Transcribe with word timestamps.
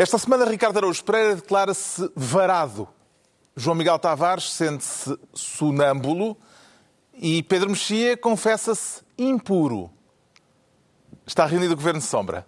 Esta 0.00 0.16
semana, 0.16 0.46
Ricardo 0.46 0.78
Araújo 0.78 1.04
Pereira 1.04 1.36
declara-se 1.36 2.10
varado. 2.16 2.88
João 3.54 3.74
Miguel 3.74 3.98
Tavares 3.98 4.50
sente-se 4.50 5.14
sonâmbulo 5.34 6.38
e 7.12 7.42
Pedro 7.42 7.68
Mexia 7.68 8.16
confessa-se 8.16 9.02
impuro. 9.18 9.90
Está 11.26 11.44
reunido 11.44 11.74
o 11.74 11.76
Governo 11.76 12.00
de 12.00 12.06
Sombra. 12.06 12.46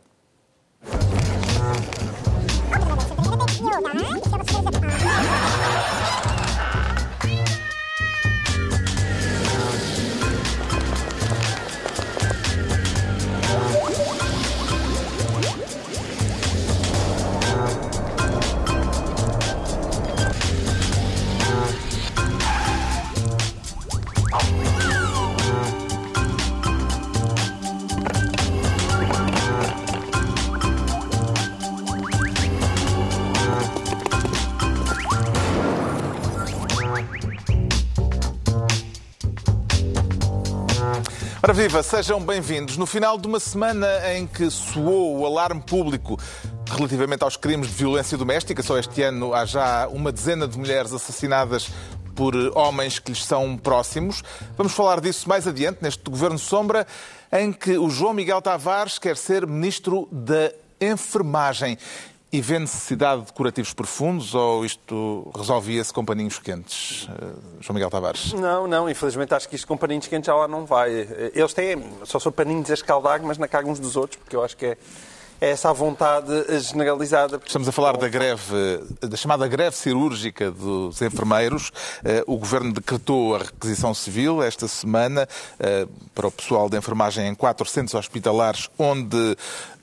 Ora 41.44 41.52
viva, 41.52 41.82
sejam 41.82 42.20
bem-vindos. 42.20 42.76
No 42.76 42.86
final 42.86 43.18
de 43.18 43.26
uma 43.26 43.40
semana 43.40 43.88
em 44.14 44.28
que 44.28 44.48
soou 44.48 45.18
o 45.18 45.26
alarme 45.26 45.60
público 45.60 46.16
relativamente 46.70 47.24
aos 47.24 47.36
crimes 47.36 47.66
de 47.66 47.74
violência 47.74 48.16
doméstica, 48.16 48.62
só 48.62 48.78
este 48.78 49.02
ano 49.02 49.34
há 49.34 49.44
já 49.44 49.88
uma 49.88 50.12
dezena 50.12 50.46
de 50.46 50.56
mulheres 50.56 50.92
assassinadas 50.92 51.68
por 52.14 52.36
homens 52.56 53.00
que 53.00 53.10
lhes 53.10 53.24
são 53.24 53.58
próximos. 53.58 54.22
Vamos 54.56 54.72
falar 54.72 55.00
disso 55.00 55.28
mais 55.28 55.44
adiante, 55.48 55.78
neste 55.82 56.08
Governo 56.08 56.38
Sombra, 56.38 56.86
em 57.32 57.52
que 57.52 57.76
o 57.76 57.90
João 57.90 58.14
Miguel 58.14 58.40
Tavares 58.40 59.00
quer 59.00 59.16
ser 59.16 59.44
Ministro 59.44 60.08
da 60.12 60.52
Enfermagem. 60.80 61.76
E 62.32 62.40
vê 62.40 62.58
necessidade 62.58 63.26
de 63.26 63.32
curativos 63.34 63.74
profundos 63.74 64.34
ou 64.34 64.64
isto 64.64 65.30
resolvia-se 65.36 65.92
com 65.92 66.02
paninhos 66.02 66.38
quentes, 66.38 67.04
uh, 67.04 67.38
João 67.60 67.74
Miguel 67.74 67.90
Tavares? 67.90 68.32
Não, 68.32 68.66
não, 68.66 68.88
infelizmente 68.88 69.34
acho 69.34 69.46
que 69.46 69.54
isto 69.54 69.66
com 69.68 69.76
paninhos 69.76 70.06
quentes 70.06 70.28
já 70.28 70.34
lá 70.34 70.48
não 70.48 70.64
vai. 70.64 70.90
Eles 71.34 71.52
têm, 71.52 71.84
só 72.04 72.18
são 72.18 72.32
paninhos 72.32 72.70
a 72.70 72.74
escaldar, 72.74 73.22
mas 73.22 73.36
na 73.36 73.46
cara 73.46 73.66
uns 73.66 73.78
dos 73.78 73.96
outros, 73.96 74.18
porque 74.18 74.34
eu 74.34 74.42
acho 74.42 74.56
que 74.56 74.64
é, 74.64 74.78
é 75.42 75.50
essa 75.50 75.70
a 75.70 75.72
vontade 75.72 76.30
generalizada. 76.60 77.40
Estamos 77.44 77.66
a 77.66 77.72
falar 77.72 77.96
da 77.96 78.08
greve, 78.08 78.80
da 79.00 79.16
chamada 79.16 79.48
greve 79.48 79.74
cirúrgica 79.74 80.52
dos 80.52 81.02
enfermeiros. 81.02 81.72
Eh, 82.04 82.22
o 82.28 82.36
Governo 82.36 82.72
decretou 82.72 83.34
a 83.34 83.38
requisição 83.38 83.92
civil 83.92 84.40
esta 84.40 84.68
semana 84.68 85.28
eh, 85.58 85.88
para 86.14 86.28
o 86.28 86.30
pessoal 86.30 86.70
de 86.70 86.78
enfermagem 86.78 87.26
em 87.26 87.34
quatro 87.34 87.68
centros 87.68 87.96
hospitalares 87.96 88.70
onde 88.78 89.36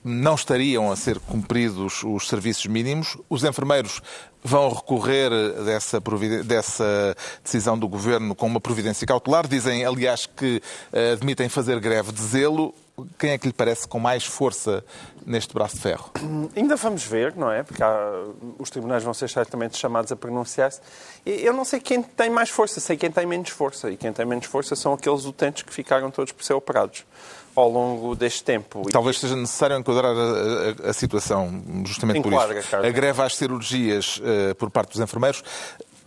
não 0.03 0.35
estariam 0.35 0.91
a 0.91 0.95
ser 0.95 1.19
cumpridos 1.19 2.03
os 2.03 2.27
serviços 2.27 2.65
mínimos. 2.65 3.17
Os 3.29 3.43
enfermeiros 3.43 4.01
vão 4.43 4.69
recorrer 4.69 5.29
dessa, 5.65 5.99
dessa 6.45 7.15
decisão 7.43 7.77
do 7.77 7.87
Governo 7.87 8.33
com 8.33 8.47
uma 8.47 8.61
providência 8.61 9.05
cautelar. 9.05 9.47
Dizem, 9.47 9.85
aliás, 9.85 10.25
que 10.25 10.61
eh, 10.93 11.11
admitem 11.13 11.49
fazer 11.49 11.79
greve 11.79 12.11
de 12.11 12.21
zelo. 12.21 12.73
Quem 13.17 13.31
é 13.31 13.37
que 13.37 13.47
lhe 13.47 13.53
parece 13.53 13.87
com 13.87 13.99
mais 13.99 14.25
força 14.25 14.83
neste 15.25 15.53
braço 15.53 15.75
de 15.75 15.81
ferro? 15.81 16.11
Ainda 16.53 16.75
vamos 16.75 17.03
ver, 17.03 17.33
não 17.35 17.49
é? 17.49 17.63
Porque 17.63 17.81
há, 17.81 18.23
os 18.57 18.69
tribunais 18.69 19.03
vão 19.03 19.13
ser 19.13 19.29
certamente 19.29 19.77
chamados 19.77 20.11
a 20.11 20.17
pronunciar-se. 20.17 20.81
Eu 21.25 21.53
não 21.53 21.63
sei 21.63 21.79
quem 21.79 22.01
tem 22.01 22.29
mais 22.29 22.49
força, 22.49 22.81
sei 22.81 22.97
quem 22.97 23.09
tem 23.09 23.25
menos 23.25 23.49
força. 23.49 23.89
E 23.89 23.95
quem 23.95 24.11
tem 24.11 24.25
menos 24.25 24.45
força 24.45 24.75
são 24.75 24.93
aqueles 24.93 25.25
utentes 25.25 25.63
que 25.63 25.73
ficaram 25.73 26.11
todos 26.11 26.33
por 26.33 26.43
ser 26.43 26.53
operados 26.53 27.05
ao 27.59 27.69
longo 27.69 28.15
deste 28.15 28.43
tempo. 28.43 28.87
Talvez 28.91 29.19
seja 29.19 29.35
necessário 29.35 29.77
enquadrar 29.77 30.15
a, 30.15 30.87
a, 30.87 30.89
a 30.89 30.93
situação, 30.93 31.61
justamente 31.85 32.19
Enquadra, 32.19 32.47
por 32.47 32.57
isso. 32.57 32.69
Carlos. 32.69 32.89
A 32.89 32.91
greve 32.91 33.21
às 33.21 33.35
cirurgias 33.35 34.17
uh, 34.17 34.55
por 34.55 34.69
parte 34.69 34.91
dos 34.91 34.99
enfermeiros 34.99 35.43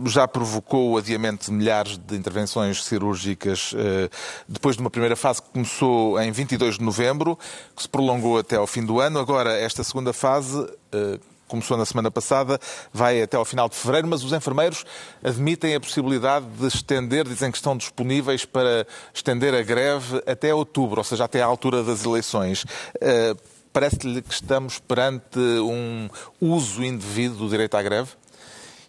já 0.07 0.27
provocou 0.27 0.91
o 0.91 0.97
adiamento 0.97 1.47
de 1.47 1.53
milhares 1.53 1.99
de 1.99 2.17
intervenções 2.17 2.83
cirúrgicas 2.85 3.73
uh, 3.73 4.11
depois 4.49 4.77
de 4.77 4.83
uma 4.83 4.91
primeira 4.91 5.17
fase 5.17 5.43
que 5.43 5.51
começou 5.51 6.21
em 6.21 6.33
22 6.33 6.79
de 6.79 6.85
novembro, 6.85 7.39
que 7.77 7.83
se 7.83 7.89
prolongou 7.89 8.39
até 8.39 8.57
ao 8.57 8.67
fim 8.67 8.85
do 8.85 9.01
ano. 9.01 9.19
Agora, 9.19 9.57
esta 9.57 9.85
segunda 9.85 10.13
fase, 10.13 10.59
uh, 10.59 11.21
começou 11.53 11.77
na 11.77 11.85
semana 11.85 12.11
passada, 12.11 12.59
vai 12.93 13.23
até 13.23 13.37
ao 13.37 13.45
final 13.45 13.69
de 13.69 13.77
fevereiro, 13.77 14.09
mas 14.09 14.25
os 14.25 14.33
enfermeiros 14.33 14.85
admitem 15.23 15.75
a 15.75 15.81
possibilidade 15.81 16.47
de 16.47 16.67
estender, 16.67 17.29
dizem 17.29 17.51
que 17.51 17.59
estão 17.59 17.77
disponíveis 17.77 18.45
para 18.47 18.87
estender 19.13 19.55
a 19.55 19.63
greve 19.63 20.23
até 20.27 20.55
outubro, 20.55 20.99
ou 20.99 21.05
seja, 21.05 21.25
até 21.25 21.43
à 21.43 21.47
altura 21.47 21.83
das 21.83 22.05
eleições. 22.05 22.65
Uh, 22.97 23.53
Parece-lhe 23.73 24.21
que 24.21 24.35
estamos 24.35 24.79
perante 24.79 25.39
um 25.39 26.07
uso 26.39 26.85
indevido 26.85 27.37
do 27.37 27.49
direito 27.49 27.75
à 27.75 27.83
greve? 27.83 28.11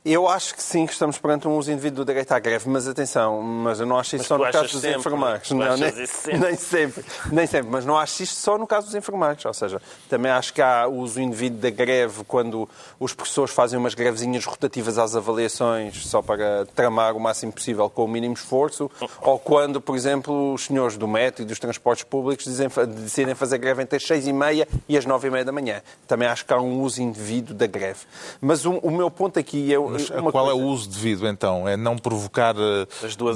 Eu 0.06 0.28
acho 0.28 0.53
que 0.53 0.62
sim, 0.62 0.86
que 0.86 0.91
estamos 0.91 1.18
perante 1.18 1.47
um 1.47 1.56
uso 1.56 1.72
indivíduo 1.72 2.03
do 2.03 2.06
direito 2.06 2.34
à 2.34 2.40
greve, 2.40 2.68
mas 2.68 2.90
atenção, 2.90 3.41
mas 3.41 3.80
eu 3.80 3.86
não 3.86 3.97
acho 3.97 4.18
isso 4.18 4.25
só 4.25 4.38
no 4.38 4.52
caso 4.52 4.74
dos 4.74 4.84
enfermeiros. 4.84 5.50
Não, 5.52 5.78
nem, 5.78 5.91
sempre. 6.06 6.38
nem, 6.38 6.56
sempre. 6.58 7.06
Nem 7.31 7.47
sempre, 7.47 7.72
mas 7.72 7.86
não 7.86 7.97
acho 7.97 8.22
isto 8.22 8.36
só 8.36 8.58
no 8.58 8.68
caso 8.68 8.88
dos 8.88 8.96
enfermeiros. 8.96 9.46
Ou 9.46 9.53
seja, 9.53 9.81
também 10.09 10.30
acho 10.30 10.53
que 10.53 10.62
há 10.62 10.86
o 10.88 10.97
uso 10.97 11.22
indivíduo 11.22 11.58
da 11.58 11.69
greve 11.69 12.25
quando 12.25 12.68
os 13.00 13.13
professores 13.13 13.53
fazem 13.53 13.80
umas 13.80 13.94
grevezinhas 13.94 14.44
rotativas 14.44 14.97
às 14.97 15.16
avaliações 15.16 16.06
só 16.06 16.22
para 16.22 16.66
tramar 16.75 17.16
o 17.16 17.19
máximo 17.22 17.53
possível 17.53 17.90
com 17.90 18.03
o 18.03 18.08
mínimo 18.08 18.34
esforço, 18.34 18.92
ou 19.22 19.40
quando, 19.40 19.80
por 19.80 19.96
exemplo, 19.96 20.53
os 20.53 20.66
senhores 20.66 20.97
do 20.97 21.08
metro 21.08 21.44
e 21.44 21.46
dos 21.46 21.59
transportes 21.59 22.03
públicos 22.03 22.44
dizem, 22.44 22.68
decidem 22.90 23.36
fazer 23.36 23.58
greve 23.58 23.81
entre 23.81 23.96
as 23.96 24.03
seis 24.03 24.28
e 24.28 24.34
meia 24.34 24.68
e 24.90 24.97
as 24.97 25.06
nove 25.06 25.30
e 25.30 25.31
meia 25.31 25.46
da 25.46 25.53
manhã. 25.53 25.81
Também 26.06 26.28
acho 26.28 26.46
que 26.46 26.53
há 26.53 26.59
um 26.59 26.81
uso 26.81 27.02
indivíduo 27.02 27.56
da 27.56 27.68
greve. 27.68 28.02
Mas 28.42 28.66
o, 28.66 28.74
o 28.80 28.92
meu 28.92 29.09
ponto 29.09 29.40
aqui, 29.40 29.72
eu, 29.72 29.93
mas 29.94 30.09
qual 30.09 30.46
coisa... 30.46 30.52
é 30.52 30.54
o 30.54 30.66
uso 30.66 30.90
devido, 30.90 31.28
então? 31.28 31.68
É 31.68 31.78
não 31.78 31.98
provocar 31.98 32.56
eh, 32.58 32.88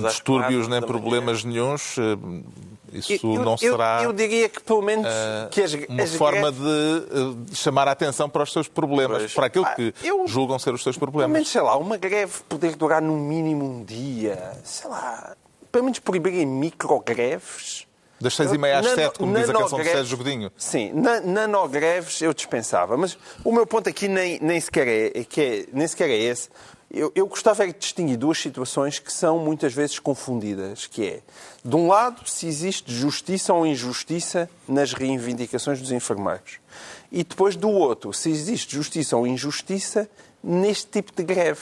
distúrbios 0.07 0.68
nem 0.68 0.81
problemas 0.81 1.44
nenhums? 1.44 1.97
Eh, 1.97 2.18
isso 2.94 3.35
eu, 3.35 3.44
não 3.44 3.57
será. 3.57 4.00
Eu, 4.01 4.09
eu, 4.09 4.13
diria 4.13 4.50
que 4.50 4.62
pelo 4.62 4.81
menos 4.81 5.06
uh, 5.06 5.50
que 5.51 5.62
as, 5.62 5.73
uma 5.73 6.03
as 6.03 6.16
forma 6.16 6.51
de, 6.51 7.45
de, 7.45 7.56
chamar 7.56 7.88
a 7.88 7.91
atenção 7.91 8.29
para 8.29 8.44
os 8.44 8.51
seus 8.51 8.68
problemas, 8.68 9.19
pois. 9.19 9.34
para 9.34 9.47
aquilo 9.47 9.66
ah, 9.66 9.75
que 9.75 9.94
eu, 10.01 10.28
julgam 10.28 10.57
ser 10.57 10.73
os 10.73 10.81
seus 10.81 10.97
problemas. 10.97 11.25
Pelo 11.25 11.34
menos, 11.34 11.50
sei 11.50 11.62
lá, 11.62 11.78
uma 11.78 11.97
greve 11.97 12.34
poder 12.47 12.75
durar 12.75 13.01
no 13.01 13.18
mínimo 13.18 13.66
um 13.66 13.84
dia, 13.84 14.53
sei 14.63 14.89
lá, 14.89 15.35
pelo 15.72 15.85
menos 15.85 16.00
proibirem 16.00 16.45
microgreves. 16.45 17.85
Das 18.19 18.35
seis 18.35 18.51
e 18.51 18.57
meia 18.57 18.79
às 18.79 18.88
sete, 18.88 19.19
como 19.19 19.35
diz 19.35 19.50
a 19.50 19.53
canção 19.53 19.79
de 19.79 19.85
Sérgio 19.85 20.17
Godinho. 20.17 20.51
Sim, 20.57 20.91
nanogreves 21.23 22.22
eu 22.22 22.33
dispensava. 22.33 22.97
Mas 22.97 23.17
o 23.44 23.51
meu 23.51 23.66
ponto 23.66 23.88
aqui 23.88 24.07
nem, 24.07 24.39
nem, 24.41 24.59
sequer, 24.59 24.88
é, 24.88 25.19
é 25.19 25.23
que 25.23 25.41
é, 25.41 25.66
nem 25.72 25.88
sequer 25.88 26.09
é 26.09 26.17
esse. 26.17 26.50
Eu, 26.89 27.11
eu 27.13 27.27
gostava 27.27 27.67
de 27.67 27.73
distinguir 27.73 28.17
duas 28.17 28.39
situações 28.39 28.97
que 28.97 29.11
são 29.11 29.38
muitas 29.38 29.73
vezes 29.73 30.00
confundidas, 30.00 30.88
que 30.88 31.06
é, 31.06 31.19
de 31.63 31.75
um 31.75 31.88
lado, 31.88 32.27
se 32.27 32.47
existe 32.47 32.94
justiça 32.94 33.53
ou 33.53 33.67
injustiça 33.67 34.50
nas 34.67 34.94
reivindicações 34.94 35.81
dos 35.81 35.91
enfermeiros. 35.91 36.59
E 37.11 37.23
depois, 37.23 37.56
do 37.56 37.69
outro, 37.69 38.13
se 38.13 38.29
existe 38.29 38.73
justiça 38.73 39.17
ou 39.17 39.27
injustiça 39.27 40.09
neste 40.41 40.88
tipo 40.88 41.11
de 41.13 41.23
greve 41.23 41.59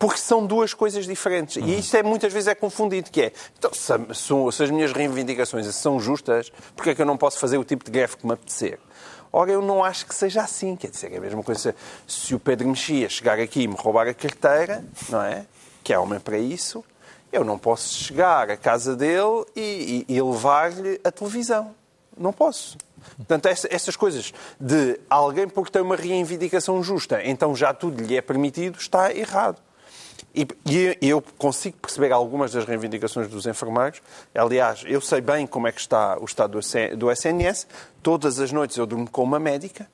porque 0.00 0.18
são 0.18 0.46
duas 0.46 0.72
coisas 0.72 1.06
diferentes. 1.06 1.56
Uhum. 1.56 1.68
E 1.68 1.78
isto 1.78 1.94
é, 1.94 2.02
muitas 2.02 2.32
vezes 2.32 2.48
é 2.48 2.54
confundido, 2.54 3.10
que 3.10 3.20
é, 3.20 3.32
então, 3.56 3.70
se, 3.74 3.92
se, 4.14 4.62
as 4.62 4.70
minhas 4.70 4.92
reivindicações 4.92 5.66
são 5.74 6.00
justas, 6.00 6.50
porque 6.74 6.90
é 6.90 6.94
que 6.94 7.02
eu 7.02 7.06
não 7.06 7.18
posso 7.18 7.38
fazer 7.38 7.58
o 7.58 7.64
tipo 7.64 7.84
de 7.84 7.90
greve 7.90 8.16
que 8.16 8.26
me 8.26 8.32
apetecer? 8.32 8.80
Ora, 9.30 9.52
eu 9.52 9.60
não 9.60 9.84
acho 9.84 10.06
que 10.06 10.14
seja 10.14 10.40
assim. 10.40 10.74
Quer 10.74 10.88
dizer, 10.88 11.12
é 11.12 11.18
a 11.18 11.20
mesma 11.20 11.42
coisa 11.42 11.76
se 12.08 12.34
o 12.34 12.40
Pedro 12.40 12.66
Mexia 12.66 13.10
chegar 13.10 13.38
aqui 13.38 13.64
e 13.64 13.68
me 13.68 13.76
roubar 13.76 14.08
a 14.08 14.14
carteira, 14.14 14.82
não 15.10 15.20
é? 15.20 15.44
Que 15.84 15.92
é 15.92 15.98
homem 15.98 16.18
para 16.18 16.38
isso, 16.38 16.82
eu 17.30 17.44
não 17.44 17.58
posso 17.58 17.92
chegar 17.92 18.50
à 18.50 18.56
casa 18.56 18.96
dele 18.96 19.44
e, 19.54 20.06
e, 20.08 20.14
e 20.16 20.22
levar-lhe 20.22 20.98
a 21.04 21.12
televisão. 21.12 21.74
Não 22.16 22.32
posso. 22.32 22.78
Portanto, 23.18 23.46
essas 23.46 23.96
coisas 23.96 24.32
de 24.58 24.98
alguém 25.10 25.46
porque 25.46 25.70
tem 25.70 25.82
uma 25.82 25.96
reivindicação 25.96 26.82
justa, 26.82 27.22
então 27.22 27.54
já 27.54 27.74
tudo 27.74 28.02
lhe 28.02 28.16
é 28.16 28.22
permitido, 28.22 28.78
está 28.78 29.14
errado. 29.14 29.60
E, 30.34 30.46
e, 30.66 30.96
eu 31.08 31.22
consigo 31.38 31.76
perceber 31.78 32.12
algumas 32.12 32.52
das 32.52 32.64
reivindicações 32.64 33.28
dos 33.28 33.46
enfermeiros. 33.46 34.00
Aliás, 34.34 34.82
eu 34.86 35.00
sei 35.00 35.20
bem 35.20 35.46
como 35.46 35.66
é 35.66 35.72
que 35.72 35.80
está 35.80 36.18
o 36.18 36.24
estado 36.24 36.58
do 36.96 37.10
SNS. 37.10 37.66
Todas 38.02 38.38
as 38.38 38.52
noites 38.52 38.76
eu 38.76 38.86
durmo 38.86 39.10
com 39.10 39.22
uma 39.22 39.40
médica, 39.40 39.88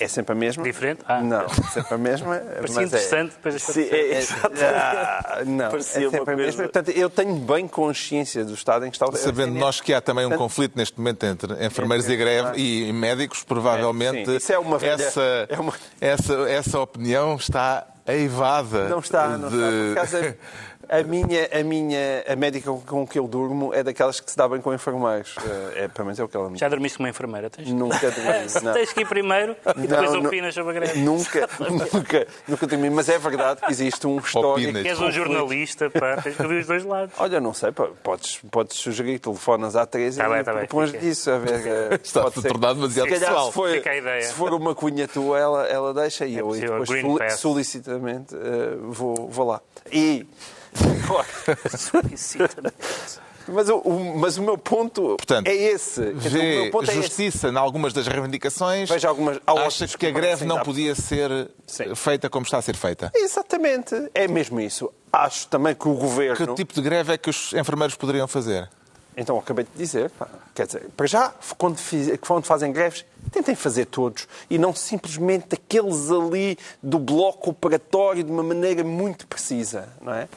É 0.00 0.06
sempre 0.06 0.32
a 0.32 0.34
mesma? 0.34 0.62
Diferente? 0.62 1.02
Ah. 1.08 1.20
Não, 1.20 1.48
sempre 1.48 1.94
a 1.94 1.98
mesma. 1.98 2.36
Parecia 2.60 2.82
interessante, 2.82 3.32
é... 3.32 3.34
depois 3.34 3.62
Sim, 3.62 3.88
é, 3.90 4.12
é, 4.12 4.22
ah, 4.64 5.42
Não, 5.44 5.70
Parecia 5.70 6.06
é 6.06 6.10
sempre 6.10 6.34
a 6.34 6.36
mesma. 6.36 6.62
Portanto, 6.62 6.90
eu 6.90 7.10
tenho 7.10 7.34
bem 7.34 7.66
consciência 7.66 8.44
do 8.44 8.54
estado 8.54 8.86
em 8.86 8.90
que 8.90 8.96
está 8.96 9.06
o 9.06 9.16
Sabendo 9.16 9.54
nós 9.58 9.80
que 9.80 9.92
há 9.92 10.00
também 10.00 10.24
um 10.24 10.28
Portanto, 10.28 10.44
conflito 10.44 10.76
neste 10.76 10.98
momento 10.98 11.24
entre 11.24 11.66
enfermeiros 11.66 12.08
e 12.08 12.16
greve 12.16 12.60
e 12.60 12.92
médicos, 12.92 13.42
provavelmente 13.42 14.30
é, 14.30 14.34
é 14.34 14.88
essa, 14.88 15.20
é 15.48 15.58
uma... 15.58 15.72
essa, 16.00 16.34
essa 16.48 16.80
opinião 16.80 17.34
está 17.34 17.86
eivada. 18.14 18.88
Não 18.88 18.98
está, 18.98 19.36
não 19.36 19.48
de... 19.48 19.56
está. 20.02 20.34
A 20.88 21.02
minha, 21.02 21.48
a 21.52 21.62
minha 21.62 22.24
a 22.26 22.34
médica 22.34 22.72
com 22.72 23.06
que 23.06 23.18
eu 23.18 23.28
durmo 23.28 23.74
é 23.74 23.82
daquelas 23.82 24.20
que 24.20 24.30
se 24.30 24.36
dá 24.36 24.48
bem 24.48 24.60
com 24.60 24.72
enfermeiros. 24.72 25.36
É, 25.74 25.84
é, 25.84 25.88
pelo 25.88 26.06
menos 26.06 26.18
é 26.18 26.24
o 26.24 26.28
que 26.28 26.36
ela 26.36 26.48
me 26.48 26.58
Já 26.58 26.68
dormiste 26.68 26.96
com 26.96 27.04
uma 27.04 27.10
enfermeira? 27.10 27.50
Tens? 27.50 27.68
Nunca 27.68 28.10
dormi. 28.10 28.46
não. 28.62 28.72
Tens 28.72 28.92
que 28.92 29.00
ir 29.02 29.06
primeiro 29.06 29.56
e 29.76 29.86
depois 29.86 30.12
não, 30.12 30.20
opinas 30.20 30.54
sobre 30.54 30.70
a 30.70 30.80
greve. 30.80 31.00
Nunca, 31.00 31.48
nunca, 31.92 32.26
nunca 32.46 32.66
dormi. 32.66 32.90
Mas 32.90 33.08
é 33.08 33.18
verdade 33.18 33.60
que 33.60 33.70
existe 33.70 34.06
um 34.06 34.18
histórico. 34.18 34.72
Que 34.72 34.88
és 34.88 35.00
um 35.00 35.10
jornalista, 35.10 35.90
pá, 35.90 36.16
tens 36.22 36.36
que 36.36 36.42
ouvir 36.42 36.60
os 36.60 36.66
dois 36.66 36.84
lados. 36.84 37.14
Olha, 37.18 37.40
não 37.40 37.52
sei, 37.52 37.70
pá, 37.70 37.88
podes, 38.02 38.40
podes 38.50 38.76
sugerir 38.78 39.18
telefonas 39.18 39.76
à 39.76 39.84
Teresa 39.84 40.24
tá 40.24 40.40
e 40.40 40.44
tá 40.44 40.52
propões 40.52 40.92
disso. 40.92 41.30
A 41.30 41.38
ver, 41.38 41.66
eh, 41.66 42.00
Está 42.02 42.30
se 42.30 42.42
tornar 42.42 42.72
demasiado 42.72 43.08
pessoal. 43.08 43.48
Se 43.48 43.52
for, 43.52 43.68
se 43.70 44.32
for 44.32 44.54
uma 44.54 44.74
cunha 44.74 45.06
tua, 45.06 45.38
ela, 45.38 45.66
ela 45.66 45.92
deixa 45.92 46.24
e 46.24 46.36
é 46.36 46.40
eu 46.40 46.50
depois 46.52 47.34
solicitamente 47.34 48.34
uh, 48.34 48.90
vou, 48.90 49.28
vou 49.28 49.46
lá. 49.46 49.60
E 49.92 50.26
mas, 53.48 53.68
o, 53.68 53.82
mas 54.16 54.36
o 54.36 54.42
meu 54.42 54.58
ponto 54.58 55.16
Portanto, 55.16 55.48
é 55.48 55.54
esse. 55.54 56.12
Vê 56.12 56.70
ponto 56.70 56.90
justiça 56.92 57.48
é 57.48 57.50
em 57.50 57.56
algumas 57.56 57.92
das 57.92 58.06
reivindicações. 58.06 58.88
Veja 58.88 59.08
algumas, 59.08 59.40
achas 59.46 59.96
que 59.96 60.06
a 60.06 60.10
greve 60.10 60.44
não 60.44 60.60
podia 60.60 60.94
ser 60.94 61.50
Sim. 61.66 61.94
feita 61.94 62.28
como 62.28 62.44
está 62.44 62.58
a 62.58 62.62
ser 62.62 62.76
feita? 62.76 63.10
Exatamente. 63.14 63.94
É 64.14 64.28
mesmo 64.28 64.60
isso. 64.60 64.92
Acho 65.12 65.48
também 65.48 65.74
que 65.74 65.88
o 65.88 65.94
governo. 65.94 66.48
Que 66.48 66.54
tipo 66.54 66.74
de 66.74 66.82
greve 66.82 67.14
é 67.14 67.18
que 67.18 67.30
os 67.30 67.52
enfermeiros 67.54 67.96
poderiam 67.96 68.28
fazer? 68.28 68.68
Então, 69.20 69.36
acabei 69.36 69.64
de 69.64 69.70
dizer, 69.76 70.10
pá, 70.10 70.28
quer 70.54 70.66
dizer, 70.66 70.86
para 70.96 71.06
já, 71.08 71.34
quando, 71.58 71.76
fiz, 71.76 72.16
quando 72.20 72.44
fazem 72.44 72.72
greves, 72.72 73.04
tentem 73.32 73.56
fazer 73.56 73.86
todos 73.86 74.28
e 74.48 74.56
não 74.58 74.72
simplesmente 74.72 75.54
aqueles 75.54 76.08
ali 76.08 76.56
do 76.80 77.00
bloco 77.00 77.50
operatório 77.50 78.22
de 78.22 78.30
uma 78.30 78.44
maneira 78.44 78.84
muito 78.84 79.26
precisa, 79.26 79.88
não 80.00 80.14
é? 80.14 80.28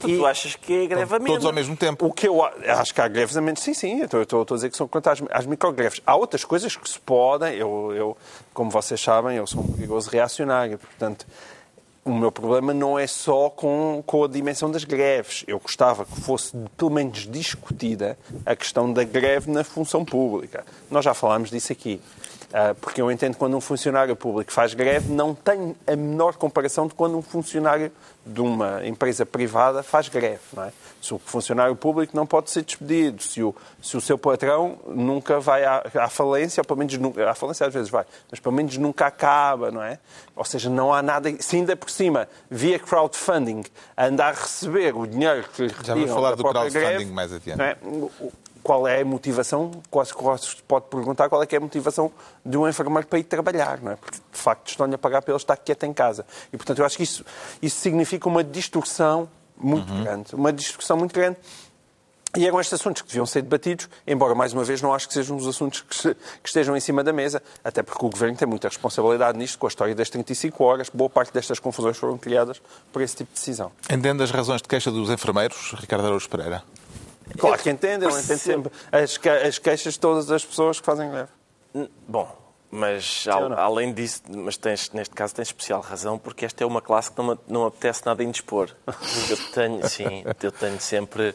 Tu, 0.00 0.08
e... 0.10 0.16
tu 0.16 0.26
achas 0.26 0.56
que 0.56 0.82
é 0.82 0.86
greve 0.88 1.14
a 1.14 1.20
Todos 1.20 1.46
ao 1.46 1.52
mesmo 1.52 1.76
tempo. 1.76 2.06
O 2.06 2.12
que 2.12 2.26
eu 2.26 2.42
acho 2.42 2.92
que 2.92 3.00
há 3.00 3.06
greves 3.06 3.36
a 3.36 3.40
menos, 3.40 3.60
sim, 3.60 3.72
sim. 3.72 4.00
Eu 4.00 4.22
estou, 4.22 4.42
a 4.42 4.54
dizer 4.54 4.70
que 4.70 4.76
são 4.76 4.88
quanto 4.88 5.08
às, 5.10 5.22
às 5.30 5.46
microgreves. 5.46 6.00
Há 6.04 6.16
outras 6.16 6.44
coisas 6.44 6.74
que 6.74 6.88
se 6.88 6.98
podem. 6.98 7.54
Eu, 7.54 7.92
eu, 7.94 8.16
como 8.52 8.68
vocês 8.68 9.00
sabem, 9.00 9.36
eu 9.36 9.46
sou 9.46 9.62
um 9.62 9.72
perigoso 9.72 10.10
reacionário. 10.10 10.78
Portanto, 10.78 11.24
o 12.10 12.14
meu 12.14 12.32
problema 12.32 12.72
não 12.72 12.98
é 12.98 13.06
só 13.06 13.50
com, 13.50 14.02
com 14.06 14.24
a 14.24 14.28
dimensão 14.28 14.70
das 14.70 14.84
greves. 14.84 15.44
Eu 15.46 15.58
gostava 15.58 16.04
que 16.04 16.20
fosse, 16.20 16.56
pelo 16.76 16.90
menos, 16.90 17.26
discutida 17.26 18.18
a 18.44 18.56
questão 18.56 18.92
da 18.92 19.04
greve 19.04 19.50
na 19.50 19.62
função 19.62 20.04
pública. 20.04 20.64
Nós 20.90 21.04
já 21.04 21.14
falámos 21.14 21.50
disso 21.50 21.72
aqui. 21.72 22.00
Ah, 22.52 22.74
porque 22.80 23.00
eu 23.00 23.10
entendo 23.10 23.34
que 23.34 23.38
quando 23.38 23.56
um 23.56 23.60
funcionário 23.60 24.16
público 24.16 24.50
faz 24.50 24.72
greve, 24.72 25.12
não 25.12 25.34
tem 25.34 25.76
a 25.86 25.94
menor 25.94 26.36
comparação 26.36 26.86
de 26.86 26.94
quando 26.94 27.16
um 27.18 27.22
funcionário 27.22 27.92
de 28.24 28.40
uma 28.40 28.86
empresa 28.86 29.26
privada 29.26 29.82
faz 29.82 30.08
greve. 30.08 30.40
Não 30.54 30.64
é? 30.64 30.72
Se 31.00 31.12
o 31.12 31.18
funcionário 31.18 31.76
público 31.76 32.16
não 32.16 32.26
pode 32.26 32.50
ser 32.50 32.62
despedido, 32.62 33.22
se 33.22 33.42
o, 33.42 33.54
se 33.82 33.96
o 33.96 34.00
seu 34.00 34.16
patrão 34.16 34.78
nunca 34.86 35.38
vai 35.38 35.64
à, 35.64 35.82
à 35.94 36.08
falência, 36.08 36.62
ou 36.62 36.64
pelo 36.64 36.78
menos 36.78 36.96
nunca, 36.96 37.30
à 37.30 37.34
falência 37.34 37.66
às 37.66 37.72
vezes 37.72 37.90
vai, 37.90 38.06
mas 38.30 38.40
pelo 38.40 38.54
menos 38.54 38.76
nunca 38.78 39.06
acaba, 39.06 39.70
não 39.70 39.82
é? 39.82 39.98
Ou 40.34 40.44
seja, 40.44 40.70
não 40.70 40.92
há 40.92 41.02
nada, 41.02 41.30
se 41.40 41.56
ainda 41.56 41.76
por 41.76 41.90
cima, 41.90 42.28
via 42.50 42.78
crowdfunding, 42.78 43.62
andar 43.96 44.30
a 44.30 44.40
receber 44.40 44.96
o 44.96 45.06
dinheiro 45.06 45.44
que 45.54 45.62
lhe 45.62 45.74
Já 45.82 45.94
vamos 45.94 46.10
falar 46.10 46.34
do 46.34 46.42
crowdfunding 46.42 46.72
greve, 46.72 47.04
mais 47.06 47.32
adiante. 47.32 47.60
É? 47.60 47.76
Qual 48.62 48.86
é 48.86 49.00
a 49.00 49.04
motivação, 49.04 49.70
quase 49.90 50.14
que 50.14 50.38
se 50.38 50.62
pode 50.62 50.86
perguntar 50.86 51.28
qual 51.28 51.42
é, 51.42 51.46
é 51.50 51.56
a 51.56 51.60
motivação 51.60 52.12
de 52.44 52.56
um 52.56 52.68
enfermeiro 52.68 53.06
para 53.06 53.18
ir 53.18 53.24
trabalhar, 53.24 53.80
não 53.80 53.92
é? 53.92 53.96
Porque, 53.96 54.18
de 54.18 54.38
facto, 54.38 54.68
estão-lhe 54.68 54.94
a 54.94 54.98
pagar 54.98 55.22
para 55.22 55.32
ele 55.32 55.40
estar 55.40 55.56
quieto 55.56 55.84
em 55.84 55.92
casa. 55.92 56.26
E, 56.52 56.56
portanto, 56.56 56.78
eu 56.78 56.84
acho 56.86 56.96
que 56.96 57.02
isso, 57.02 57.24
isso 57.62 57.80
significa 57.80 58.28
uma 58.28 58.44
distorção 58.44 59.28
muito 59.56 59.92
uhum. 59.92 60.04
grande. 60.04 60.34
Uma 60.34 60.52
distorção 60.52 60.96
muito 60.96 61.14
grande. 61.14 61.36
E 62.36 62.46
eram 62.46 62.60
estes 62.60 62.78
assuntos 62.78 63.00
que 63.00 63.08
deviam 63.08 63.24
ser 63.24 63.40
debatidos, 63.40 63.88
embora, 64.06 64.34
mais 64.34 64.52
uma 64.52 64.62
vez, 64.62 64.82
não 64.82 64.92
acho 64.92 65.08
que 65.08 65.14
sejam 65.14 65.36
os 65.36 65.46
assuntos 65.46 65.80
que, 65.80 66.14
que, 66.14 66.16
estejam 66.44 66.76
em 66.76 66.80
cima 66.80 67.02
da 67.02 67.10
mesa, 67.10 67.42
até 67.64 67.82
porque 67.82 68.04
o 68.04 68.10
Governo 68.10 68.36
tem 68.36 68.46
muita 68.46 68.68
responsabilidade 68.68 69.38
nisto, 69.38 69.58
com 69.58 69.66
a 69.66 69.68
história 69.68 69.94
das 69.94 70.10
35 70.10 70.62
horas. 70.62 70.90
Boa 70.92 71.08
parte 71.08 71.32
destas 71.32 71.58
confusões 71.58 71.96
foram 71.96 72.18
criadas 72.18 72.60
por 72.92 73.00
esse 73.00 73.16
tipo 73.16 73.32
de 73.32 73.38
decisão. 73.38 73.72
Entende 73.90 74.22
as 74.22 74.30
razões 74.30 74.60
de 74.60 74.68
queixa 74.68 74.90
dos 74.90 75.08
enfermeiros, 75.08 75.74
Ricardo 75.78 76.04
Araújo 76.04 76.28
Pereira? 76.28 76.62
Claro 77.36 77.62
que 77.62 77.70
entende, 77.70 78.04
ele 78.04 78.14
entende 78.14 78.38
sempre 78.38 78.72
as, 78.90 79.18
as 79.46 79.58
queixas 79.58 79.94
de 79.94 80.00
todas 80.00 80.30
as 80.30 80.44
pessoas 80.44 80.80
que 80.80 80.86
fazem 80.86 81.10
greve. 81.10 81.28
Bom, 82.06 82.36
mas 82.70 83.26
além 83.56 83.92
disso, 83.94 84.22
mas 84.28 84.56
tens, 84.56 84.90
neste 84.90 85.14
caso 85.14 85.34
tens 85.34 85.48
especial 85.48 85.80
razão, 85.80 86.18
porque 86.18 86.44
esta 86.44 86.62
é 86.62 86.66
uma 86.66 86.82
classe 86.82 87.10
que 87.10 87.18
não 87.18 87.38
não 87.46 87.66
apetece 87.66 88.04
nada 88.04 88.22
indispor. 88.22 88.70
Eu 89.30 89.36
tenho, 89.52 89.88
sim, 89.88 90.24
eu 90.42 90.52
tenho 90.52 90.80
sempre. 90.80 91.34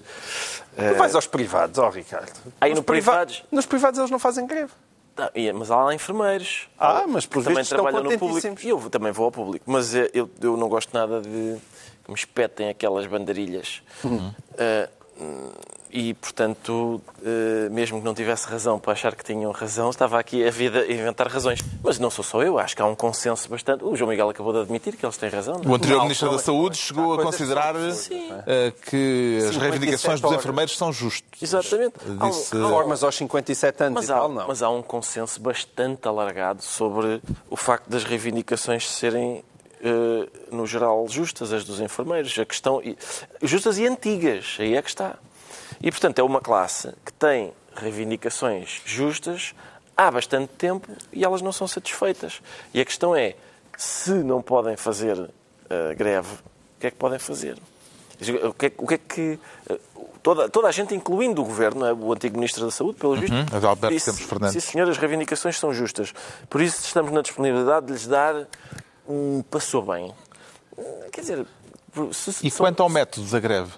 Tu 0.75 0.95
vais 0.97 1.15
aos 1.15 1.27
privados, 1.27 1.77
ó 1.77 1.87
oh, 1.87 1.89
Ricardo. 1.89 2.31
Aí 2.59 2.71
nos 2.71 2.79
no 2.79 2.83
privados... 2.83 3.43
Nos 3.51 3.65
privados 3.65 3.99
eles 3.99 4.11
não 4.11 4.19
fazem 4.19 4.45
greve. 4.47 4.71
Não, 5.15 5.59
mas 5.59 5.69
há 5.69 5.77
lá 5.77 5.93
enfermeiros. 5.93 6.67
Ah, 6.77 7.05
mas 7.07 7.25
por 7.25 7.43
também 7.43 7.63
trabalham 7.63 8.03
no 8.03 8.17
público. 8.17 8.47
E 8.63 8.69
eu 8.69 8.79
também 8.89 9.11
vou 9.11 9.25
ao 9.25 9.31
público. 9.31 9.65
Mas 9.67 9.93
eh, 9.93 10.09
eu, 10.13 10.29
eu 10.41 10.57
não 10.57 10.67
gosto 10.67 10.91
nada 10.93 11.21
de 11.21 11.57
que 12.03 12.09
me 12.09 12.15
espetem 12.15 12.69
aquelas 12.69 13.05
bandarilhas. 13.05 13.83
Uhum. 14.03 14.33
Uh, 14.53 15.53
e, 15.93 16.15
portanto, 16.15 16.99
eh, 17.23 17.69
mesmo 17.69 17.99
que 17.99 18.05
não 18.05 18.15
tivesse 18.15 18.47
razão 18.47 18.79
para 18.79 18.93
achar 18.93 19.13
que 19.13 19.23
tinham 19.23 19.51
razão, 19.51 19.91
estava 19.91 20.19
aqui 20.19 20.43
a 20.45 20.49
vida 20.49 20.79
a 20.79 20.91
inventar 20.91 21.27
razões. 21.27 21.59
Mas 21.83 21.99
não 21.99 22.09
sou 22.09 22.25
só 22.25 22.41
eu, 22.41 22.57
acho 22.57 22.75
que 22.75 22.81
há 22.81 22.85
um 22.87 22.95
consenso 22.95 23.47
bastante. 23.47 23.83
O 23.83 23.95
João 23.95 24.09
Miguel 24.09 24.27
acabou 24.27 24.51
de 24.51 24.61
admitir 24.61 24.95
que 24.97 25.05
eles 25.05 25.15
têm 25.17 25.29
razão. 25.29 25.59
Não? 25.59 25.69
É? 25.69 25.71
O 25.71 25.75
anterior 25.75 25.97
não, 25.97 26.05
Ministro 26.05 26.31
da 26.31 26.39
Saúde 26.39 26.77
chegou 26.77 27.13
a 27.13 27.21
considerar 27.21 27.75
uh, 27.75 27.79
que 28.89 29.37
as 29.47 29.55
reivindicações 29.55 30.19
dos 30.19 30.31
enfermeiros 30.31 30.75
são 30.75 30.91
justas. 30.91 31.39
Exatamente. 31.39 31.93
Disse... 32.23 32.49
Formas 32.49 33.03
aos 33.03 33.15
57 33.15 33.83
anos 33.83 33.93
mas 33.93 34.09
há, 34.09 34.15
tal, 34.15 34.29
não. 34.29 34.47
Mas 34.47 34.63
há 34.63 34.69
um 34.71 34.81
consenso 34.81 35.39
bastante 35.39 36.07
alargado 36.07 36.63
sobre 36.63 37.21
o 37.51 37.55
facto 37.55 37.87
das 37.87 38.03
reivindicações 38.03 38.89
serem 38.89 39.43
Uh, 39.85 40.55
no 40.55 40.65
geral, 40.65 41.05
justas, 41.09 41.51
as 41.51 41.65
dos 41.65 41.81
enfermeiros. 41.81 42.39
A 42.39 42.45
questão. 42.45 42.81
Justas 43.41 43.77
e 43.77 43.85
antigas, 43.85 44.55
aí 44.57 44.77
é 44.77 44.81
que 44.81 44.87
está. 44.87 45.17
E, 45.83 45.91
portanto, 45.91 46.17
é 46.19 46.23
uma 46.23 46.39
classe 46.39 46.93
que 47.05 47.11
tem 47.11 47.51
reivindicações 47.75 48.81
justas 48.85 49.53
há 49.97 50.09
bastante 50.09 50.47
tempo 50.53 50.87
e 51.11 51.25
elas 51.25 51.41
não 51.41 51.51
são 51.51 51.67
satisfeitas. 51.67 52.41
E 52.73 52.79
a 52.79 52.85
questão 52.85 53.13
é, 53.13 53.35
se 53.77 54.11
não 54.11 54.41
podem 54.41 54.77
fazer 54.77 55.19
uh, 55.19 55.29
greve, 55.97 56.35
o 56.77 56.79
que 56.79 56.87
é 56.87 56.91
que 56.91 56.95
podem 56.95 57.19
fazer? 57.19 57.57
O 58.45 58.53
que 58.53 58.67
é, 58.67 58.71
o 58.77 58.87
que, 58.87 58.93
é 58.93 58.97
que 58.97 59.39
uh, 59.69 59.79
toda, 60.21 60.47
toda 60.47 60.69
a 60.69 60.71
gente, 60.71 60.95
incluindo 60.95 61.41
o 61.41 61.45
Governo, 61.45 61.85
é? 61.85 61.93
o 61.93 62.13
antigo 62.13 62.37
Ministro 62.37 62.63
da 62.63 62.71
Saúde, 62.71 62.97
pelo 62.97 63.17
visto, 63.17 63.33
uhum, 63.33 63.67
Alberto 63.67 63.93
disse, 63.93 64.13
Fernandes. 64.13 64.63
sim 64.63 64.71
senhor, 64.71 64.89
as 64.89 64.97
reivindicações 64.97 65.59
são 65.59 65.73
justas. 65.73 66.13
Por 66.49 66.61
isso 66.61 66.79
estamos 66.85 67.11
na 67.11 67.21
disponibilidade 67.21 67.87
de 67.87 67.91
lhes 67.91 68.07
dar 68.07 68.47
um 69.05 69.43
passou 69.51 69.81
bem. 69.81 70.13
Quer 71.11 71.21
dizer... 71.21 71.45
Se, 72.11 72.47
e 72.47 72.49
quanto 72.49 72.81
ao 72.81 72.89
método 72.89 73.27
da 73.29 73.39
greve? 73.39 73.71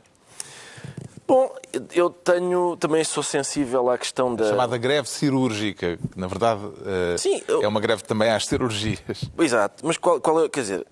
Bom, 1.28 1.52
eu 1.94 2.10
tenho 2.12 2.78
também 2.78 3.04
sou 3.04 3.24
sensível 3.24 3.90
à 3.90 3.98
questão 3.98 4.36
da. 4.36 4.48
Chamada 4.48 4.78
greve 4.78 5.10
cirúrgica, 5.10 5.98
que 5.98 6.20
na 6.20 6.28
verdade 6.28 6.64
uh, 6.64 7.18
Sim, 7.18 7.42
eu... 7.48 7.64
é 7.64 7.68
uma 7.68 7.80
greve 7.80 8.04
também 8.04 8.30
às 8.30 8.46
cirurgias. 8.46 9.26
Exato, 9.40 9.86
mas 9.86 9.98
qual, 9.98 10.22
qual 10.22 10.46
é. 10.46 10.50
Quer 10.50 10.62
dizer, 10.62 10.88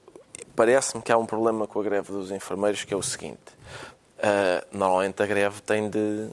parece-me 0.55 1.03
que 1.03 1.11
há 1.11 1.17
um 1.17 1.25
problema 1.25 1.67
com 1.67 1.79
a 1.79 1.83
greve 1.83 2.11
dos 2.11 2.31
enfermeiros 2.31 2.83
que 2.83 2.93
é 2.93 2.97
o 2.97 3.03
seguinte: 3.03 3.37
uh, 4.17 4.65
normalmente 4.71 5.21
a 5.21 5.25
greve 5.27 5.61
tem 5.61 5.87
de. 5.87 6.29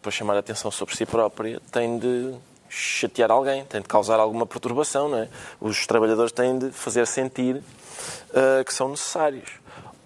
para 0.00 0.12
chamar 0.12 0.36
a 0.36 0.38
atenção 0.38 0.70
sobre 0.70 0.96
si 0.96 1.04
própria, 1.04 1.60
tem 1.72 1.98
de 1.98 2.32
chatear 2.68 3.32
alguém, 3.32 3.64
tem 3.64 3.80
de 3.80 3.88
causar 3.88 4.20
alguma 4.20 4.46
perturbação, 4.46 5.08
não 5.08 5.18
é? 5.18 5.28
Os 5.60 5.84
trabalhadores 5.84 6.30
têm 6.30 6.58
de 6.58 6.70
fazer 6.70 7.06
sentir 7.08 7.56
uh, 7.56 8.64
que 8.64 8.72
são 8.72 8.88
necessários. 8.88 9.50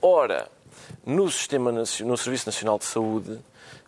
Ora, 0.00 0.49
no, 1.05 1.31
sistema, 1.31 1.73
no 1.73 2.17
Serviço 2.17 2.47
Nacional 2.47 2.79
de 2.79 2.85
Saúde, 2.85 3.39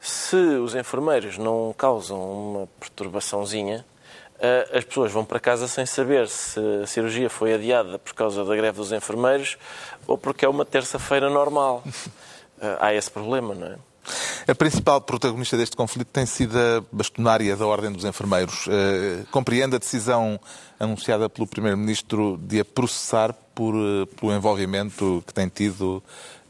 se 0.00 0.36
os 0.36 0.74
enfermeiros 0.74 1.38
não 1.38 1.74
causam 1.76 2.18
uma 2.18 2.68
perturbaçãozinha, 2.80 3.84
eh, 4.40 4.78
as 4.78 4.84
pessoas 4.84 5.12
vão 5.12 5.24
para 5.24 5.38
casa 5.38 5.68
sem 5.68 5.86
saber 5.86 6.28
se 6.28 6.58
a 6.82 6.86
cirurgia 6.86 7.30
foi 7.30 7.54
adiada 7.54 7.98
por 7.98 8.12
causa 8.12 8.44
da 8.44 8.56
greve 8.56 8.76
dos 8.76 8.90
enfermeiros 8.90 9.56
ou 10.06 10.18
porque 10.18 10.44
é 10.44 10.48
uma 10.48 10.64
terça-feira 10.64 11.30
normal. 11.30 11.82
Eh, 12.64 12.76
há 12.78 12.94
esse 12.94 13.10
problema, 13.10 13.56
não 13.56 13.66
é? 13.66 13.76
A 14.46 14.54
principal 14.54 15.00
protagonista 15.00 15.56
deste 15.56 15.76
conflito 15.76 16.08
tem 16.12 16.26
sido 16.26 16.56
a 16.56 16.84
bastonária 16.92 17.56
da 17.56 17.66
Ordem 17.66 17.90
dos 17.90 18.04
Enfermeiros. 18.04 18.66
Uh, 18.66 19.26
compreende 19.32 19.76
a 19.76 19.78
decisão 19.78 20.38
anunciada 20.78 21.28
pelo 21.28 21.46
Primeiro-Ministro 21.46 22.38
de 22.40 22.60
a 22.60 22.64
processar 22.64 23.32
por, 23.54 23.74
pelo 24.18 24.32
envolvimento 24.32 25.22
que 25.26 25.32
tem 25.32 25.48
tido, 25.48 26.02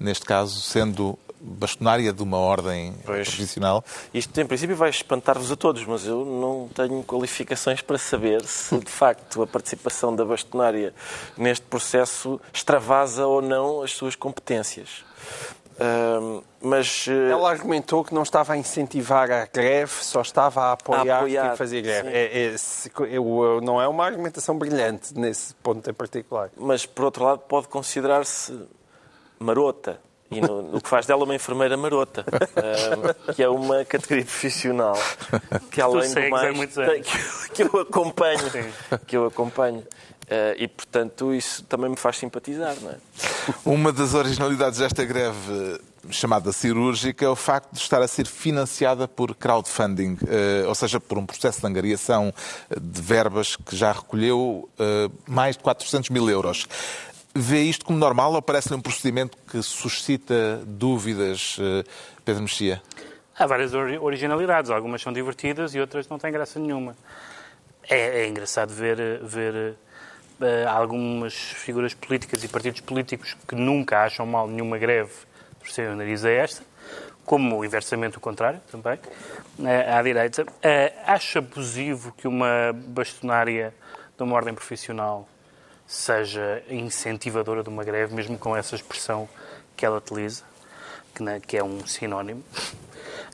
neste 0.03 0.25
caso, 0.25 0.61
sendo 0.61 1.19
bastonária 1.43 2.13
de 2.13 2.23
uma 2.23 2.39
ordem 2.39 2.95
pois, 3.05 3.29
profissional. 3.29 3.85
Isto, 4.15 4.41
em 4.41 4.47
princípio, 4.47 4.77
vai 4.77 4.91
espantar-vos 4.91 5.51
a 5.51 5.57
todos, 5.57 5.85
mas 5.85 6.07
eu 6.07 6.25
não 6.25 6.69
tenho 6.73 7.03
qualificações 7.03 7.81
para 7.81 7.99
saber 7.99 8.45
se, 8.45 8.79
de 8.79 8.91
facto, 8.91 9.43
a 9.43 9.47
participação 9.47 10.15
da 10.15 10.25
bastonária 10.25 10.95
neste 11.37 11.67
processo 11.67 12.41
extravasa 12.53 13.27
ou 13.27 13.43
não 13.43 13.83
as 13.83 13.93
suas 13.93 14.15
competências. 14.15 15.05
Uh, 15.73 16.45
mas 16.61 17.07
uh... 17.09 17.31
ela 17.31 17.51
argumentou 17.51 18.05
que 18.05 18.15
não 18.15 18.23
estava 18.23 18.53
a 18.53 18.57
incentivar 18.57 19.31
a 19.31 19.47
greve, 19.47 19.93
só 19.93 20.21
estava 20.21 20.65
a 20.65 20.73
apoiar, 20.73 21.15
a 21.15 21.19
apoiar 21.19 21.49
quem 21.49 21.57
fazia 21.57 21.81
greve. 21.81 22.09
É, 22.11 22.45
é, 22.45 22.59
se, 22.59 22.93
eu, 23.09 23.61
não 23.63 23.81
é 23.81 23.89
uma 23.89 24.05
argumentação 24.05 24.57
brilhante 24.57 25.19
nesse 25.19 25.55
ponto 25.55 25.89
em 25.91 25.95
particular. 25.95 26.51
Mas 26.57 26.87
por 26.87 27.07
outro 27.07 27.25
lado 27.25 27.41
pode 27.41 27.69
considerar-se 27.69 28.53
marota 29.43 30.01
e 30.31 30.41
no, 30.41 30.63
no, 30.63 30.81
que 30.81 30.89
faz 30.89 31.07
dela 31.07 31.25
uma 31.25 31.35
enfermeira 31.35 31.77
marota, 31.77 32.25
que 33.35 33.43
é 33.43 33.49
uma 33.49 33.85
categoria 33.85 34.25
profissional 34.25 34.97
que 35.71 35.81
além 35.81 36.13
do 36.13 36.31
mais 36.31 36.75
que, 36.75 37.51
que, 37.51 37.63
eu 37.63 37.81
acompanho, 37.81 38.53
que 39.07 39.17
eu 39.17 39.27
acompanho. 39.27 39.85
Uh, 40.23 40.57
e, 40.57 40.67
portanto, 40.67 41.35
isso 41.35 41.63
também 41.65 41.91
me 41.91 41.97
faz 41.97 42.17
simpatizar, 42.17 42.75
não 42.81 42.93
é? 42.93 42.97
Uma 43.67 43.93
das 43.93 44.15
originalidades 44.15 44.79
desta 44.79 45.05
greve 45.05 45.79
chamada 46.11 46.53
cirúrgica 46.53 47.25
é 47.25 47.29
o 47.29 47.37
facto 47.37 47.73
de 47.73 47.79
estar 47.79 48.01
a 48.01 48.09
ser 48.09 48.27
financiada 48.27 49.07
por 49.07 49.35
crowdfunding, 49.35 50.15
uh, 50.15 50.69
ou 50.69 50.75
seja, 50.75 50.99
por 50.99 51.19
um 51.19 51.27
processo 51.27 51.61
de 51.61 51.67
angariação 51.67 52.33
de 52.81 53.03
verbas 53.03 53.57
que 53.57 53.77
já 53.77 53.93
recolheu 53.93 54.71
uh, 54.79 55.13
mais 55.27 55.57
de 55.57 55.63
400 55.63 56.09
mil 56.09 56.31
euros. 56.31 56.67
Vê 57.35 57.63
isto 57.63 57.85
como 57.87 57.99
normal 57.99 58.35
ou 58.35 58.43
parece-lhe 58.43 58.75
um 58.75 58.81
procedimento 58.81 59.39
que 59.51 59.63
suscita 59.63 60.63
dúvidas, 60.67 61.57
uh, 61.59 61.83
Pedro 62.25 62.43
Mexia? 62.43 62.83
Há 63.39 63.47
várias 63.47 63.73
originalidades, 63.73 64.71
algumas 64.71 65.01
são 65.01 65.13
divertidas 65.13 65.75
e 65.75 65.81
outras 65.81 66.07
não 66.09 66.19
têm 66.19 66.31
graça 66.31 66.61
nenhuma. 66.61 66.95
É, 67.89 68.21
é 68.21 68.29
engraçado 68.29 68.69
ver, 68.71 69.21
ver 69.23 69.75
uh, 70.41 70.69
algumas 70.69 71.33
figuras 71.33 71.95
políticas 71.95 72.45
e 72.45 72.49
partidos 72.49 72.83
políticos 72.83 73.35
que 73.49 73.55
nunca 73.55 74.05
acham 74.05 74.27
mal 74.27 74.47
nenhuma 74.47 74.77
greve 74.77 75.13
por 75.59 75.71
ser 75.71 75.89
o 75.89 75.97
nariz 75.97 76.27
a 76.27 76.31
esta, 76.31 76.63
como 77.25 77.65
inversamente 77.65 78.19
o 78.19 78.21
contrário 78.21 78.61
também, 78.71 78.99
uh, 79.59 79.97
à 79.97 80.03
direita. 80.03 80.43
Uh, 80.43 80.47
acho 81.07 81.39
abusivo 81.39 82.13
que 82.13 82.29
uma 82.29 82.73
bastonária 82.75 83.73
de 84.19 84.23
uma 84.23 84.37
ordem 84.37 84.53
profissional 84.53 85.27
seja 85.87 86.63
incentivadora 86.69 87.63
de 87.63 87.69
uma 87.69 87.85
greve, 87.85 88.15
mesmo 88.15 88.39
com 88.39 88.57
essa 88.57 88.75
expressão 88.75 89.29
que 89.77 89.85
ela 89.85 89.99
utiliza, 89.99 90.45
que, 91.15 91.23
né, 91.23 91.41
que 91.41 91.57
é 91.57 91.65
um 91.65 91.87
sinónimo. 91.87 92.43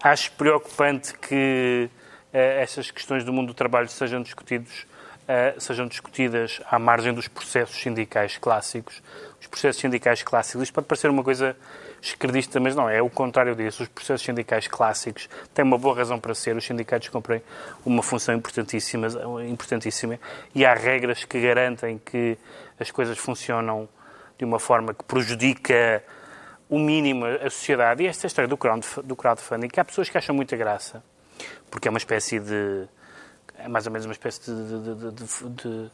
Acho 0.02 0.32
preocupante 0.32 1.14
que 1.18 1.88
uh, 2.32 2.36
essas 2.36 2.90
questões 2.90 3.24
do 3.24 3.32
mundo 3.32 3.48
do 3.48 3.54
trabalho 3.54 3.88
sejam 3.88 4.22
discutidos 4.22 4.86
uh, 5.28 5.60
sejam 5.60 5.86
discutidas 5.86 6.60
à 6.70 6.78
margem 6.78 7.12
dos 7.12 7.28
processos 7.28 7.76
sindicais 7.76 8.38
clássicos. 8.38 9.02
Os 9.40 9.46
processos 9.46 9.80
sindicais 9.80 10.22
clássicos, 10.22 10.62
isto 10.62 10.72
pode 10.72 10.86
parecer 10.86 11.10
uma 11.10 11.22
coisa 11.22 11.56
esquerdista, 12.00 12.60
mas 12.60 12.74
não, 12.74 12.88
é 12.88 13.02
o 13.02 13.10
contrário 13.10 13.54
disso. 13.54 13.82
Os 13.82 13.88
processos 13.88 14.24
sindicais 14.24 14.66
clássicos 14.66 15.28
têm 15.54 15.64
uma 15.64 15.78
boa 15.78 15.96
razão 15.96 16.18
para 16.18 16.34
ser. 16.34 16.56
Os 16.56 16.64
sindicatos 16.64 17.08
cumprem 17.08 17.42
uma 17.84 18.02
função 18.02 18.34
importantíssima, 18.34 19.08
importantíssima 19.48 20.18
e 20.54 20.64
há 20.64 20.74
regras 20.74 21.24
que 21.24 21.40
garantem 21.40 21.98
que 21.98 22.38
as 22.78 22.90
coisas 22.90 23.18
funcionam 23.18 23.88
de 24.38 24.44
uma 24.44 24.58
forma 24.58 24.94
que 24.94 25.04
prejudica 25.04 26.02
o 26.68 26.78
mínimo 26.78 27.24
a 27.26 27.50
sociedade. 27.50 28.04
E 28.04 28.06
esta 28.06 28.26
história 28.26 28.48
do 28.48 29.16
crowdfunding, 29.16 29.68
que 29.68 29.80
há 29.80 29.84
pessoas 29.84 30.08
que 30.08 30.16
acham 30.16 30.34
muita 30.34 30.56
graça, 30.56 31.02
porque 31.70 31.88
é 31.88 31.90
uma 31.90 31.98
espécie 31.98 32.38
de 32.38 32.86
é 33.58 33.66
mais 33.66 33.86
ou 33.86 33.92
menos 33.92 34.06
uma 34.06 34.12
espécie 34.12 34.40
de, 34.40 34.54
de, 34.54 35.10
de, 35.10 35.50
de 35.50 35.90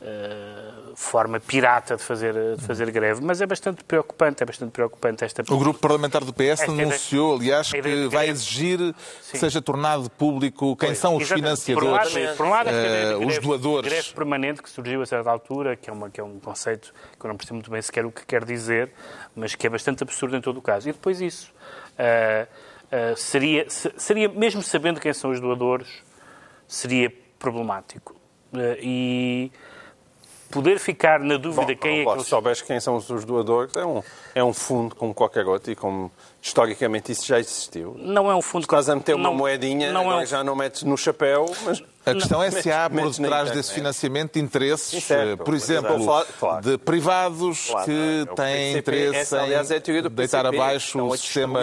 uh, 0.00 0.96
forma 0.96 1.40
pirata 1.40 1.96
de 1.96 2.02
fazer, 2.02 2.56
de 2.56 2.62
fazer 2.64 2.90
greve, 2.90 3.22
mas 3.22 3.40
é 3.40 3.46
bastante 3.46 3.84
preocupante, 3.84 4.42
é 4.42 4.46
bastante 4.46 4.70
preocupante 4.70 5.24
esta... 5.24 5.42
O 5.48 5.58
grupo 5.58 5.78
parlamentar 5.78 6.24
do 6.24 6.32
PS 6.32 6.62
anunciou, 6.68 7.36
aliás, 7.36 7.70
que 7.70 8.08
vai 8.08 8.28
exigir 8.28 8.78
Sim. 8.78 9.32
que 9.32 9.38
seja 9.38 9.62
tornado 9.62 10.10
público 10.10 10.76
quem 10.76 10.88
pois, 10.88 10.98
são 10.98 11.16
os 11.16 11.28
financiadores, 11.28 12.12
por 12.12 12.14
um 12.14 12.20
lado, 12.20 12.36
por 12.36 12.46
um 12.46 12.50
lado, 12.50 12.70
uh, 12.70 13.26
os 13.26 13.38
doadores. 13.38 13.90
greve 13.90 14.12
permanente 14.12 14.62
que 14.62 14.70
surgiu 14.70 15.02
a 15.02 15.06
certa 15.06 15.30
altura, 15.30 15.76
que 15.76 15.90
é, 15.90 15.92
uma, 15.92 16.10
que 16.10 16.20
é 16.20 16.24
um 16.24 16.38
conceito 16.38 16.92
que 17.18 17.24
eu 17.24 17.28
não 17.28 17.36
percebo 17.36 17.54
muito 17.54 17.70
bem 17.70 17.82
sequer 17.82 18.04
o 18.04 18.10
que 18.12 18.24
quer 18.26 18.44
dizer, 18.44 18.90
mas 19.34 19.54
que 19.54 19.66
é 19.66 19.70
bastante 19.70 20.02
absurdo 20.02 20.36
em 20.36 20.40
todo 20.40 20.58
o 20.58 20.62
caso. 20.62 20.88
E 20.88 20.92
depois 20.92 21.20
isso... 21.20 21.52
Uh, 21.94 22.46
seria, 23.16 23.66
seria, 23.68 24.30
mesmo 24.30 24.62
sabendo 24.62 24.98
quem 24.98 25.12
são 25.12 25.30
os 25.30 25.38
doadores, 25.38 25.88
seria 26.66 27.12
problemático. 27.38 28.16
Eh, 28.52 28.78
e 28.82 29.52
poder 30.50 30.78
ficar 30.78 31.20
na 31.20 31.36
dúvida 31.36 31.66
Bom, 31.66 31.76
quem 31.76 32.00
é 32.00 32.04
que... 32.04 32.22
Se 32.22 32.28
soubes 32.28 32.62
quem 32.62 32.80
são 32.80 32.96
os 32.96 33.24
doadores, 33.24 33.74
é 33.76 33.84
um, 33.84 34.02
é 34.34 34.44
um 34.44 34.52
fundo 34.52 34.94
como 34.94 35.14
qualquer 35.14 35.46
outro 35.46 35.72
e 35.72 35.76
como 35.76 36.10
historicamente 36.40 37.12
isso 37.12 37.26
já 37.26 37.38
existiu. 37.38 37.94
Não 37.98 38.30
é 38.30 38.34
um 38.34 38.42
fundo... 38.42 38.64
Estás 38.64 38.88
a 38.88 38.94
meter 38.94 39.14
uma 39.14 39.32
moedinha, 39.32 39.92
não 39.92 40.10
é 40.10 40.22
um... 40.22 40.26
já 40.26 40.42
não 40.42 40.56
metes 40.56 40.82
no 40.82 40.96
chapéu, 40.96 41.46
mas... 41.64 41.82
A 42.10 42.14
questão 42.14 42.42
é 42.42 42.50
se 42.50 42.70
há 42.70 42.88
por 42.88 43.10
detrás 43.10 43.50
desse 43.50 43.72
financiamento 43.72 44.38
interesses, 44.38 45.06
por 45.44 45.54
exemplo, 45.54 46.24
claro. 46.38 46.62
de 46.62 46.78
privados 46.78 47.68
claro, 47.70 47.86
que 47.86 48.26
é 48.30 48.34
têm 48.34 48.72
PCP, 48.72 48.78
interesse 48.78 49.18
essa, 49.18 49.40
aliás, 49.42 49.70
é 49.70 49.80
PCP, 49.80 50.08
deitar 50.08 50.46
abaixo 50.46 51.00
o 51.00 51.16
Sistema 51.16 51.60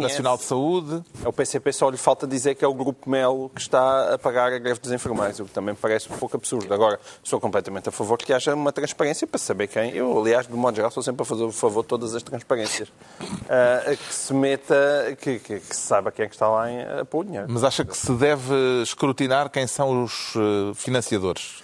Nacional 0.00 0.36
de 0.36 0.44
Saúde. 0.44 1.02
É 1.24 1.28
o 1.28 1.32
PCP 1.32 1.72
só 1.72 1.88
lhe 1.88 1.96
falta 1.96 2.26
dizer 2.26 2.54
que 2.54 2.64
é 2.64 2.68
o 2.68 2.74
Grupo 2.74 3.08
Melo 3.08 3.50
que 3.54 3.60
está 3.60 4.14
a 4.14 4.18
pagar 4.18 4.52
a 4.52 4.58
greve 4.58 4.80
dos 4.80 4.92
enfermeiros, 4.92 5.40
o 5.40 5.44
que 5.44 5.50
também 5.50 5.74
parece 5.74 6.12
um 6.12 6.16
pouco 6.16 6.36
absurdo. 6.36 6.72
Agora, 6.72 6.98
sou 7.22 7.40
completamente 7.40 7.88
a 7.88 7.92
favor 7.92 8.18
que 8.18 8.32
haja 8.32 8.54
uma 8.54 8.72
transparência 8.72 9.26
para 9.26 9.38
saber 9.38 9.68
quem. 9.68 9.94
Eu, 9.94 10.18
aliás, 10.18 10.46
de 10.46 10.52
modo 10.52 10.74
geral, 10.74 10.90
sou 10.90 11.02
sempre 11.02 11.22
a 11.22 11.24
favor 11.24 11.82
de 11.82 11.88
todas 11.88 12.14
as 12.14 12.22
transparências. 12.22 12.88
Uh, 12.88 13.96
que 13.96 14.14
se 14.14 14.34
meta, 14.34 15.16
que, 15.20 15.38
que, 15.38 15.60
que, 15.60 15.76
se 15.76 15.82
saiba 15.82 16.10
quem 16.10 16.24
é 16.24 16.28
que 16.28 16.34
está 16.34 16.48
lá 16.48 16.66
a 17.00 17.04
pôr 17.04 17.20
o 17.20 17.24
dinheiro. 17.24 17.46
Mas 17.48 17.64
acha 17.64 17.84
que 17.84 17.96
se 17.96 18.12
deve 18.12 18.82
escrutinar 18.82 19.50
quem 19.50 19.66
são 19.78 20.02
os 20.02 20.34
eh, 20.34 20.74
financiadores? 20.74 21.62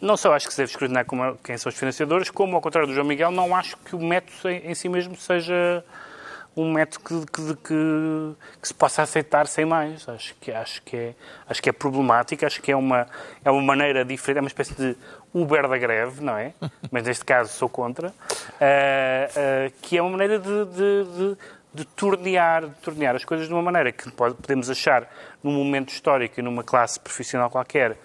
Não 0.00 0.16
só 0.16 0.32
acho 0.32 0.46
que 0.46 0.54
se 0.54 0.62
deve 0.62 0.70
escrutinar 0.70 1.04
quem 1.44 1.58
são 1.58 1.68
os 1.68 1.76
financiadores, 1.76 2.30
como, 2.30 2.56
ao 2.56 2.62
contrário 2.62 2.88
do 2.88 2.94
João 2.94 3.06
Miguel, 3.06 3.30
não 3.30 3.54
acho 3.54 3.76
que 3.76 3.94
o 3.94 4.00
método 4.00 4.48
em 4.48 4.74
si 4.74 4.88
mesmo 4.88 5.14
seja 5.14 5.84
um 6.56 6.72
método 6.72 7.04
que, 7.04 7.26
que, 7.26 7.56
que, 7.56 8.34
que, 8.62 8.68
se 8.68 8.72
possa 8.72 9.02
aceitar 9.02 9.46
sem 9.46 9.66
mais. 9.66 10.08
Acho 10.08 10.34
que, 10.40 10.50
acho 10.50 10.82
que, 10.82 10.96
é, 10.96 11.14
acho 11.46 11.62
que 11.62 11.68
é 11.68 11.72
problemático, 11.72 12.46
acho 12.46 12.62
que 12.62 12.72
é 12.72 12.76
uma, 12.76 13.06
é 13.44 13.50
uma 13.50 13.60
maneira 13.62 14.06
diferente, 14.06 14.38
é 14.38 14.40
uma 14.40 14.48
espécie 14.48 14.74
de 14.74 14.96
Uber 15.34 15.68
da 15.68 15.76
greve, 15.76 16.22
não 16.24 16.38
é? 16.38 16.54
Mas 16.90 17.04
neste 17.04 17.26
caso 17.26 17.52
sou 17.52 17.68
contra, 17.68 18.08
uh, 18.08 18.12
uh, 18.12 19.72
que 19.82 19.98
é 19.98 20.02
uma 20.02 20.12
maneira 20.12 20.38
de, 20.38 20.64
de, 20.64 21.04
de, 21.04 21.36
de, 21.72 21.84
tornear, 21.84 22.66
de 22.66 22.74
tornear 22.76 23.14
as 23.14 23.24
coisas 23.24 23.46
de 23.46 23.52
uma 23.52 23.62
maneira 23.62 23.92
que 23.92 24.10
pode, 24.10 24.34
podemos 24.34 24.68
achar 24.68 25.08
num 25.42 25.52
momento 25.52 25.90
histórico 25.90 26.40
e 26.40 26.42
numa 26.42 26.64
classe 26.64 26.98
profissional 26.98 27.48
qualquer, 27.50 27.96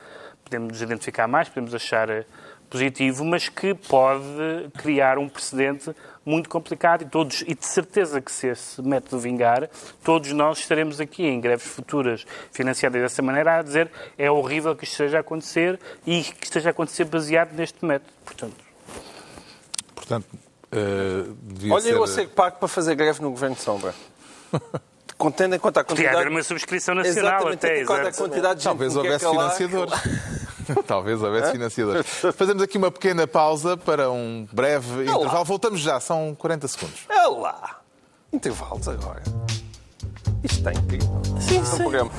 podemos 0.44 0.74
nos 0.74 0.82
identificar 0.82 1.28
mais, 1.28 1.50
podemos 1.50 1.74
achar 1.74 2.10
eh, 2.10 2.26
positivo, 2.70 3.26
mas 3.26 3.50
que 3.50 3.74
pode 3.74 4.70
criar 4.78 5.18
um 5.18 5.28
precedente 5.28 5.96
muito 6.24 6.50
complicado 6.50 7.04
e, 7.04 7.06
todos, 7.06 7.42
e 7.42 7.54
de 7.56 7.66
certeza 7.66 8.22
que 8.22 8.32
se 8.32 8.48
esse 8.48 8.82
método 8.82 9.20
vingar, 9.20 9.70
todos 10.04 10.32
nós 10.32 10.60
estaremos 10.60 11.00
aqui 11.00 11.26
em 11.26 11.40
greves 11.40 11.68
futuras 11.68 12.26
financiadas 12.52 13.02
dessa 13.02 13.22
maneira 13.22 13.60
a 13.60 13.62
dizer 13.62 13.92
é 14.18 14.30
horrível 14.30 14.76
que 14.76 14.84
isto 14.84 14.94
esteja 14.94 15.18
a 15.18 15.22
acontecer 15.22 15.80
e 16.06 16.24
que 16.24 16.46
esteja 16.46 16.70
a 16.70 16.72
acontecer 16.72 17.06
baseado 17.06 17.54
neste 17.54 17.84
método. 17.86 18.12
Portanto, 18.24 18.56
Portanto 19.94 20.45
uh, 20.76 21.74
Olha, 21.74 21.82
ser... 21.82 21.94
eu 21.94 22.04
a 22.04 22.08
ser 22.08 22.28
pago 22.30 22.58
para 22.58 22.68
fazer 22.68 22.96
greve 22.96 23.22
no 23.22 23.32
Governo 23.32 23.56
de 23.56 23.62
Sombra. 23.62 23.94
Contendo 25.18 25.56
em 25.56 25.60
conta 25.60 25.80
a 25.80 25.84
quantidade... 25.84 26.10
Podia 26.10 26.22
haver 26.22 26.32
uma 26.32 26.44
subscrição 26.44 26.94
nacional 26.94 27.36
Exatamente, 27.36 27.66
até. 27.66 27.80
Exatamente, 27.80 28.08
a 28.08 28.18
quantidade 28.18 28.60
de 28.60 28.64
Talvez 28.66 28.96
houvesse 28.96 29.26
financiadores. 29.26 29.94
Talvez 30.86 31.24
houvesse 31.24 31.52
financiadores. 31.52 32.06
Fazemos 32.36 32.62
aqui 32.62 32.78
uma 32.78 32.92
pequena 32.92 33.26
pausa 33.26 33.78
para 33.78 34.12
um 34.12 34.48
breve 34.52 35.00
é 35.00 35.04
intervalo. 35.04 35.24
Lá. 35.24 35.44
Voltamos 35.44 35.80
já, 35.80 36.00
são 36.00 36.36
40 36.36 36.68
segundos. 36.68 37.00
É 37.10 37.28
lá! 37.28 37.80
Intervalos 38.34 38.88
agora. 38.90 39.24
Isto 40.44 40.58
está 40.58 40.74
incrível. 40.74 41.22
Sim, 41.40 41.64
sim. 41.64 41.78
programa. 41.78 42.12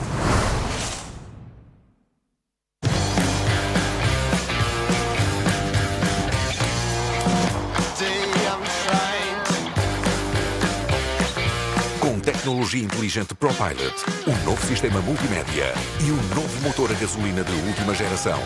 Tecnologia 12.47 12.85
inteligente 12.85 13.35
ProPilot, 13.35 14.05
o 14.25 14.45
novo 14.45 14.65
sistema 14.65 15.01
multimédia 15.01 15.75
e 16.01 16.13
o 16.13 16.17
novo 16.33 16.61
motor 16.63 16.93
a 16.93 16.95
gasolina 16.95 17.43
de 17.43 17.53
última 17.67 17.93
geração. 17.93 18.39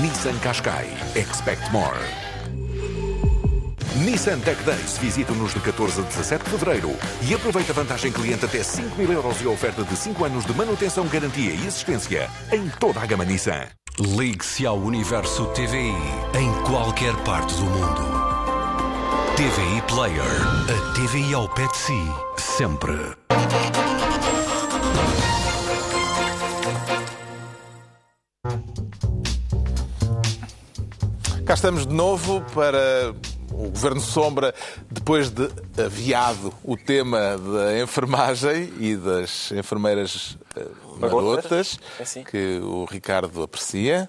Nissan 0.00 0.38
Qashqai. 0.38 0.86
Expect 1.16 1.68
more. 1.72 1.98
Nissan 4.04 4.38
Tech 4.38 4.62
Days. 4.62 4.96
Visita-nos 4.98 5.54
de 5.54 5.58
14 5.58 6.02
a 6.02 6.04
17 6.04 6.44
de 6.44 6.50
fevereiro 6.50 6.96
e 7.28 7.34
aproveita 7.34 7.72
a 7.72 7.74
vantagem 7.74 8.12
cliente 8.12 8.44
até 8.44 8.62
5 8.62 8.96
mil 8.96 9.10
euros 9.10 9.42
e 9.42 9.46
a 9.46 9.50
oferta 9.50 9.82
de 9.82 9.96
5 9.96 10.24
anos 10.24 10.46
de 10.46 10.54
manutenção, 10.54 11.08
garantia 11.08 11.52
e 11.52 11.66
assistência 11.66 12.30
em 12.52 12.68
toda 12.78 13.00
a 13.00 13.06
gama 13.06 13.24
Nissan. 13.24 13.66
Ligue-se 13.98 14.64
ao 14.64 14.78
Universo 14.78 15.46
TVI 15.46 15.92
em 16.38 16.62
qualquer 16.64 17.16
parte 17.24 17.52
do 17.54 17.64
mundo. 17.64 18.21
TVI 19.42 19.82
Player. 19.88 20.34
A 20.70 20.94
TVI 20.94 21.34
ao 21.34 21.48
pé 21.48 21.66
de 21.66 21.76
si. 21.76 22.00
Sempre. 22.36 22.92
Cá 31.44 31.54
estamos 31.54 31.88
de 31.88 31.92
novo 31.92 32.40
para 32.54 33.16
o 33.52 33.70
Governo 33.70 34.00
Sombra, 34.00 34.54
depois 34.90 35.30
de 35.30 35.48
aviado 35.82 36.52
o 36.64 36.76
tema 36.76 37.38
da 37.38 37.80
enfermagem 37.80 38.72
e 38.78 38.96
das 38.96 39.52
enfermeiras 39.52 40.36
eh, 40.56 40.66
marotas, 40.98 41.78
é 41.98 42.22
que 42.24 42.58
o 42.58 42.84
Ricardo 42.84 43.42
aprecia. 43.42 44.08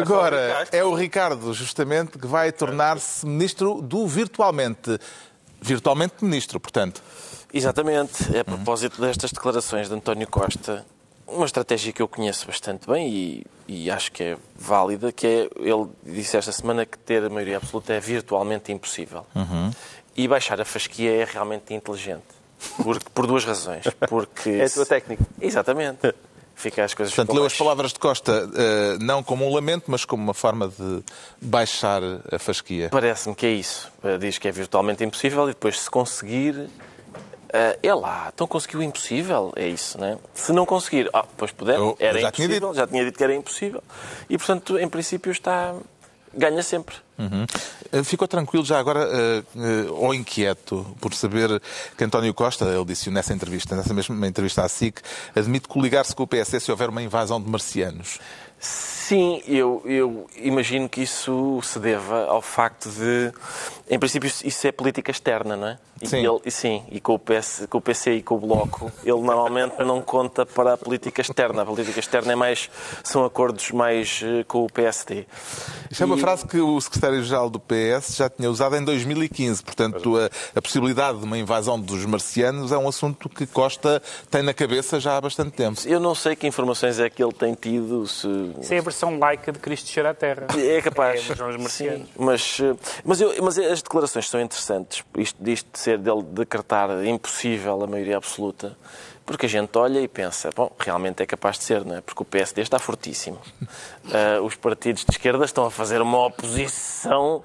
Agora, 0.00 0.66
é 0.72 0.84
o 0.84 0.94
Ricardo, 0.94 1.52
justamente, 1.52 2.18
que 2.18 2.26
vai 2.26 2.52
tornar-se 2.52 3.26
ministro 3.26 3.80
do 3.80 4.06
virtualmente. 4.06 4.98
Virtualmente 5.62 6.14
ministro, 6.22 6.58
portanto. 6.58 7.02
Exatamente. 7.52 8.34
É 8.34 8.40
a 8.40 8.44
propósito 8.44 9.00
destas 9.00 9.32
declarações 9.32 9.88
de 9.88 9.94
António 9.94 10.26
Costa, 10.28 10.86
uma 11.30 11.46
estratégia 11.46 11.92
que 11.92 12.02
eu 12.02 12.08
conheço 12.08 12.46
bastante 12.46 12.86
bem 12.86 13.08
e, 13.08 13.46
e, 13.68 13.90
acho 13.90 14.12
que 14.12 14.22
é 14.22 14.36
válida, 14.56 15.12
que 15.12 15.26
é, 15.26 15.48
ele 15.56 15.88
disse 16.04 16.36
esta 16.36 16.52
semana 16.52 16.84
que 16.84 16.98
ter 16.98 17.24
a 17.24 17.28
maioria 17.28 17.56
absoluta 17.56 17.92
é 17.92 18.00
virtualmente 18.00 18.72
impossível. 18.72 19.26
Uhum. 19.34 19.70
E 20.16 20.28
baixar 20.28 20.60
a 20.60 20.64
fasquia 20.64 21.12
é 21.12 21.24
realmente 21.24 21.72
inteligente. 21.72 22.24
Por, 22.82 23.02
por 23.14 23.26
duas 23.26 23.44
razões. 23.44 23.84
Porque, 24.08 24.50
é 24.50 24.64
a 24.64 24.70
tua 24.70 24.84
técnica. 24.84 25.24
Exatamente. 25.40 26.12
Fica 26.54 26.84
as 26.84 26.92
coisas 26.92 27.14
Portanto, 27.14 27.34
leu 27.34 27.46
as 27.46 27.56
palavras 27.56 27.90
de 27.90 27.98
Costa 27.98 28.46
uh, 28.46 29.02
não 29.02 29.22
como 29.22 29.48
um 29.48 29.54
lamento, 29.54 29.84
mas 29.86 30.04
como 30.04 30.22
uma 30.22 30.34
forma 30.34 30.68
de 30.68 31.02
baixar 31.40 32.02
a 32.30 32.38
fasquia. 32.38 32.90
Parece-me 32.90 33.34
que 33.34 33.46
é 33.46 33.50
isso. 33.50 33.90
Diz 34.18 34.36
que 34.36 34.46
é 34.46 34.52
virtualmente 34.52 35.02
impossível 35.02 35.44
e 35.44 35.52
depois, 35.52 35.80
se 35.80 35.90
conseguir, 35.90 36.68
Uh, 37.50 37.78
é 37.82 37.92
lá, 37.92 38.30
então 38.32 38.46
conseguiu 38.46 38.78
o 38.78 38.82
impossível, 38.82 39.52
é 39.56 39.66
isso, 39.66 40.00
né? 40.00 40.16
Se 40.32 40.52
não 40.52 40.64
conseguir, 40.64 41.10
ah, 41.12 41.24
pois 41.36 41.50
puder, 41.50 41.76
Eu, 41.76 41.96
era 41.98 42.20
já 42.20 42.28
impossível, 42.28 42.60
tinha 42.60 42.74
já 42.74 42.86
tinha 42.86 43.04
dito 43.04 43.18
que 43.18 43.24
era 43.24 43.34
impossível. 43.34 43.82
E, 44.28 44.38
portanto, 44.38 44.78
em 44.78 44.88
princípio 44.88 45.32
está... 45.32 45.74
ganha 46.32 46.62
sempre. 46.62 46.94
Uhum. 47.20 47.46
Eh, 47.92 48.02
ficou 48.02 48.26
tranquilo 48.26 48.64
já 48.64 48.78
agora, 48.78 49.06
uh, 49.06 49.58
uh, 49.58 49.94
ou 49.94 50.14
inquieto, 50.14 50.86
por 51.00 51.12
saber 51.12 51.60
que 51.96 52.02
António 52.02 52.32
Costa, 52.32 52.64
ele 52.64 52.84
disse 52.86 53.10
nessa 53.10 53.34
entrevista, 53.34 53.76
nessa 53.76 53.92
mesma 53.92 54.26
entrevista 54.26 54.62
à 54.64 54.68
SIC, 54.68 55.00
admite 55.36 55.68
coligar-se 55.68 56.16
com 56.16 56.22
o 56.22 56.26
PS 56.26 56.62
se 56.62 56.70
houver 56.70 56.88
uma 56.88 57.02
invasão 57.02 57.40
de 57.40 57.50
marcianos. 57.50 58.18
Sim, 58.58 59.42
eu, 59.46 59.82
eu 59.86 60.26
imagino 60.36 60.88
que 60.88 61.02
isso 61.02 61.60
se 61.62 61.78
deva 61.78 62.26
ao 62.26 62.40
facto 62.40 62.88
de, 62.90 63.32
em 63.88 63.98
princípio, 63.98 64.30
isso 64.44 64.66
é 64.66 64.70
política 64.70 65.10
externa, 65.10 65.56
não 65.56 65.66
é? 65.66 65.78
E 66.02 66.06
sim. 66.06 66.18
Ele, 66.18 66.40
e 66.46 66.50
sim, 66.50 66.82
e 66.90 67.00
com 67.00 67.14
o, 67.14 67.18
PS, 67.18 67.66
com 67.68 67.78
o 67.78 67.80
PC 67.80 68.14
e 68.14 68.22
com 68.22 68.36
o 68.36 68.38
Bloco, 68.38 68.90
ele 69.04 69.20
normalmente 69.20 69.82
não 69.82 70.00
conta 70.00 70.46
para 70.46 70.74
a 70.74 70.76
política 70.76 71.20
externa. 71.20 71.62
A 71.62 71.66
política 71.66 72.00
externa 72.00 72.32
é 72.32 72.36
mais, 72.36 72.70
são 73.02 73.24
acordos 73.24 73.70
mais 73.70 74.22
com 74.46 74.64
o 74.64 74.66
PSD. 74.70 75.26
Isto 75.90 76.02
é 76.02 76.06
uma 76.06 76.16
frase 76.16 76.46
que 76.46 76.58
o 76.58 76.78
secretário-geral 77.10 77.50
do 77.50 77.58
PS 77.58 78.16
já 78.16 78.28
tinha 78.28 78.50
usado 78.50 78.76
em 78.76 78.84
2015. 78.84 79.62
Portanto, 79.62 80.16
a, 80.16 80.30
a, 80.56 80.62
possibilidade 80.62 81.18
de 81.18 81.24
uma 81.24 81.36
invasão 81.36 81.78
dos 81.78 82.04
marcianos 82.04 82.72
é 82.72 82.78
um 82.78 82.88
assunto 82.88 83.28
que 83.28 83.46
Costa 83.46 84.02
tem 84.30 84.42
na 84.42 84.54
cabeça 84.54 85.00
já 85.00 85.16
há 85.16 85.20
bastante 85.20 85.50
tempo. 85.50 85.80
Eu 85.84 86.00
não 86.00 86.14
sei 86.14 86.36
que 86.36 86.46
informações 86.46 86.98
é 86.98 87.10
que 87.10 87.22
ele 87.22 87.32
tem 87.32 87.54
tido. 87.54 88.06
Se... 88.06 88.28
Isso 88.60 88.72
é 88.72 88.78
a 88.78 88.82
versão 88.82 89.18
laica 89.18 89.52
de 89.52 89.58
Cristo 89.58 89.88
cheira 89.88 90.10
à 90.10 90.14
Terra. 90.14 90.46
É 90.56 90.80
capaz. 90.80 91.20
É, 91.30 91.42
mas, 91.42 91.56
marcianos. 91.56 92.00
Sim, 92.00 92.08
mas, 92.18 92.60
eh, 92.60 92.76
mas, 93.04 93.20
eu, 93.20 93.34
mas 93.42 93.58
as 93.58 93.82
declarações 93.82 94.28
são 94.28 94.40
interessantes. 94.40 95.02
Isto, 95.16 95.48
isto 95.48 95.68
de 95.72 95.78
ser 95.78 95.98
dele 95.98 96.22
decretar 96.22 97.04
impossível 97.04 97.82
a 97.82 97.86
maioria 97.86 98.16
absoluta, 98.16 98.76
porque 99.30 99.46
a 99.46 99.48
gente 99.48 99.78
olha 99.78 100.00
e 100.00 100.08
pensa, 100.08 100.50
bom, 100.56 100.72
realmente 100.76 101.22
é 101.22 101.26
capaz 101.26 101.56
de 101.56 101.62
ser, 101.62 101.84
não 101.84 101.94
é? 101.94 102.00
Porque 102.00 102.20
o 102.20 102.24
PSD 102.24 102.62
está 102.62 102.80
fortíssimo. 102.80 103.38
Uh, 104.06 104.42
os 104.42 104.56
partidos 104.56 105.04
de 105.04 105.12
esquerda 105.12 105.44
estão 105.44 105.64
a 105.64 105.70
fazer 105.70 106.02
uma 106.02 106.26
oposição 106.26 107.40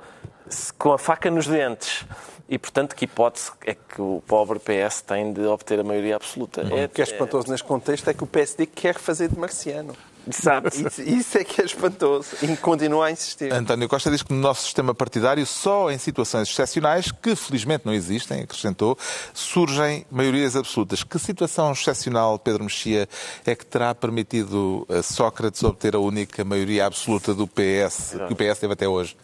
com 0.80 0.94
a 0.94 0.98
faca 0.98 1.30
nos 1.30 1.46
dentes. 1.46 2.04
E, 2.50 2.58
portanto, 2.58 2.96
que 2.96 3.06
hipótese 3.06 3.52
é 3.64 3.76
que 3.76 4.02
o 4.02 4.24
pobre 4.26 4.58
PS 4.58 5.02
tem 5.02 5.32
de 5.32 5.46
obter 5.46 5.80
a 5.80 5.84
maioria 5.84 6.16
absoluta? 6.16 6.62
É, 6.62 6.86
o 6.86 6.90
que 6.90 7.02
é 7.02 7.04
espantoso 7.04 7.52
neste 7.52 7.68
contexto 7.68 8.10
é 8.10 8.16
que 8.16 8.24
o 8.24 8.28
PSD 8.28 8.66
quer 8.66 8.96
fazer 8.96 9.30
de 9.30 9.38
marciano. 9.38 9.96
Exato. 10.28 10.70
Isso, 10.76 11.02
isso, 11.02 11.38
é 11.38 11.44
que 11.44 11.62
é 11.62 11.66
espantoso 11.66 12.30
e 12.42 12.58
continua 12.58 13.08
a 13.08 13.12
insistir. 13.12 13.54
António 13.54 13.88
Costa 13.88 14.10
diz 14.10 14.24
que 14.24 14.34
no 14.34 14.40
nosso 14.40 14.64
sistema 14.64 14.94
partidário, 14.94 15.46
só 15.46 15.92
em 15.92 15.98
situações 15.98 16.50
excepcionais, 16.50 17.12
que 17.12 17.36
felizmente 17.36 17.86
não 17.86 17.94
existem, 17.94 18.42
acrescentou, 18.42 18.98
surgem 19.34 20.06
maiorias 20.10 20.56
absolutas. 20.56 21.04
Que 21.04 21.20
situação 21.20 21.72
excepcional, 21.72 22.40
Pedro 22.40 22.64
Mexia, 22.64 23.08
é 23.46 23.56
que 23.56 23.66
terá 23.66 23.94
permitido 23.94 24.86
a 24.90 25.02
Sócrates 25.04 25.64
obter 25.64 25.96
a 25.96 26.00
única 26.00 26.44
maioria 26.44 26.86
absoluta 26.86 27.34
do 27.34 27.48
PS, 27.48 28.16
que 28.28 28.34
o 28.34 28.36
PS 28.36 28.60
teve 28.60 28.74
até 28.74 28.88
hoje? 28.88 29.16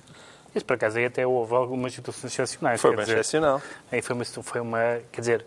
Isso, 0.53 0.65
por 0.65 0.73
acaso, 0.73 0.97
aí 0.97 1.05
até 1.05 1.25
houve 1.25 1.53
algumas 1.53 1.93
situações 1.93 2.33
excepcionais. 2.33 2.81
Foi 2.81 2.95
bem 2.95 3.03
excepcional. 3.03 3.61
Aí 3.91 4.01
foi 4.01 4.15
uma, 4.15 4.25
foi 4.25 4.61
uma, 4.61 4.99
quer 5.11 5.21
dizer, 5.21 5.45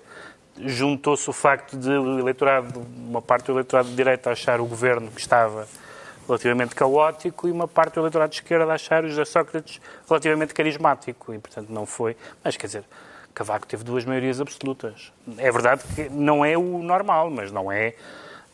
juntou-se 0.59 1.29
o 1.29 1.33
facto 1.33 1.77
de 1.77 1.91
o 1.91 2.19
eleitorado, 2.19 2.87
uma 2.97 3.21
parte 3.21 3.47
do 3.47 3.53
eleitorado 3.53 3.89
de 3.89 3.97
direita 3.97 4.31
achar 4.31 4.61
o 4.61 4.67
governo 4.67 5.11
que 5.11 5.21
estava 5.21 5.67
relativamente 6.27 6.75
caótico 6.75 7.49
e 7.49 7.51
uma 7.51 7.69
parte 7.69 7.95
do 7.95 8.01
eleitorado 8.01 8.31
de 8.31 8.37
esquerda 8.37 8.73
achar 8.73 9.05
o 9.05 9.09
José 9.09 9.25
Sócrates 9.25 9.81
relativamente 10.09 10.55
carismático. 10.55 11.35
E, 11.35 11.39
portanto, 11.39 11.69
não 11.71 11.87
foi. 11.87 12.17
Mas, 12.43 12.57
quer 12.57 12.67
dizer, 12.67 12.85
Cavaco 13.35 13.67
teve 13.67 13.85
duas 13.85 14.05
maiorias 14.05 14.41
absolutas. 14.41 15.13
É 15.37 15.51
verdade 15.51 15.83
que 15.95 16.09
não 16.09 16.45
é 16.45 16.57
o 16.57 16.79
normal, 16.83 17.31
mas 17.31 17.51
não 17.51 17.71
é. 17.71 17.95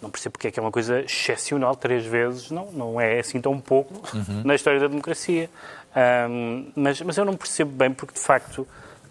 Não 0.01 0.11
percebo 0.11 0.33
porque 0.33 0.49
é 0.49 0.51
que 0.51 0.59
é 0.59 0.63
uma 0.63 0.73
coisa 0.73 1.01
excepcional, 1.01 1.77
três 1.77 2.07
vezes, 2.07 2.51
não, 2.51 2.73
não 2.73 3.01
é 3.01 3.21
assim 3.21 3.39
tão 3.39 3.61
pouco 3.61 3.95
uhum. 4.17 4.43
na 4.45 4.55
história 4.55 4.81
da 4.81 4.87
democracia. 4.87 5.51
Um, 6.31 6.73
mas, 6.75 7.03
mas 7.03 7.19
eu 7.19 7.25
não 7.25 7.37
percebo 7.37 7.71
bem 7.73 7.93
porque, 7.93 8.15
de 8.15 8.21
facto, 8.21 8.67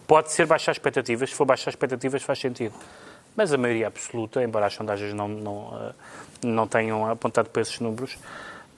Pode 0.09 0.31
ser 0.31 0.47
baixar 0.47 0.71
expectativas, 0.71 1.29
se 1.29 1.35
for 1.35 1.45
baixar 1.45 1.69
expectativas 1.69 2.23
faz 2.23 2.39
sentido. 2.39 2.73
Mas 3.35 3.53
a 3.53 3.57
maioria 3.59 3.85
absoluta, 3.85 4.41
embora 4.41 4.65
as 4.65 4.73
sondagens 4.73 5.13
não, 5.13 5.27
não, 5.27 5.79
eh, 5.79 5.93
não 6.47 6.67
tenham 6.67 7.07
apontado 7.07 7.51
para 7.51 7.61
esses 7.61 7.79
números, 7.79 8.17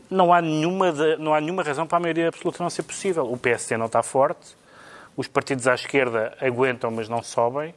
não 0.10 0.34
há, 0.34 0.42
nenhuma 0.42 0.92
não 1.18 1.34
há 1.34 1.40
nenhuma 1.40 1.64
razão 1.64 1.88
para 1.88 2.00
a 2.00 2.02
maioria 2.02 2.28
absoluta 2.28 2.62
não 2.62 2.70
ser 2.70 2.84
possível. 2.84 3.32
O 3.32 3.38
PSD 3.38 3.78
não 3.78 3.86
está 3.86 4.04
forte, 4.04 4.58
os 5.16 5.26
partidos 5.26 5.70
à 5.70 5.74
esquerda 5.74 6.36
aguentam, 6.42 6.92
mas 6.92 7.08
não 7.08 7.24
sobem. 7.24 7.74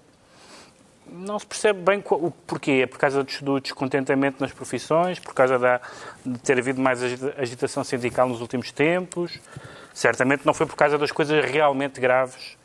Não 1.07 1.39
se 1.39 1.47
percebe 1.47 1.79
bem 1.79 2.03
o 2.11 2.33
porquê. 2.33 2.81
É 2.83 2.87
por 2.89 2.99
causa 2.99 3.25
do 3.41 3.61
descontentamento 3.61 4.39
nas 4.41 4.51
profissões, 4.51 5.21
por 5.21 5.33
causa 5.33 5.61
da, 5.61 5.81
de 6.27 6.41
ter 6.41 6.59
havido 6.59 6.81
mais 6.81 7.01
agitação 7.39 7.85
sindical 7.85 8.29
nos 8.29 8.41
últimos 8.41 8.73
tempos. 8.73 9.39
Certamente 9.93 10.45
não 10.45 10.53
foi 10.53 10.67
por 10.67 10.75
causa 10.75 10.99
das 10.99 11.13
coisas 11.13 11.45
realmente 11.45 12.01
graves 12.01 12.57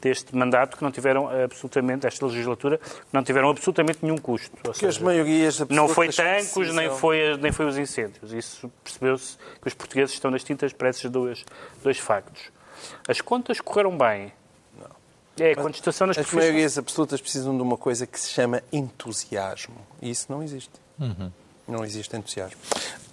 deste 0.00 0.34
mandato 0.34 0.76
que 0.76 0.82
não 0.82 0.90
tiveram 0.90 1.28
absolutamente, 1.28 2.06
esta 2.06 2.24
legislatura, 2.26 2.80
não 3.12 3.22
tiveram 3.22 3.50
absolutamente 3.50 3.98
nenhum 4.02 4.18
custo. 4.18 4.56
Ou 4.64 4.72
que 4.72 4.78
seja, 4.78 4.88
as 4.88 4.98
maiorias 4.98 5.58
Não 5.68 5.88
foi 5.88 6.08
tancos, 6.08 6.74
nem 6.74 6.90
foi, 6.90 7.36
nem 7.36 7.52
foi 7.52 7.66
os 7.66 7.76
incêndios. 7.76 8.32
Isso 8.32 8.70
percebeu-se 8.82 9.36
que 9.60 9.68
os 9.68 9.74
portugueses 9.74 10.14
estão 10.14 10.30
nas 10.30 10.44
tintas 10.44 10.72
para 10.72 10.90
esses 10.90 11.10
dois, 11.10 11.44
dois 11.82 11.98
factos. 11.98 12.50
As 13.08 13.20
contas 13.20 13.60
correram 13.60 13.96
bem. 13.96 14.32
Não. 14.78 15.44
É 15.44 15.52
a 15.52 15.56
contestação 15.56 16.06
nas 16.06 16.18
As 16.18 16.32
maiorias 16.32 16.78
absolutas 16.78 17.20
precisam 17.20 17.56
de 17.56 17.62
uma 17.62 17.76
coisa 17.76 18.06
que 18.06 18.18
se 18.20 18.30
chama 18.30 18.62
entusiasmo. 18.72 19.76
E 20.00 20.10
isso 20.10 20.26
não 20.30 20.42
existe. 20.42 20.72
Uhum. 20.98 21.32
Não 21.66 21.84
existe 21.84 22.16
entusiasmo. 22.16 22.58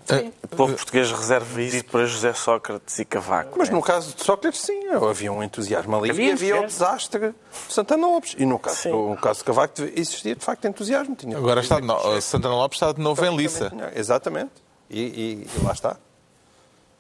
Sim. 0.06 0.32
O 0.44 0.48
povo 0.48 0.74
português 0.76 1.12
reserva 1.12 1.62
isso 1.62 1.84
para 1.86 2.06
José 2.06 2.34
Sócrates 2.34 3.00
e 3.00 3.06
Cavaco. 3.06 3.58
Mas 3.58 3.70
no 3.70 3.82
caso 3.82 4.16
de 4.16 4.24
Sócrates, 4.24 4.62
sim, 4.62 4.88
havia 4.90 5.32
um 5.34 5.42
entusiasmo 5.42 5.96
ali 5.98 6.12
havia, 6.12 6.30
e 6.30 6.32
havia 6.32 6.62
o 6.62 6.66
desastre 6.68 7.30
de 7.30 7.36
Santana 7.74 8.06
Lopes. 8.06 8.36
E 8.38 8.46
no 8.46 8.60
caso, 8.60 8.90
no 8.90 9.18
caso 9.18 9.40
de 9.40 9.46
Cavaco 9.46 9.82
existia 9.82 10.36
de 10.36 10.46
facto 10.46 10.66
entusiasmo. 10.66 11.16
Tinha 11.16 11.38
Agora 11.38 11.62
está 11.62 11.80
no... 11.80 12.22
Santana 12.22 12.56
Lopes 12.56 12.78
está 12.78 12.92
de 12.92 13.02
novo 13.02 13.26
em 13.26 13.36
liça. 13.36 13.72
Exatamente. 13.96 14.52
E, 14.90 15.02
e, 15.02 15.48
e, 15.60 15.66
lá 15.66 15.72
está. 15.72 15.98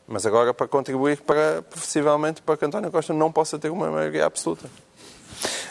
Mas 0.07 0.25
agora 0.25 0.53
para 0.53 0.67
contribuir 0.67 1.21
para, 1.21 1.61
possivelmente 1.63 2.41
para 2.41 2.57
que 2.57 2.65
António 2.65 2.91
Costa 2.91 3.13
não 3.13 3.31
possa 3.31 3.57
ter 3.59 3.69
uma 3.69 3.89
maioria 3.89 4.25
absoluta. 4.25 4.69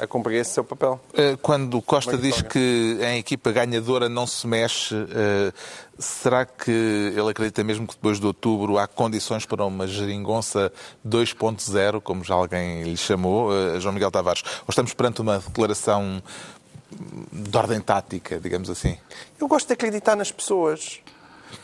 A 0.01 0.07
cumprir 0.07 0.37
esse 0.41 0.51
seu 0.51 0.65
papel. 0.65 1.01
Eh, 1.15 1.37
quando 1.41 1.81
Costa 1.83 2.17
diz 2.17 2.43
que 2.43 2.99
em 3.01 3.19
equipa 3.19 3.53
ganhadora 3.53 4.09
não 4.09 4.27
se 4.27 4.47
mexe, 4.47 4.95
eh, 4.95 5.53
será 5.99 6.45
que 6.45 6.71
ele 6.71 7.31
acredita 7.31 7.63
mesmo 7.63 7.87
que 7.87 7.95
depois 7.95 8.19
de 8.19 8.27
outubro 8.27 8.79
há 8.79 8.87
condições 8.87 9.47
para 9.47 9.65
uma 9.65 9.87
geringonça 9.87 10.73
2.0, 11.05 12.01
como 12.01 12.25
já 12.25 12.35
alguém 12.35 12.83
lhe 12.83 12.97
chamou, 12.97 13.51
eh, 13.53 13.81
João 13.81 13.95
Miguel 13.95 14.11
Tavares? 14.11 14.43
Ou 14.61 14.71
estamos 14.71 14.93
perante 14.95 15.21
uma 15.21 15.39
declaração 15.39 16.23
de 17.33 17.57
ordem 17.57 17.81
tática, 17.81 18.39
digamos 18.39 18.71
assim? 18.71 18.97
Eu 19.41 19.49
gosto 19.49 19.67
de 19.67 19.73
acreditar 19.73 20.17
nas 20.17 20.31
pessoas. 20.31 21.01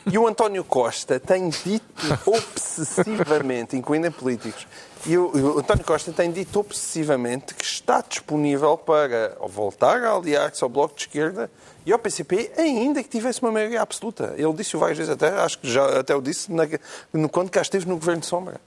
E 0.06 0.16
o 0.18 0.26
António 0.26 0.64
Costa 0.64 1.20
tem 1.20 1.48
dito 1.48 1.84
obsessivamente, 2.26 3.76
incluindo 3.76 4.06
em 4.06 4.10
políticos, 4.10 4.66
e 5.06 5.16
o, 5.16 5.58
António 5.58 5.84
Costa 5.84 6.12
tem 6.12 6.30
dito 6.30 6.60
obsessivamente 6.60 7.54
que 7.54 7.64
está 7.64 8.02
disponível 8.06 8.76
para 8.76 9.36
voltar 9.48 10.02
a 10.04 10.12
aliar-se 10.12 10.62
ao 10.62 10.68
Bloco 10.68 10.94
de 10.94 11.02
Esquerda 11.02 11.50
e 11.86 11.92
ao 11.92 11.98
PCP, 11.98 12.52
ainda 12.58 13.02
que 13.02 13.08
tivesse 13.08 13.40
uma 13.40 13.50
maioria 13.50 13.80
absoluta. 13.80 14.34
Ele 14.36 14.52
disse 14.52 14.76
várias 14.76 14.98
vezes, 14.98 15.12
até, 15.12 15.28
acho 15.28 15.58
que 15.58 15.70
já 15.70 16.00
até 16.00 16.14
o 16.14 16.20
disse 16.20 16.52
na, 16.52 16.64
no, 17.12 17.28
quando 17.30 17.50
cá 17.50 17.62
esteve 17.62 17.88
no 17.88 17.96
Governo 17.96 18.20
de 18.20 18.26
Sombra. 18.26 18.60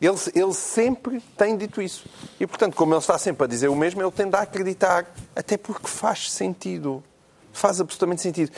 Ele, 0.00 0.16
ele 0.34 0.52
sempre 0.52 1.22
tem 1.38 1.56
dito 1.56 1.80
isso. 1.80 2.04
E, 2.38 2.46
portanto, 2.46 2.74
como 2.74 2.92
ele 2.92 3.00
está 3.00 3.16
sempre 3.16 3.44
a 3.44 3.46
dizer 3.46 3.68
o 3.68 3.76
mesmo, 3.76 4.02
ele 4.02 4.10
tende 4.10 4.36
a 4.36 4.40
acreditar, 4.40 5.06
até 5.34 5.56
porque 5.56 5.86
faz 5.86 6.30
sentido. 6.32 7.02
Faz 7.52 7.80
absolutamente 7.80 8.20
sentido. 8.20 8.52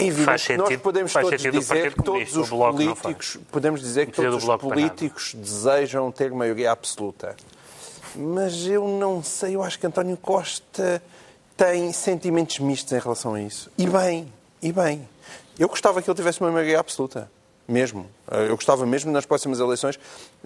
Evidente, 0.00 0.24
faz 0.24 0.42
sentido, 0.42 0.70
nós 0.70 0.76
podemos 0.76 1.12
todos 1.12 1.42
dizer 1.42 1.94
que 1.94 2.02
todos 2.02 2.36
os 2.36 2.48
políticos, 2.48 3.38
podemos 3.50 3.80
dizer 3.80 4.06
que 4.06 4.12
todos 4.12 4.44
os 4.44 4.56
políticos 4.56 5.34
desejam 5.34 6.10
ter 6.10 6.30
maioria 6.32 6.72
absoluta. 6.72 7.36
Mas 8.14 8.66
eu 8.66 8.88
não 8.88 9.22
sei, 9.22 9.54
eu 9.54 9.62
acho 9.62 9.78
que 9.78 9.86
António 9.86 10.16
Costa 10.16 11.02
tem 11.56 11.92
sentimentos 11.92 12.58
mistos 12.58 12.92
em 12.92 12.98
relação 12.98 13.34
a 13.34 13.40
isso. 13.40 13.70
E 13.78 13.86
bem, 13.86 14.32
e 14.62 14.72
bem. 14.72 15.08
Eu 15.58 15.68
gostava 15.68 16.00
que 16.00 16.10
ele 16.10 16.16
tivesse 16.16 16.40
uma 16.40 16.50
maioria 16.50 16.80
absoluta 16.80 17.30
mesmo. 17.70 18.06
Eu 18.30 18.54
gostava 18.56 18.84
mesmo 18.84 19.10
nas 19.10 19.26
próximas 19.26 19.60
eleições 19.60 19.98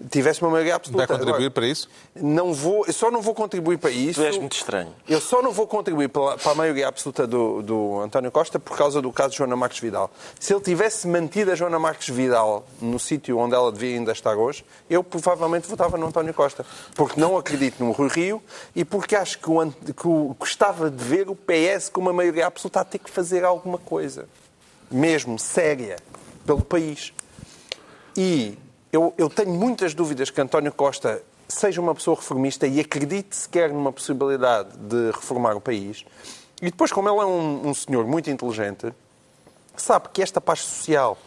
tivesse 0.09 0.41
uma 0.41 0.51
maioria 0.51 0.75
absoluta. 0.75 1.05
Vai 1.05 1.07
contribuir 1.07 1.35
Agora, 1.35 1.51
para 1.51 1.67
isso? 1.67 1.89
Não 2.15 2.53
vou, 2.53 2.85
eu 2.85 2.93
só 2.93 3.09
não 3.09 3.21
vou 3.21 3.33
contribuir 3.33 3.77
para 3.77 3.91
isso. 3.91 4.21
Tu 4.21 4.25
és 4.25 4.37
muito 4.37 4.55
estranho. 4.55 4.93
Eu 5.07 5.21
só 5.21 5.41
não 5.41 5.51
vou 5.51 5.67
contribuir 5.67 6.09
para, 6.09 6.37
para 6.37 6.51
a 6.51 6.55
maioria 6.55 6.87
absoluta 6.87 7.25
do, 7.25 7.61
do, 7.61 7.99
António 8.01 8.31
Costa 8.31 8.59
por 8.59 8.77
causa 8.77 9.01
do 9.01 9.11
caso 9.11 9.31
de 9.31 9.37
Joana 9.37 9.55
Marques 9.55 9.79
Vidal. 9.79 10.11
Se 10.39 10.53
ele 10.53 10.61
tivesse 10.61 11.07
mantido 11.07 11.51
a 11.51 11.55
Joana 11.55 11.79
Marques 11.79 12.09
Vidal 12.09 12.65
no 12.81 12.99
sítio 12.99 13.37
onde 13.37 13.55
ela 13.55 13.71
devia 13.71 13.95
ainda 13.95 14.11
estar 14.11 14.35
hoje, 14.35 14.65
eu 14.89 15.03
provavelmente 15.03 15.67
votava 15.67 15.97
no 15.97 16.07
António 16.07 16.33
Costa. 16.33 16.65
Porque 16.95 17.19
não 17.19 17.37
acredito 17.37 17.83
no 17.83 17.91
Rui 17.91 18.09
Rio 18.09 18.41
e 18.75 18.83
porque 18.83 19.15
acho 19.15 19.39
que, 19.39 19.49
o, 19.49 19.71
que 19.71 20.07
o, 20.07 20.35
gostava 20.37 20.89
de 20.89 21.03
ver 21.03 21.29
o 21.29 21.35
PS 21.35 21.89
com 21.89 22.01
uma 22.01 22.13
maioria 22.13 22.47
absoluta 22.47 22.81
a 22.81 22.83
ter 22.83 22.99
que 22.99 23.09
fazer 23.09 23.43
alguma 23.43 23.77
coisa. 23.77 24.27
Mesmo, 24.91 25.39
séria 25.39 25.97
pelo 26.45 26.63
país. 26.63 27.13
E 28.15 28.57
eu, 28.91 29.13
eu 29.17 29.29
tenho 29.29 29.51
muitas 29.51 29.93
dúvidas 29.93 30.29
que 30.29 30.39
António 30.39 30.71
Costa 30.71 31.21
seja 31.47 31.81
uma 31.81 31.93
pessoa 31.93 32.15
reformista 32.15 32.65
e 32.65 32.79
acredite 32.79 33.35
sequer 33.35 33.69
numa 33.71 33.91
possibilidade 33.91 34.69
de 34.77 35.11
reformar 35.11 35.55
o 35.55 35.61
país. 35.61 36.05
E 36.61 36.65
depois, 36.65 36.91
como 36.91 37.09
ele 37.09 37.19
é 37.19 37.25
um, 37.25 37.69
um 37.69 37.73
senhor 37.73 38.05
muito 38.07 38.29
inteligente, 38.29 38.93
sabe 39.75 40.09
que 40.13 40.21
esta 40.21 40.39
paz 40.39 40.61
social, 40.61 41.17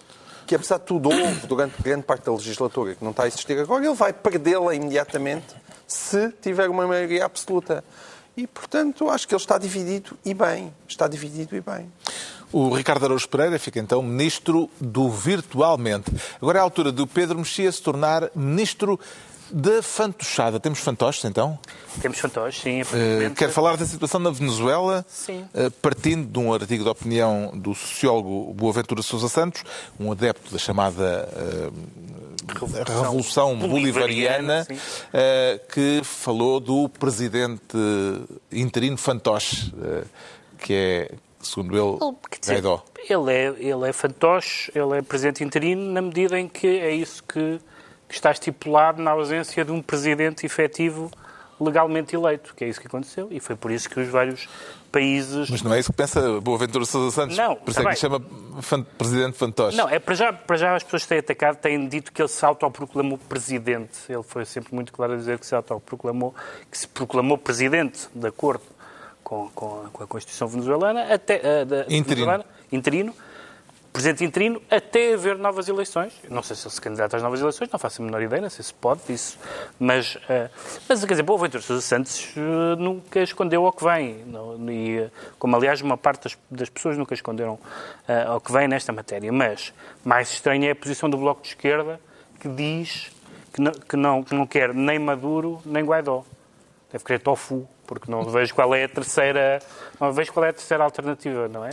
que 0.47 0.55
apesar 0.55 0.79
de 0.79 0.85
tudo 0.85 1.11
houve 1.11 1.47
durante 1.47 1.83
grande 1.83 2.05
parte 2.05 2.25
da 2.25 2.33
legislatura, 2.33 2.95
que 2.95 3.05
não 3.05 3.11
está 3.11 3.25
a 3.25 3.27
existir 3.27 3.59
agora, 3.59 3.85
ele 3.85 3.95
vai 3.95 4.13
perdê-la 4.13 4.75
imediatamente 4.75 5.55
se 5.87 6.31
tiver 6.41 6.69
uma 6.69 6.87
maioria 6.87 7.25
absoluta. 7.25 7.85
E, 8.37 8.47
portanto, 8.47 9.11
acho 9.11 9.27
que 9.27 9.35
ele 9.35 9.41
está 9.43 9.59
dividido 9.59 10.17
e 10.25 10.33
bem. 10.33 10.73
Está 10.89 11.09
dividido 11.09 11.57
e 11.57 11.61
bem. 11.61 11.93
O 12.53 12.75
Ricardo 12.75 13.05
Araújo 13.05 13.29
Pereira 13.29 13.59
fica 13.59 13.79
então 13.79 14.03
ministro 14.03 14.71
do 14.81 15.11
virtualmente. 15.11 16.11
Agora 16.41 16.59
é 16.59 16.61
a 16.61 16.65
altura 16.65 16.91
do 16.91 17.07
Pedro 17.07 17.39
Mexia 17.39 17.71
se 17.71 17.83
tornar 17.83 18.31
ministro 18.35 18.99
da 19.51 19.83
fantochada. 19.83 20.61
Temos 20.61 20.79
fantoches, 20.79 21.25
então? 21.25 21.59
Temos 22.01 22.19
fantoches, 22.19 22.61
sim. 22.63 22.83
Uh, 22.83 23.35
quer 23.35 23.51
falar 23.51 23.77
da 23.77 23.87
situação 23.87 24.21
na 24.21 24.31
Venezuela? 24.31 25.05
Sim. 25.09 25.45
Uh, 25.55 25.71
partindo 25.83 26.27
de 26.27 26.39
um 26.39 26.53
artigo 26.53 26.85
de 26.85 26.91
opinião 26.91 27.53
do 27.55 27.75
sociólogo 27.75 28.53
Boaventura 28.55 29.03
Sousa 29.03 29.29
Santos, 29.29 29.65
um 29.99 30.13
adepto 30.13 30.53
da 30.53 30.59
chamada 30.59 31.29
uh, 31.33 31.73
Revolução, 32.49 33.03
Revolução 33.03 33.59
Bolivariana, 33.59 34.67
bolivariana 34.67 35.61
que 35.71 36.01
falou 36.03 36.61
do 36.61 36.89
presidente 36.89 37.77
interino 38.51 38.97
fantoche, 38.97 39.73
que 40.59 40.73
é 40.73 41.11
segundo 41.41 41.77
ele, 41.77 42.17
dizer, 42.41 42.63
Ele 43.09 43.33
é, 43.33 43.47
ele 43.59 43.89
é 43.89 43.93
fantoche, 43.93 44.73
ele 44.75 44.99
é 44.99 45.03
presidente 45.03 45.45
interino 45.45 45.93
na 45.93 46.03
medida 46.03 46.39
em 46.39 46.49
que 46.49 46.67
é 46.67 46.91
isso 46.91 47.23
que, 47.23 47.61
que 48.09 48.15
está 48.15 48.31
estipulado 48.31 49.03
na 49.03 49.13
ausência 49.13 49.65
de 49.65 49.73
um 49.73 49.81
presidente 49.81 50.45
efetivo 50.45 51.11
legalmente 51.61 52.15
eleito, 52.15 52.55
que 52.55 52.65
é 52.65 52.69
isso 52.69 52.81
que 52.81 52.87
aconteceu, 52.87 53.29
e 53.31 53.41
foi 53.41 53.57
por 53.57 53.71
isso 53.71 53.91
que 53.91 53.99
os 53.99 54.09
vários 54.09 54.49
países... 54.93 55.51
Mas 55.51 55.61
não 55.61 55.75
é 55.75 55.81
isso 55.81 55.91
que 55.91 55.97
pensa 55.97 56.41
Boaventura 56.41 56.85
Sousa 56.85 57.15
Santos? 57.15 57.37
Não, 57.37 57.57
Por 57.57 57.71
isso 57.71 57.81
é 57.81 57.83
que 57.83 57.91
lhe 57.91 57.97
chama 57.97 58.21
Presidente 58.97 59.37
Fantoche. 59.37 59.77
Não, 59.77 59.89
é 59.89 59.99
para 59.99 60.15
já, 60.15 60.33
para 60.33 60.57
já 60.57 60.77
as 60.77 60.85
pessoas 60.85 61.03
que 61.03 61.09
têm 61.09 61.19
atacado 61.19 61.57
têm 61.57 61.89
dito 61.89 62.13
que 62.13 62.23
ele 62.23 62.29
se 62.29 62.45
autoproclamou 62.45 63.19
Presidente. 63.19 63.99
Ele 64.09 64.23
foi 64.23 64.45
sempre 64.45 64.73
muito 64.73 64.93
claro 64.93 65.15
a 65.15 65.17
dizer 65.17 65.39
que 65.39 65.47
se 65.47 65.55
autoproclamou, 65.55 66.33
que 66.71 66.79
se 66.79 66.87
proclamou 66.87 67.37
Presidente, 67.37 68.09
de 68.15 68.29
acordo 68.29 68.63
com, 69.29 69.51
com, 69.51 69.83
a, 69.85 69.91
com 69.91 70.05
a 70.05 70.07
Constituição 70.07 70.49
venezuelana, 70.49 71.13
até, 71.13 71.37
uh, 71.37 71.67
da, 71.67 71.81
interino. 71.83 72.05
Venezuelana, 72.05 72.45
interino, 72.73 73.15
presidente 73.93 74.25
interino, 74.25 74.63
até 74.71 75.13
haver 75.13 75.37
novas 75.37 75.69
eleições. 75.69 76.15
Não 76.31 76.43
sei 76.43 76.57
se 76.57 76.67
ele 76.67 76.75
se 76.75 76.81
candidata 76.81 77.19
às 77.19 77.23
novas 77.23 77.39
eleições, 77.39 77.69
não 77.71 77.79
faço 77.79 78.01
a 78.01 78.05
menor 78.07 78.23
ideia, 78.23 78.41
não 78.41 78.49
sei 78.49 78.65
se 78.65 78.73
pode 78.73 79.03
isso. 79.11 79.39
Mas, 79.79 80.15
uh, 80.15 80.49
mas 80.89 81.05
quer 81.05 81.13
dizer, 81.13 81.23
Boa 81.25 81.39
Ventura 81.41 81.63
Sousa 81.63 81.83
Santos 81.83 82.35
uh, 82.37 82.77
nunca 82.79 83.21
escondeu 83.21 83.67
ao 83.67 83.73
que 83.73 83.85
vem. 83.85 84.25
Não, 84.25 84.71
e, 84.71 84.99
uh, 84.99 85.11
como, 85.39 85.55
aliás, 85.57 85.83
uma 85.83 85.99
parte 85.99 86.25
das, 86.25 86.39
das 86.51 86.71
pessoas 86.71 86.97
nunca 86.97 87.13
esconderam 87.13 87.59
ao 88.27 88.41
que 88.41 88.51
vem 88.51 88.67
nesta 88.67 88.93
matéria. 88.95 89.31
Mas 89.31 89.75
mais 90.03 90.31
estranha 90.31 90.69
é 90.69 90.73
a 90.73 90.77
posição 90.77 91.11
do 91.11 91.19
Bloco 91.19 91.43
de 91.43 91.49
Esquerda, 91.49 92.01
que 92.41 92.49
diz 92.49 93.13
que 93.53 93.61
não, 93.61 93.73
que 93.73 93.97
não, 93.97 94.23
que 94.23 94.35
não 94.35 94.47
quer 94.47 94.73
nem 94.73 94.99
Maduro 94.99 95.61
nem 95.67 95.85
Guaidó. 95.85 96.25
Deve 96.91 97.05
querer 97.05 97.19
tofu 97.19 97.69
porque 97.89 98.11
não 98.11 98.23
vejo 98.23 98.55
qual 98.55 98.75
é 98.75 98.85
a 98.85 98.89
terceira, 98.89 99.61
não 99.99 100.13
vejo 100.13 100.31
qual 100.31 100.45
é 100.45 100.51
a 100.51 100.53
terceira 100.53 100.85
alternativa, 100.85 101.49
não 101.49 101.65
é? 101.65 101.71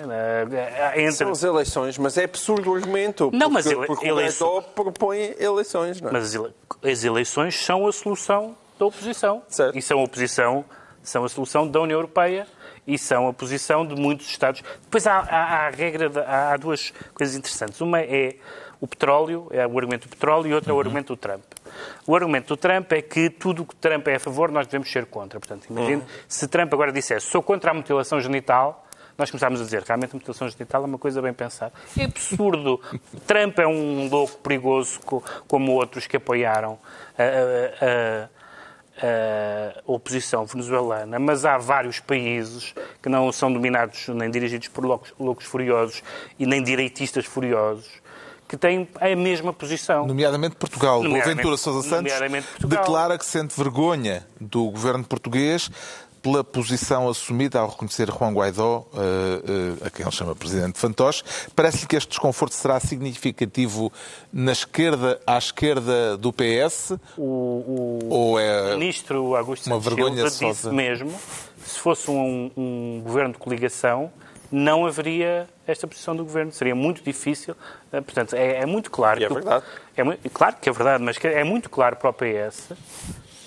Entre... 0.95 1.11
São 1.11 1.29
as 1.29 1.43
eleições, 1.43 1.97
mas 1.97 2.17
é 2.17 2.23
absurdo 2.23 2.71
o 2.71 2.75
argumento. 2.75 3.29
Não, 3.33 3.49
mas 3.49 3.65
ele, 3.65 3.85
porque 3.85 4.07
eleições... 4.07 4.41
o 4.41 4.61
propõe 4.61 5.35
eleições, 5.37 5.99
não 5.99 6.09
é? 6.09 6.13
Mas 6.13 6.33
as 6.81 7.03
eleições 7.03 7.55
são 7.61 7.85
a 7.85 7.91
solução 7.91 8.55
da 8.79 8.85
oposição. 8.85 9.43
Certo. 9.49 9.77
E 9.77 9.81
são 9.81 9.99
a 9.99 10.03
oposição, 10.03 10.63
são 11.03 11.25
a 11.25 11.29
solução 11.29 11.67
da 11.67 11.81
União 11.81 11.97
Europeia 11.97 12.47
e 12.87 12.97
são 12.97 13.27
a 13.27 13.33
posição 13.33 13.85
de 13.85 13.93
muitos 13.95 14.27
Estados. 14.27 14.63
Depois 14.83 15.05
há, 15.05 15.17
há, 15.17 15.19
há 15.19 15.67
a 15.67 15.69
regra, 15.69 16.07
de, 16.07 16.19
há 16.19 16.55
duas 16.55 16.93
coisas 17.13 17.35
interessantes. 17.35 17.81
Uma 17.81 17.99
é 17.99 18.37
o 18.79 18.87
petróleo, 18.87 19.47
é 19.51 19.67
o 19.67 19.77
argumento 19.77 20.07
do 20.07 20.11
petróleo, 20.11 20.47
e 20.47 20.53
outra 20.53 20.71
é 20.71 20.73
o 20.73 20.75
uhum. 20.75 20.81
argumento 20.81 21.13
do 21.13 21.17
Trump. 21.17 21.43
O 22.05 22.15
argumento 22.15 22.47
do 22.47 22.57
Trump 22.57 22.91
é 22.91 23.01
que 23.01 23.29
tudo 23.29 23.63
o 23.63 23.65
que 23.65 23.75
Trump 23.75 24.07
é 24.07 24.15
a 24.15 24.19
favor, 24.19 24.51
nós 24.51 24.67
devemos 24.67 24.91
ser 24.91 25.05
contra. 25.05 25.39
Portanto, 25.39 25.65
imagine, 25.69 26.01
uhum. 26.01 26.07
se 26.27 26.47
Trump 26.47 26.73
agora 26.73 26.91
dissesse 26.91 27.27
sou 27.27 27.41
contra 27.41 27.71
a 27.71 27.73
mutilação 27.73 28.19
genital, 28.19 28.85
nós 29.17 29.31
começámos 29.31 29.61
a 29.61 29.63
dizer 29.63 29.81
que 29.81 29.87
realmente 29.87 30.11
a 30.11 30.15
mutilação 30.15 30.49
genital 30.49 30.83
é 30.83 30.85
uma 30.85 30.97
coisa 30.97 31.21
bem 31.21 31.33
pensada. 31.33 31.71
É 31.97 32.03
absurdo. 32.03 32.81
Trump 33.25 33.57
é 33.59 33.67
um 33.67 34.09
louco 34.09 34.37
perigoso 34.39 34.99
como 35.47 35.71
outros 35.71 36.05
que 36.05 36.17
apoiaram 36.17 36.77
a, 37.17 37.23
a, 37.23 37.85
a, 37.85 38.29
a, 39.07 39.81
oposição 39.85 40.45
venezuelana, 40.45 41.17
mas 41.17 41.45
há 41.45 41.57
vários 41.57 41.99
países 41.99 42.75
que 43.01 43.07
não 43.07 43.31
são 43.31 43.51
dominados 43.51 44.07
nem 44.09 44.29
dirigidos 44.29 44.67
por 44.67 44.83
loucos, 44.85 45.13
loucos 45.17 45.45
furiosos 45.45 46.03
e 46.37 46.45
nem 46.45 46.61
direitistas 46.61 47.25
furiosos 47.25 48.04
que 48.47 48.57
têm 48.57 48.87
a 48.99 49.15
mesma 49.15 49.51
posição. 49.51 50.05
Nomeadamente 50.05 50.55
Portugal. 50.55 51.01
Nomeadamente, 51.01 51.31
o 51.31 51.35
Ventura 51.35 51.57
Sousa 51.57 51.87
Santos 51.87 52.13
declara 52.59 53.17
que 53.17 53.25
sente 53.25 53.55
vergonha 53.57 54.25
do 54.39 54.69
governo 54.69 55.03
português 55.03 55.69
pela 56.25 56.43
posição 56.43 57.07
assumida 57.07 57.59
ao 57.59 57.69
reconhecer 57.69 58.09
Juan 58.09 58.33
Guaidó, 58.33 58.79
uh, 58.79 58.97
uh, 58.97 59.85
a 59.85 59.91
quem 59.91 60.03
ele 60.03 60.11
chama 60.11 60.35
Presidente 60.35 60.79
Fantoche. 60.79 61.23
Parece-lhe 61.55 61.85
que 61.85 61.95
este 61.95 62.09
desconforto 62.09 62.55
será 62.55 62.79
significativo 62.79 63.93
na 64.33 64.51
esquerda, 64.51 65.21
à 65.27 65.37
esquerda 65.37 66.17
do 66.17 66.33
PS? 66.33 66.93
O, 67.15 67.21
o, 67.21 67.99
ou 68.09 68.39
é 68.39 68.75
ministro 68.75 69.35
Augusto 69.35 69.67
uma 69.67 69.79
vergonha 69.79 70.27
Silva 70.27 70.51
disse 70.51 70.69
mesmo, 70.71 71.13
se 71.63 71.77
fosse 71.77 72.09
um, 72.09 72.49
um 72.57 73.01
governo 73.03 73.33
de 73.33 73.37
coligação, 73.37 74.11
não 74.55 74.85
haveria 74.85 75.49
esta 75.67 75.85
posição 75.85 76.15
do 76.15 76.23
governo. 76.23 76.51
Seria 76.51 76.73
muito 76.73 77.03
difícil. 77.03 77.55
Eh, 77.91 77.99
portanto, 77.99 78.35
é, 78.35 78.61
é 78.61 78.65
muito 78.65 78.89
claro. 78.89 79.19
E 79.19 79.25
é 79.25 79.29
verdade. 79.29 79.65
É, 79.97 80.29
claro 80.33 80.55
que 80.61 80.69
é 80.69 80.71
verdade, 80.71 81.03
mas 81.03 81.17
é 81.23 81.43
muito 81.43 81.69
claro 81.69 81.97
para 81.97 82.09
o 82.09 82.13
PS, 82.13 82.71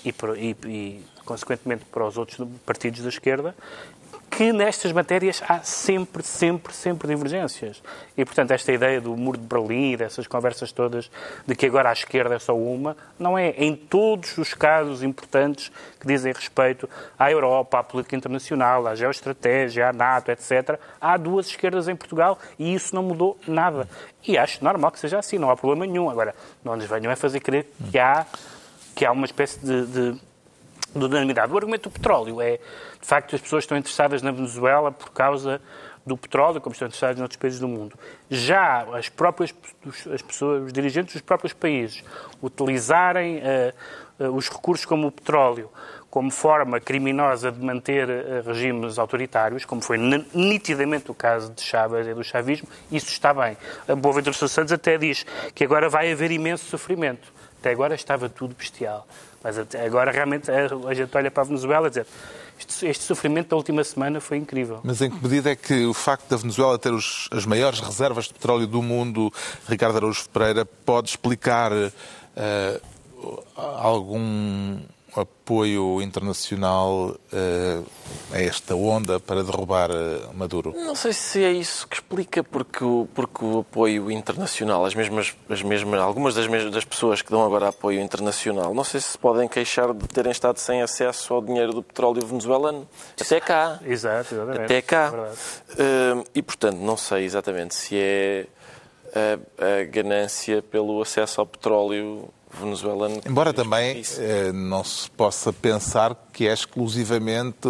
e, 0.05 0.13
e, 0.37 0.55
e, 0.67 1.05
consequentemente, 1.25 1.83
para 1.85 2.05
os 2.05 2.15
outros 2.15 2.47
partidos 2.63 3.01
da 3.01 3.09
esquerda, 3.09 3.55
que 4.29 4.53
nestas 4.53 4.91
matérias 4.91 5.41
há 5.47 5.59
sempre, 5.59 6.23
sempre, 6.23 6.73
sempre 6.73 7.07
divergências. 7.07 7.81
E, 8.17 8.23
portanto, 8.23 8.51
esta 8.51 8.71
ideia 8.71 9.01
do 9.01 9.15
muro 9.17 9.37
de 9.37 9.45
Berlim, 9.45 9.97
dessas 9.97 10.27
conversas 10.27 10.71
todas 10.71 11.09
de 11.45 11.55
que 11.55 11.65
agora 11.65 11.89
a 11.89 11.93
esquerda 11.93 12.35
é 12.35 12.39
só 12.39 12.55
uma, 12.55 12.95
não 13.17 13.37
é. 13.37 13.49
Em 13.57 13.75
todos 13.75 14.37
os 14.37 14.53
casos 14.53 15.03
importantes 15.03 15.71
que 15.99 16.07
dizem 16.07 16.31
respeito 16.31 16.89
à 17.17 17.31
Europa, 17.31 17.79
à 17.79 17.83
política 17.83 18.15
internacional, 18.15 18.87
à 18.87 18.95
geoestratégia, 18.95 19.89
à 19.89 19.93
NATO, 19.93 20.31
etc., 20.31 20.79
há 21.01 21.17
duas 21.17 21.47
esquerdas 21.47 21.87
em 21.87 21.95
Portugal 21.95 22.37
e 22.57 22.73
isso 22.73 22.95
não 22.95 23.03
mudou 23.03 23.37
nada. 23.47 23.89
E 24.27 24.37
acho 24.37 24.63
normal 24.63 24.91
que 24.91 24.99
seja 24.99 25.19
assim, 25.19 25.37
não 25.37 25.49
há 25.49 25.57
problema 25.57 25.85
nenhum. 25.85 26.09
Agora, 26.09 26.35
não 26.63 26.75
nos 26.75 26.85
venham 26.85 27.11
a 27.11 27.15
fazer 27.15 27.39
crer 27.39 27.67
que 27.91 27.97
há, 27.97 28.25
que 28.95 29.05
há 29.05 29.11
uma 29.11 29.25
espécie 29.25 29.59
de, 29.59 29.85
de 29.85 30.28
de 30.93 31.05
unanimidade. 31.05 31.51
O 31.53 31.57
argumento 31.57 31.89
do 31.89 31.93
petróleo 31.93 32.41
é, 32.41 32.57
de 32.57 33.07
facto, 33.07 33.35
as 33.35 33.41
pessoas 33.41 33.63
estão 33.63 33.77
interessadas 33.77 34.21
na 34.21 34.31
Venezuela 34.31 34.91
por 34.91 35.11
causa 35.11 35.61
do 36.05 36.17
petróleo, 36.17 36.59
como 36.59 36.73
estão 36.73 36.87
interessadas 36.87 37.17
em 37.17 37.21
outros 37.21 37.37
países 37.37 37.59
do 37.59 37.67
mundo. 37.67 37.97
Já 38.29 38.85
as 38.93 39.09
próprias 39.09 39.53
as 40.13 40.21
pessoas, 40.21 40.63
os 40.65 40.73
dirigentes 40.73 41.13
dos 41.13 41.21
próprios 41.21 41.53
países 41.53 42.03
utilizarem 42.41 43.41
uh, 44.19 44.31
os 44.35 44.49
recursos 44.49 44.85
como 44.85 45.07
o 45.07 45.11
petróleo 45.11 45.69
como 46.09 46.31
forma 46.31 46.79
criminosa 46.79 47.51
de 47.51 47.63
manter 47.63 48.09
uh, 48.09 48.47
regimes 48.47 48.97
autoritários, 48.97 49.63
como 49.63 49.81
foi 49.81 49.97
nitidamente 49.97 51.11
o 51.11 51.13
caso 51.13 51.53
de 51.53 51.61
Chávez 51.61 52.07
e 52.07 52.13
do 52.13 52.23
chavismo, 52.23 52.67
isso 52.91 53.09
está 53.09 53.33
bem. 53.33 53.55
A 53.87 53.95
Boaventura 53.95 54.33
Santos 54.35 54.73
até 54.73 54.97
diz 54.97 55.25
que 55.53 55.63
agora 55.63 55.87
vai 55.87 56.11
haver 56.11 56.31
imenso 56.31 56.65
sofrimento. 56.65 57.31
Até 57.59 57.71
agora 57.71 57.95
estava 57.95 58.29
tudo 58.29 58.55
bestial. 58.55 59.07
Mas 59.43 59.57
agora 59.57 60.11
realmente 60.11 60.49
a 60.51 60.93
gente 60.93 61.15
olha 61.15 61.31
para 61.31 61.43
a 61.43 61.45
Venezuela 61.45 61.87
e 61.87 61.89
dizer 61.89 62.05
este, 62.59 62.87
este, 62.87 63.03
sofrimento 63.03 63.49
da 63.49 63.55
última 63.55 63.83
semana 63.83 64.19
foi 64.19 64.37
incrível. 64.37 64.81
Mas 64.83 65.01
em 65.01 65.09
que 65.09 65.23
medida 65.23 65.51
é 65.51 65.55
que 65.55 65.85
o 65.85 65.93
facto 65.93 66.27
da 66.27 66.35
Venezuela 66.35 66.77
ter 66.77 66.91
os, 66.91 67.29
as 67.31 67.45
maiores 67.45 67.79
reservas 67.79 68.25
de 68.25 68.33
petróleo 68.33 68.67
do 68.67 68.81
mundo, 68.81 69.31
Ricardo 69.67 69.97
Araújo 69.97 70.27
Pereira, 70.29 70.65
pode 70.65 71.09
explicar 71.09 71.71
uh, 71.71 72.81
algum 73.55 74.77
apoio 75.15 76.01
internacional 76.01 77.09
uh, 77.09 77.85
a 78.31 78.41
esta 78.41 78.75
onda 78.75 79.19
para 79.19 79.43
derrubar 79.43 79.91
uh, 79.91 80.33
Maduro? 80.33 80.73
Não 80.75 80.95
sei 80.95 81.13
se 81.13 81.43
é 81.43 81.51
isso 81.51 81.87
que 81.87 81.95
explica, 81.95 82.43
porque 82.43 82.83
o, 82.83 83.07
porque 83.13 83.43
o 83.43 83.59
apoio 83.59 84.09
internacional, 84.09 84.85
as 84.85 84.95
mesmas, 84.95 85.35
as 85.49 85.61
mesmas, 85.61 85.99
algumas 85.99 86.35
das, 86.35 86.47
mesmas, 86.47 86.73
das 86.73 86.85
pessoas 86.85 87.21
que 87.21 87.31
dão 87.31 87.43
agora 87.43 87.67
apoio 87.67 87.99
internacional, 87.99 88.73
não 88.73 88.83
sei 88.83 89.01
se 89.01 89.09
se 89.09 89.17
podem 89.17 89.47
queixar 89.47 89.93
de 89.93 90.07
terem 90.07 90.31
estado 90.31 90.57
sem 90.59 90.81
acesso 90.81 91.33
ao 91.33 91.41
dinheiro 91.41 91.73
do 91.73 91.81
petróleo 91.81 92.25
venezuelano. 92.25 92.87
Até 93.19 93.39
cá. 93.39 93.79
Exato, 93.83 94.35
exatamente. 94.35 94.63
Até 94.63 94.81
cá. 94.81 95.11
Uh, 95.11 96.23
e, 96.33 96.41
portanto, 96.41 96.77
não 96.77 96.95
sei 96.95 97.25
exatamente 97.25 97.73
se 97.73 97.97
é 97.97 98.45
a, 99.13 99.79
a 99.81 99.83
ganância 99.85 100.61
pelo 100.61 101.01
acesso 101.01 101.41
ao 101.41 101.47
petróleo 101.47 102.29
venezuelano. 102.59 103.21
Embora 103.25 103.53
também 103.53 104.03
eh, 104.17 104.51
não 104.51 104.83
se 104.83 105.09
possa 105.11 105.51
pensar 105.51 106.15
que 106.31 106.47
é 106.47 106.53
exclusivamente 106.53 107.67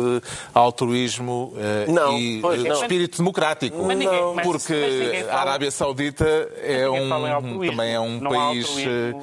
altruísmo 0.53 1.53
eh, 1.57 1.85
não, 1.89 2.17
e 2.17 2.39
pois, 2.41 2.63
não. 2.63 2.81
espírito 2.81 3.17
democrático. 3.17 3.83
Mas 3.83 3.97
ninguém, 3.97 4.33
mas, 4.35 4.45
porque 4.45 5.23
mas 5.23 5.29
a 5.29 5.39
Arábia 5.39 5.71
Saudita 5.71 6.25
é 6.61 6.89
um, 6.89 7.09
também 7.09 7.93
é 7.93 7.99
um 7.99 8.19
país 8.19 8.75
eh, 8.77 9.13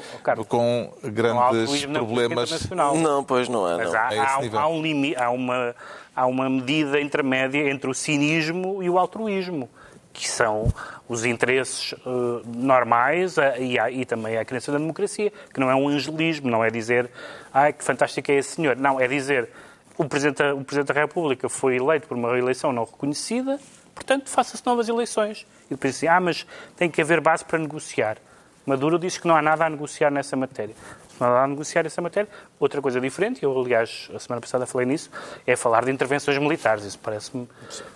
com 0.48 0.92
grandes 1.02 1.84
problemas. 1.86 2.68
Não, 2.70 3.22
pois 3.24 3.48
não 3.48 3.68
é. 3.68 3.72
Não. 3.72 3.78
Mas 3.78 3.94
há, 3.94 4.08
há, 4.08 4.60
há, 4.60 4.68
um 4.68 4.82
limite, 4.82 5.16
há, 5.16 5.30
uma, 5.30 5.74
há 6.14 6.26
uma 6.26 6.48
medida 6.48 7.00
intermédia 7.00 7.70
entre 7.70 7.90
o 7.90 7.94
cinismo 7.94 8.82
e 8.82 8.90
o 8.90 8.98
altruísmo 8.98 9.68
que 10.12 10.28
são 10.28 10.72
os 11.08 11.24
interesses 11.24 11.92
uh, 11.92 12.42
normais 12.46 13.36
uh, 13.36 13.42
e, 13.58 13.78
e, 14.00 14.04
também 14.04 14.36
a 14.36 14.44
crença 14.44 14.72
da 14.72 14.78
democracia, 14.78 15.32
que 15.52 15.60
não 15.60 15.70
é 15.70 15.74
um 15.74 15.88
angelismo, 15.88 16.50
não 16.50 16.64
é 16.64 16.70
dizer 16.70 17.10
ai 17.52 17.72
que 17.72 17.84
fantástico 17.84 18.30
é 18.30 18.36
esse 18.36 18.56
senhor. 18.56 18.76
Não, 18.76 19.00
é 19.00 19.06
dizer 19.06 19.48
o 19.96 20.04
Presidente, 20.04 20.42
o 20.42 20.64
Presidente 20.64 20.92
da 20.92 21.00
República 21.00 21.48
foi 21.48 21.76
eleito 21.76 22.08
por 22.08 22.16
uma 22.16 22.36
eleição 22.36 22.72
não 22.72 22.84
reconhecida, 22.84 23.58
portanto 23.94 24.28
faça-se 24.28 24.64
novas 24.66 24.88
eleições. 24.88 25.46
E 25.66 25.70
depois 25.70 25.96
assim, 25.96 26.06
ah, 26.06 26.20
mas 26.20 26.46
tem 26.76 26.90
que 26.90 27.00
haver 27.00 27.20
base 27.20 27.44
para 27.44 27.58
negociar. 27.58 28.18
Maduro 28.66 28.98
disse 28.98 29.20
que 29.20 29.28
não 29.28 29.36
há 29.36 29.42
nada 29.42 29.64
a 29.64 29.70
negociar 29.70 30.10
nessa 30.10 30.36
matéria 30.36 30.74
a 31.20 31.46
negociar 31.46 31.86
essa 31.86 32.00
matéria. 32.00 32.28
Outra 32.58 32.80
coisa 32.80 33.00
diferente, 33.00 33.42
eu 33.42 33.58
aliás 33.58 34.10
a 34.14 34.18
semana 34.18 34.40
passada 34.40 34.66
falei 34.66 34.86
nisso, 34.86 35.10
é 35.46 35.56
falar 35.56 35.84
de 35.84 35.90
intervenções 35.90 36.38
militares. 36.38 36.84
Isso 36.84 36.98
parece-me 36.98 37.48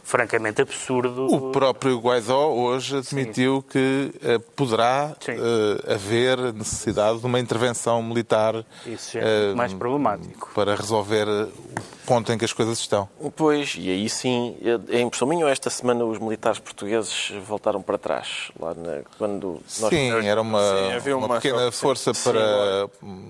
francamente 0.03 0.63
absurdo. 0.63 1.27
O 1.27 1.51
próprio 1.51 1.99
Guaidó 1.99 2.51
hoje 2.51 2.97
admitiu 2.97 3.63
sim. 3.63 3.69
que 3.69 4.13
uh, 4.17 4.41
poderá 4.55 5.13
uh, 5.15 5.93
haver 5.93 6.53
necessidade 6.53 7.19
de 7.21 7.27
uma 7.27 7.39
intervenção 7.39 8.03
militar. 8.03 8.65
Isso 8.87 9.19
é 9.19 9.53
uh, 9.53 9.57
mais 9.57 9.73
problemático. 9.73 10.51
Para 10.55 10.75
resolver 10.75 11.27
o 11.29 12.00
ponto 12.11 12.33
em 12.33 12.37
que 12.37 12.45
as 12.45 12.53
coisas 12.53 12.81
estão. 12.81 13.09
Pois, 13.37 13.77
e 13.79 13.89
aí 13.89 14.09
sim, 14.09 14.57
é 14.89 15.01
impressão 15.01 15.29
minha, 15.29 15.49
esta 15.49 15.71
semana 15.71 16.05
os 16.05 16.19
militares 16.19 16.59
portugueses 16.59 17.33
voltaram 17.47 17.81
para 17.81 17.97
trás, 17.97 18.51
lá 18.59 18.75
na, 18.75 19.03
quando 19.17 19.61
nós... 19.79 19.91
Sim, 19.91 20.11
era 20.27 20.41
uma, 20.41 20.61
sim, 21.01 21.13
uma, 21.13 21.27
uma, 21.27 21.35
pequena 21.37 21.71
força 21.71 22.13
sim, 22.13 22.25
para... 22.25 22.89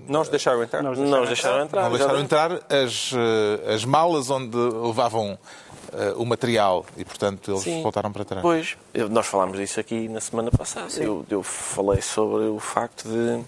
Não 0.08 0.22
os 0.22 0.30
deixaram 0.30 0.62
entrar? 0.62 0.82
Não 0.82 0.92
os 0.92 0.98
deixaram, 0.98 1.20
não 1.20 1.26
deixaram 1.26 1.64
entrar. 1.64 1.82
Não 1.82 1.90
deixaram 1.90 2.20
entrar 2.20 2.52
as, 2.70 3.12
eh, 3.14 3.74
as 3.74 3.84
malas 3.84 4.30
onde 4.30 4.56
levavam 4.56 5.38
uh, 5.92 6.22
o 6.22 6.24
material 6.24 6.86
e, 6.96 7.04
portanto, 7.04 7.50
eles 7.50 7.62
Sim. 7.62 7.82
voltaram 7.82 8.10
para 8.10 8.24
trás. 8.24 8.42
Pois, 8.42 8.76
eu, 8.94 9.10
nós 9.10 9.26
falámos 9.26 9.58
disso 9.58 9.78
aqui 9.78 10.08
na 10.08 10.20
semana 10.20 10.50
passada. 10.50 10.88
Eu, 10.96 11.24
eu, 11.28 11.42
falei 11.42 12.00
sobre 12.00 12.44
o 12.44 12.58
facto 12.58 13.08
de, 13.08 13.44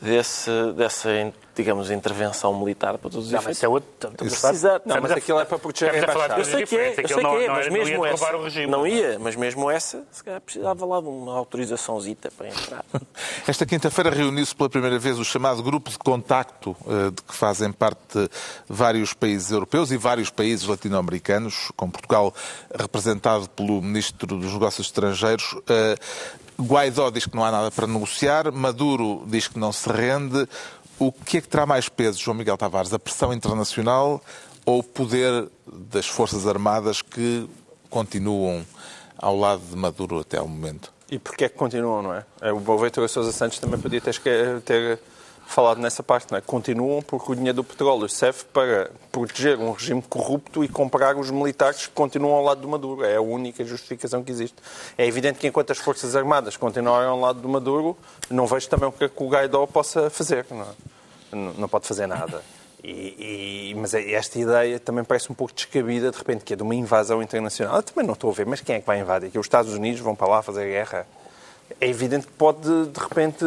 desse, 0.00 0.50
dessa 0.76 1.10
digamos, 1.58 1.90
intervenção 1.90 2.56
militar 2.56 2.96
para 2.98 3.10
todos 3.10 3.26
os 3.26 3.32
não, 3.32 3.40
efeitos. 3.40 3.58
Mas 3.58 3.64
é 3.64 3.68
outro, 3.68 4.12
Exato. 4.24 4.88
Não, 4.88 5.00
mas 5.00 5.10
aquilo 5.10 5.40
é 5.40 5.44
para 5.44 5.58
proteger 5.58 5.92
a 5.92 5.98
embaixada. 5.98 6.38
Eu 6.38 6.44
sei 6.44 6.64
que 6.64 6.76
é, 6.76 6.90
eu 6.90 6.94
sei 6.94 7.04
que 7.04 7.44
é, 7.44 7.48
mas 7.48 7.68
mesmo 7.68 8.06
essa... 8.06 8.66
Não 8.68 8.86
ia, 8.86 9.18
mas 9.18 9.34
mesmo 9.34 9.68
essa, 9.68 10.04
se 10.12 10.22
calhar 10.22 10.40
precisava 10.40 10.86
lá 10.86 11.00
de 11.00 11.08
uma 11.08 11.36
autorizaçãozita 11.36 12.30
para 12.30 12.48
entrar. 12.48 12.84
Esta 13.46 13.66
quinta-feira 13.66 14.10
reuniu-se 14.10 14.54
pela 14.54 14.70
primeira 14.70 15.00
vez 15.00 15.18
o 15.18 15.24
chamado 15.24 15.60
Grupo 15.64 15.90
de 15.90 15.98
Contacto, 15.98 16.76
eh, 16.86 17.10
de 17.10 17.22
que 17.22 17.34
fazem 17.34 17.72
parte 17.72 18.30
vários 18.68 19.12
países 19.12 19.50
europeus 19.50 19.90
e 19.90 19.96
vários 19.96 20.30
países 20.30 20.64
latino-americanos, 20.64 21.72
com 21.76 21.90
Portugal 21.90 22.32
representado 22.72 23.48
pelo 23.50 23.82
Ministro 23.82 24.38
dos 24.38 24.52
Negócios 24.52 24.86
Estrangeiros. 24.86 25.56
Eh, 25.68 25.96
Guaidó 26.60 27.08
diz 27.10 27.24
que 27.24 27.36
não 27.36 27.44
há 27.44 27.52
nada 27.52 27.70
para 27.70 27.86
negociar, 27.86 28.50
Maduro 28.50 29.22
diz 29.26 29.46
que 29.46 29.58
não 29.60 29.72
se 29.72 29.88
rende. 29.88 30.48
O 30.98 31.12
que 31.12 31.38
é 31.38 31.40
que 31.40 31.48
terá 31.48 31.64
mais 31.64 31.88
peso, 31.88 32.18
João 32.18 32.36
Miguel 32.36 32.56
Tavares? 32.56 32.92
A 32.92 32.98
pressão 32.98 33.32
internacional 33.32 34.20
ou 34.66 34.80
o 34.80 34.82
poder 34.82 35.48
das 35.66 36.06
Forças 36.06 36.46
Armadas 36.46 37.02
que 37.02 37.48
continuam 37.88 38.66
ao 39.16 39.36
lado 39.36 39.62
de 39.62 39.76
Maduro 39.76 40.18
até 40.18 40.38
ao 40.38 40.48
momento? 40.48 40.92
E 41.10 41.18
porquê 41.18 41.44
é 41.44 41.48
que 41.48 41.56
continuam, 41.56 42.02
não 42.02 42.14
é? 42.14 42.24
é 42.40 42.52
o 42.52 42.58
Boaventura 42.58 43.06
Sousa 43.08 43.32
Santos 43.32 43.58
também 43.58 43.80
podia 43.80 44.00
ter, 44.00 44.20
ter 44.62 44.98
falado 45.46 45.80
nessa 45.80 46.02
parte, 46.02 46.30
não 46.30 46.38
é? 46.38 46.40
Continuam 46.40 47.00
porque 47.00 47.32
o 47.32 47.34
dinheiro 47.34 47.56
do 47.56 47.64
petróleo 47.64 48.08
serve 48.08 48.44
para 48.52 48.90
proteger 49.26 49.58
um 49.58 49.72
regime 49.72 50.02
corrupto 50.02 50.62
e 50.62 50.68
comprar 50.68 51.16
os 51.16 51.30
militares 51.30 51.86
que 51.86 51.92
continuam 51.92 52.34
ao 52.34 52.44
lado 52.44 52.60
do 52.60 52.68
Maduro. 52.68 53.04
É 53.04 53.16
a 53.16 53.20
única 53.20 53.64
justificação 53.64 54.22
que 54.22 54.30
existe. 54.30 54.56
É 54.96 55.06
evidente 55.06 55.38
que 55.38 55.46
enquanto 55.46 55.70
as 55.70 55.78
Forças 55.78 56.14
Armadas 56.14 56.56
continuarem 56.56 57.08
ao 57.08 57.18
lado 57.18 57.40
do 57.40 57.48
Maduro, 57.48 57.96
não 58.30 58.46
vejo 58.46 58.68
também 58.68 58.88
o 58.88 58.92
que, 58.92 59.04
o 59.04 59.28
Guaidó 59.28 59.66
possa 59.66 60.08
fazer. 60.08 60.46
Não, 60.50 60.62
é? 60.62 61.52
não 61.58 61.68
pode 61.68 61.86
fazer 61.86 62.06
nada. 62.06 62.42
E, 62.82 63.70
e, 63.70 63.74
mas 63.74 63.92
é, 63.92 64.12
esta 64.12 64.38
ideia 64.38 64.78
também 64.78 65.02
parece 65.02 65.30
um 65.32 65.34
pouco 65.34 65.52
descabida, 65.52 66.10
de 66.10 66.16
repente, 66.16 66.44
que 66.44 66.52
é 66.52 66.56
de 66.56 66.62
uma 66.62 66.74
invasão 66.74 67.22
internacional. 67.22 67.76
Eu 67.76 67.82
também 67.82 68.06
não 68.06 68.14
estou 68.14 68.30
a 68.30 68.32
ver, 68.32 68.46
mas 68.46 68.60
quem 68.60 68.76
é 68.76 68.80
que 68.80 68.86
vai 68.86 69.00
invadir? 69.00 69.30
Que 69.30 69.38
os 69.38 69.46
Estados 69.46 69.72
Unidos 69.74 70.00
vão 70.00 70.14
para 70.14 70.28
lá 70.28 70.42
fazer 70.42 70.66
guerra? 70.66 71.06
É 71.80 71.88
evidente 71.88 72.26
que 72.26 72.32
pode, 72.32 72.86
de 72.86 73.00
repente, 73.00 73.44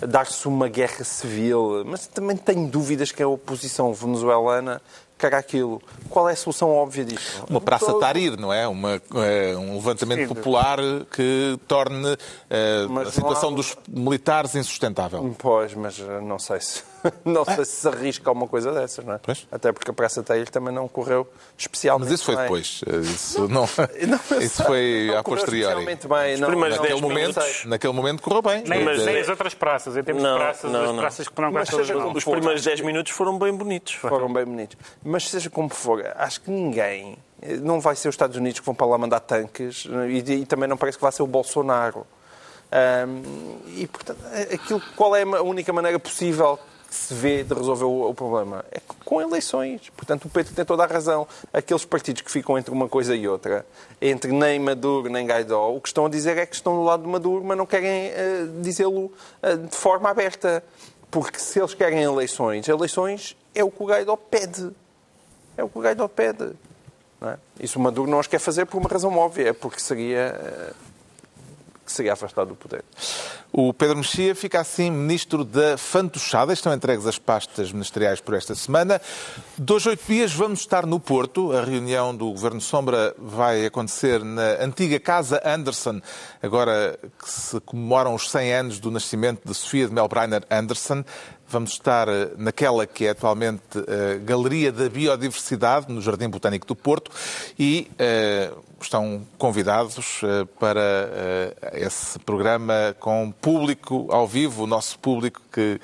dar-se 0.00 0.48
uma 0.48 0.68
guerra 0.68 1.04
civil, 1.04 1.84
mas 1.86 2.06
também 2.06 2.36
tenho 2.36 2.66
dúvidas 2.66 3.12
que 3.12 3.22
a 3.22 3.28
oposição 3.28 3.92
venezuelana 3.92 4.82
quer 5.20 5.34
aquilo. 5.34 5.80
Qual 6.08 6.28
é 6.28 6.32
a 6.32 6.36
solução 6.36 6.70
óbvia 6.70 7.04
disto? 7.04 7.44
Uma 7.48 7.60
praça 7.60 7.92
Tarir, 7.98 8.38
não 8.38 8.52
é? 8.52 8.66
Uma, 8.66 9.00
é 9.14 9.56
um 9.56 9.74
levantamento 9.74 10.28
Sim. 10.28 10.34
popular 10.34 10.78
que 11.10 11.58
torne 11.68 12.12
uh, 12.14 12.98
a 12.98 13.10
situação 13.10 13.50
há... 13.50 13.54
dos 13.54 13.76
militares 13.88 14.54
insustentável. 14.54 15.34
Pois, 15.38 15.74
mas 15.74 15.98
não 16.22 16.38
sei 16.38 16.60
se 16.60 16.82
não 17.24 17.44
sei 17.44 17.64
se 17.64 17.72
se 17.72 17.88
arrisca 17.88 18.30
a 18.30 18.32
uma 18.32 18.46
coisa 18.46 18.72
dessas, 18.72 19.04
não 19.04 19.14
é? 19.14 19.18
Pois. 19.18 19.46
Até 19.50 19.72
porque 19.72 19.90
a 19.90 19.94
Praça 19.94 20.22
Taylor 20.22 20.48
também 20.48 20.74
não 20.74 20.88
correu 20.88 21.26
especialmente 21.56 22.10
Mas 22.10 22.14
isso 22.14 22.24
foi 22.24 22.36
bem. 22.36 22.44
depois. 22.44 22.80
Isso, 23.02 23.48
não, 23.48 23.68
não, 24.06 24.20
isso 24.40 24.64
foi 24.64 25.08
não 25.10 25.18
a 25.18 25.22
posteriori. 25.22 25.84
Bem, 25.84 26.36
não, 26.38 26.50
naquele, 26.50 27.00
momento, 27.00 27.40
naquele 27.66 27.92
momento 27.92 28.22
correu 28.22 28.42
bem. 28.42 28.62
Nem, 28.66 28.84
mas, 28.84 29.04
nem 29.04 29.18
as 29.18 29.28
outras 29.28 29.54
praças, 29.54 29.96
em 29.96 30.02
termos 30.02 30.22
não, 30.22 30.32
de 30.32 30.38
praças, 30.38 30.70
não, 30.70 30.90
as 30.90 30.96
praças 30.96 31.28
que 31.28 31.34
foram 31.34 31.52
quase 31.52 31.70
todas 31.70 31.90
Os 31.90 32.24
primeiros 32.24 32.62
10 32.62 32.80
minutos 32.80 33.12
foram 33.12 33.38
bem 33.38 33.52
bonitos. 33.52 33.94
Foram 33.94 34.32
bem 34.32 34.44
bonitos. 34.44 34.76
Mas 35.02 35.28
seja 35.28 35.50
como 35.50 35.68
for, 35.68 36.04
acho 36.16 36.40
que 36.40 36.50
ninguém 36.50 37.18
não 37.62 37.80
vai 37.80 37.96
ser 37.96 38.08
os 38.08 38.14
Estados 38.14 38.36
Unidos 38.36 38.60
que 38.60 38.66
vão 38.66 38.74
para 38.74 38.86
lá 38.86 38.98
mandar 38.98 39.20
tanques 39.20 39.86
e, 40.08 40.32
e 40.32 40.46
também 40.46 40.68
não 40.68 40.76
parece 40.76 40.98
que 40.98 41.02
vai 41.02 41.12
ser 41.12 41.22
o 41.22 41.26
Bolsonaro. 41.26 42.06
Um, 42.72 43.58
e, 43.76 43.86
portanto, 43.86 44.20
aquilo, 44.52 44.80
qual 44.94 45.16
é 45.16 45.22
a 45.22 45.42
única 45.42 45.72
maneira 45.72 45.98
possível 45.98 46.58
se 46.90 47.14
vê 47.14 47.44
de 47.44 47.54
resolver 47.54 47.84
o, 47.84 48.12
problema? 48.12 48.64
É 48.72 48.80
com 49.04 49.22
eleições. 49.22 49.90
Portanto, 49.96 50.24
o 50.26 50.28
Pedro 50.28 50.54
tem 50.54 50.64
toda 50.64 50.82
a 50.82 50.86
razão. 50.86 51.26
Aqueles 51.52 51.84
partidos 51.84 52.22
que 52.22 52.30
ficam 52.30 52.58
entre 52.58 52.72
uma 52.72 52.88
coisa 52.88 53.14
e 53.14 53.28
outra, 53.28 53.64
entre 54.00 54.32
nem 54.32 54.58
Maduro 54.58 55.08
nem 55.08 55.26
Guaidó, 55.26 55.74
o 55.74 55.80
que 55.80 55.88
estão 55.88 56.06
a 56.06 56.08
dizer 56.08 56.36
é 56.36 56.46
que 56.46 56.54
estão 56.54 56.74
do 56.74 56.82
lado 56.82 57.04
de 57.04 57.08
Maduro, 57.08 57.44
mas 57.44 57.56
não 57.56 57.66
querem 57.66 58.10
uh, 58.10 58.60
dizê-lo 58.60 59.12
uh, 59.42 59.56
de 59.56 59.76
forma 59.76 60.10
aberta. 60.10 60.62
Porque 61.10 61.38
se 61.38 61.58
eles 61.58 61.74
querem 61.74 62.02
eleições, 62.02 62.68
eleições 62.68 63.36
é 63.54 63.64
o 63.64 63.70
que 63.70 63.82
o 63.82 63.86
Guaidó 63.86 64.16
pede. 64.16 64.70
É 65.56 65.64
o 65.64 65.68
que 65.68 65.78
o 65.78 65.82
Guaidó 65.82 66.06
pede. 66.08 66.52
É? 67.22 67.36
Isso 67.60 67.78
o 67.78 67.82
Maduro 67.82 68.10
não 68.10 68.18
os 68.18 68.26
quer 68.26 68.38
fazer 68.38 68.64
por 68.64 68.78
uma 68.78 68.88
razão 68.88 69.16
óbvia, 69.16 69.50
é 69.50 69.52
porque 69.52 69.80
seria, 69.80 70.40
eh, 70.40 70.72
que 71.90 71.96
seria 71.96 72.12
afastado 72.12 72.48
do 72.48 72.54
poder. 72.54 72.84
O 73.52 73.74
Pedro 73.74 73.96
Mexia 73.96 74.34
fica 74.34 74.60
assim 74.60 74.90
ministro 74.90 75.44
da 75.44 75.76
Fantochada. 75.76 76.52
Estão 76.52 76.72
entregues 76.72 77.04
as 77.04 77.18
pastas 77.18 77.72
ministeriais 77.72 78.20
por 78.20 78.34
esta 78.34 78.54
semana. 78.54 79.00
Dois, 79.58 79.84
oito 79.86 80.04
dias 80.06 80.32
vamos 80.32 80.60
estar 80.60 80.86
no 80.86 81.00
Porto. 81.00 81.52
A 81.52 81.64
reunião 81.64 82.14
do 82.14 82.30
Governo 82.30 82.60
Sombra 82.60 83.12
vai 83.18 83.66
acontecer 83.66 84.22
na 84.24 84.62
antiga 84.62 85.00
Casa 85.00 85.42
Anderson, 85.44 86.00
agora 86.40 86.96
que 87.18 87.28
se 87.28 87.60
comemoram 87.60 88.14
os 88.14 88.30
100 88.30 88.54
anos 88.54 88.78
do 88.78 88.90
nascimento 88.90 89.40
de 89.44 89.52
Sofia 89.52 89.88
de 89.88 89.92
Melbreiner 89.92 90.44
Anderson. 90.48 91.04
Vamos 91.50 91.72
estar 91.72 92.08
eh, 92.08 92.30
naquela 92.38 92.86
que 92.86 93.06
é 93.06 93.10
atualmente 93.10 93.60
a 93.76 94.18
Galeria 94.18 94.70
da 94.70 94.88
Biodiversidade, 94.88 95.92
no 95.92 96.00
Jardim 96.00 96.28
Botânico 96.28 96.64
do 96.64 96.76
Porto, 96.76 97.10
e 97.58 97.90
uh, 97.94 98.62
estão 98.80 99.26
convidados 99.36 100.22
uh, 100.22 100.46
para 100.60 100.80
uh, 100.80 101.76
esse 101.76 102.20
programa 102.20 102.94
com 103.00 103.32
público 103.32 104.06
ao 104.12 104.28
vivo, 104.28 104.62
o 104.62 104.66
nosso 104.68 104.96
público 105.00 105.42
que 105.52 105.80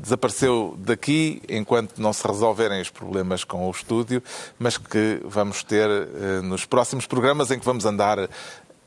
desapareceu 0.00 0.74
daqui 0.78 1.42
enquanto 1.46 1.98
não 1.98 2.10
se 2.12 2.26
resolverem 2.26 2.80
os 2.80 2.88
problemas 2.90 3.44
com 3.44 3.68
o 3.68 3.70
estúdio, 3.70 4.22
mas 4.58 4.78
que 4.78 5.20
vamos 5.24 5.62
ter 5.62 5.88
nos 6.42 6.64
próximos 6.64 7.06
programas 7.06 7.50
em 7.50 7.58
que 7.58 7.66
vamos 7.66 7.84
andar 7.84 8.30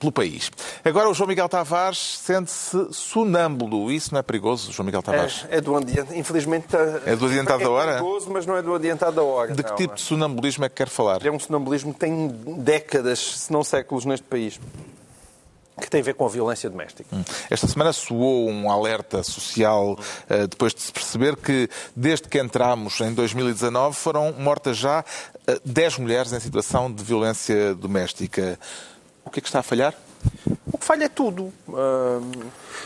pelo 0.01 0.11
país. 0.11 0.51
Agora 0.83 1.07
o 1.07 1.13
João 1.13 1.27
Miguel 1.27 1.47
Tavares 1.47 2.19
sente-se 2.23 2.87
sonâmbulo. 2.91 3.91
Isso 3.91 4.11
não 4.11 4.19
é 4.19 4.23
perigoso, 4.23 4.71
João 4.71 4.85
Miguel 4.87 5.03
Tavares? 5.03 5.45
É, 5.47 5.57
é 5.57 5.61
do 5.61 5.75
adiantado, 5.75 6.17
infelizmente... 6.17 6.75
É 7.05 7.15
do 7.15 7.27
adiantado 7.27 7.63
da 7.63 7.69
hora? 7.69 7.91
É 7.91 7.93
perigoso, 7.95 8.31
mas 8.31 8.45
não 8.47 8.57
é 8.57 8.61
do 8.63 8.73
adiantado 8.73 9.15
da 9.15 9.23
hora. 9.23 9.53
De 9.53 9.61
que 9.61 9.69
não, 9.69 9.75
tipo 9.77 9.95
de 9.95 10.01
sonambulismo 10.01 10.65
é 10.65 10.69
que 10.69 10.75
quer 10.75 10.89
falar? 10.89 11.23
É 11.23 11.31
um 11.31 11.39
sonambulismo 11.39 11.93
que 11.93 11.99
tem 11.99 12.27
décadas, 12.57 13.19
se 13.19 13.53
não 13.53 13.63
séculos, 13.63 14.03
neste 14.03 14.25
país 14.25 14.59
que 15.79 15.89
tem 15.89 16.01
a 16.01 16.03
ver 16.03 16.13
com 16.13 16.25
a 16.25 16.29
violência 16.29 16.69
doméstica. 16.69 17.13
Hum. 17.13 17.23
Esta 17.49 17.67
semana 17.67 17.91
soou 17.91 18.47
um 18.49 18.69
alerta 18.69 19.23
social 19.23 19.93
uh, 19.93 20.47
depois 20.47 20.73
de 20.73 20.81
se 20.81 20.91
perceber 20.91 21.35
que, 21.35 21.67
desde 21.95 22.27
que 22.27 22.39
entramos 22.39 23.01
em 23.01 23.13
2019, 23.13 23.95
foram 23.95 24.31
mortas 24.33 24.77
já 24.77 24.99
uh, 25.01 25.61
10 25.65 25.97
mulheres 25.97 26.31
em 26.31 26.39
situação 26.39 26.91
de 26.91 27.03
violência 27.03 27.73
doméstica. 27.73 28.59
O 29.25 29.29
que 29.29 29.39
é 29.39 29.41
que 29.41 29.47
está 29.47 29.59
a 29.59 29.63
falhar? 29.63 29.93
O 30.71 30.77
que 30.77 30.85
falha 30.85 31.05
é 31.05 31.09
tudo. 31.09 31.53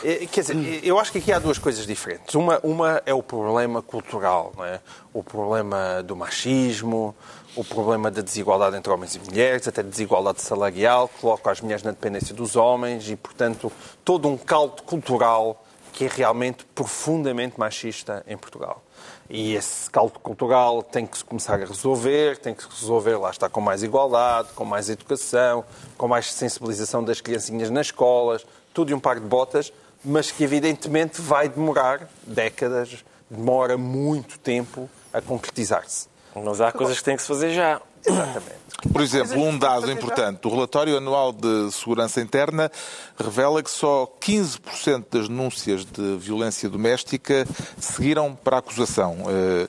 É, 0.04 0.26
quer 0.26 0.40
dizer, 0.42 0.84
eu 0.84 0.98
acho 0.98 1.12
que 1.12 1.18
aqui 1.18 1.32
há 1.32 1.38
duas 1.38 1.58
coisas 1.58 1.86
diferentes. 1.86 2.34
Uma, 2.34 2.60
uma 2.62 3.02
é 3.06 3.14
o 3.14 3.22
problema 3.22 3.82
cultural, 3.82 4.52
é? 4.60 4.80
o 5.12 5.22
problema 5.22 6.02
do 6.02 6.14
machismo, 6.14 7.14
o 7.54 7.64
problema 7.64 8.10
da 8.10 8.20
desigualdade 8.20 8.76
entre 8.76 8.92
homens 8.92 9.14
e 9.14 9.18
mulheres, 9.18 9.66
até 9.66 9.82
desigualdade 9.82 10.42
salarial, 10.42 11.08
que 11.08 11.20
coloca 11.20 11.50
as 11.50 11.60
mulheres 11.60 11.82
na 11.82 11.90
dependência 11.90 12.34
dos 12.34 12.54
homens 12.54 13.08
e, 13.08 13.16
portanto, 13.16 13.72
todo 14.04 14.28
um 14.28 14.36
caldo 14.36 14.82
cultural 14.82 15.64
que 15.92 16.04
é 16.04 16.08
realmente 16.08 16.64
profundamente 16.74 17.58
machista 17.58 18.22
em 18.28 18.36
Portugal. 18.36 18.82
E 19.28 19.54
esse 19.54 19.90
caldo 19.90 20.18
cultural 20.18 20.82
tem 20.82 21.04
que 21.06 21.18
se 21.18 21.24
começar 21.24 21.54
a 21.54 21.64
resolver, 21.64 22.38
tem 22.38 22.54
que 22.54 22.62
se 22.62 22.68
resolver, 22.68 23.16
lá 23.16 23.30
está, 23.30 23.48
com 23.48 23.60
mais 23.60 23.82
igualdade, 23.82 24.48
com 24.54 24.64
mais 24.64 24.88
educação, 24.88 25.64
com 25.98 26.06
mais 26.06 26.32
sensibilização 26.32 27.02
das 27.02 27.20
criancinhas 27.20 27.70
nas 27.70 27.88
escolas, 27.88 28.46
tudo 28.72 28.88
de 28.88 28.94
um 28.94 29.00
par 29.00 29.18
de 29.18 29.26
botas, 29.26 29.72
mas 30.04 30.30
que 30.30 30.44
evidentemente 30.44 31.20
vai 31.20 31.48
demorar 31.48 32.08
décadas, 32.24 33.04
demora 33.28 33.76
muito 33.76 34.38
tempo 34.38 34.88
a 35.12 35.20
concretizar-se. 35.20 36.08
Mas 36.34 36.60
há 36.60 36.70
coisas 36.70 36.98
que 36.98 37.04
têm 37.04 37.16
que 37.16 37.22
se 37.22 37.28
fazer 37.28 37.50
já. 37.50 37.80
Exatamente. 38.06 38.66
Por 38.92 39.00
exemplo, 39.00 39.42
um 39.42 39.58
dado 39.58 39.90
importante. 39.90 40.46
O 40.46 40.50
relatório 40.50 40.96
anual 40.96 41.32
de 41.32 41.70
segurança 41.72 42.20
interna 42.20 42.70
revela 43.18 43.62
que 43.62 43.70
só 43.70 44.06
15% 44.20 45.06
das 45.10 45.28
denúncias 45.28 45.84
de 45.84 46.16
violência 46.16 46.68
doméstica 46.68 47.46
seguiram 47.78 48.34
para 48.34 48.56
a 48.56 48.58
acusação. 48.58 49.16
Eh, 49.28 49.68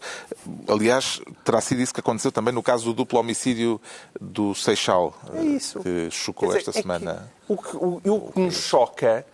aliás, 0.67 1.21
terá 1.43 1.61
sido 1.61 1.81
isso 1.81 1.93
que 1.93 1.99
aconteceu 1.99 2.31
também 2.31 2.53
no 2.53 2.61
caso 2.61 2.85
do 2.85 2.93
duplo 2.93 3.19
homicídio 3.19 3.81
do 4.19 4.53
Seixal, 4.53 5.15
é 5.33 5.41
isso. 5.41 5.79
que 5.79 6.09
chocou 6.11 6.49
dizer, 6.49 6.59
esta 6.59 6.71
é 6.71 6.81
semana. 6.81 7.31
o, 7.47 7.57
que, 7.57 7.77
o, 7.77 8.01
o 8.05 8.31
que 8.31 8.39
nos 8.39 8.55
choca 8.55 9.25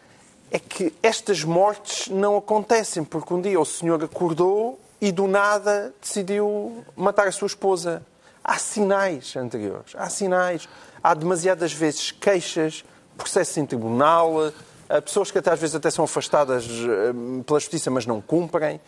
é 0.52 0.60
que 0.60 0.94
estas 1.02 1.44
mortes 1.44 2.08
não 2.10 2.38
acontecem 2.38 3.04
porque 3.04 3.34
um 3.34 3.42
dia 3.42 3.60
o 3.60 3.66
senhor 3.66 4.04
acordou 4.04 4.80
e 5.02 5.12
do 5.12 5.28
nada 5.28 5.94
decidiu 6.00 6.84
matar 6.96 7.28
a 7.28 7.32
sua 7.32 7.48
esposa. 7.48 8.04
Há 8.44 8.58
sinais 8.58 9.36
anteriores, 9.38 9.94
há 9.96 10.10
sinais. 10.10 10.68
Há 11.02 11.14
demasiadas 11.14 11.72
vezes 11.72 12.12
queixas, 12.12 12.84
processos 13.18 13.58
em 13.58 13.66
tribunal, 13.66 14.52
eh, 14.90 15.02
pessoas 15.02 15.32
que 15.32 15.38
até 15.38 15.52
às 15.52 15.60
vezes 15.60 15.76
até 15.76 15.90
são 15.90 16.06
afastadas 16.06 16.66
eh, 16.66 17.14
pela 17.46 17.60
justiça, 17.60 17.90
mas 17.90 18.06
não 18.06 18.22
cumprem. 18.22 18.82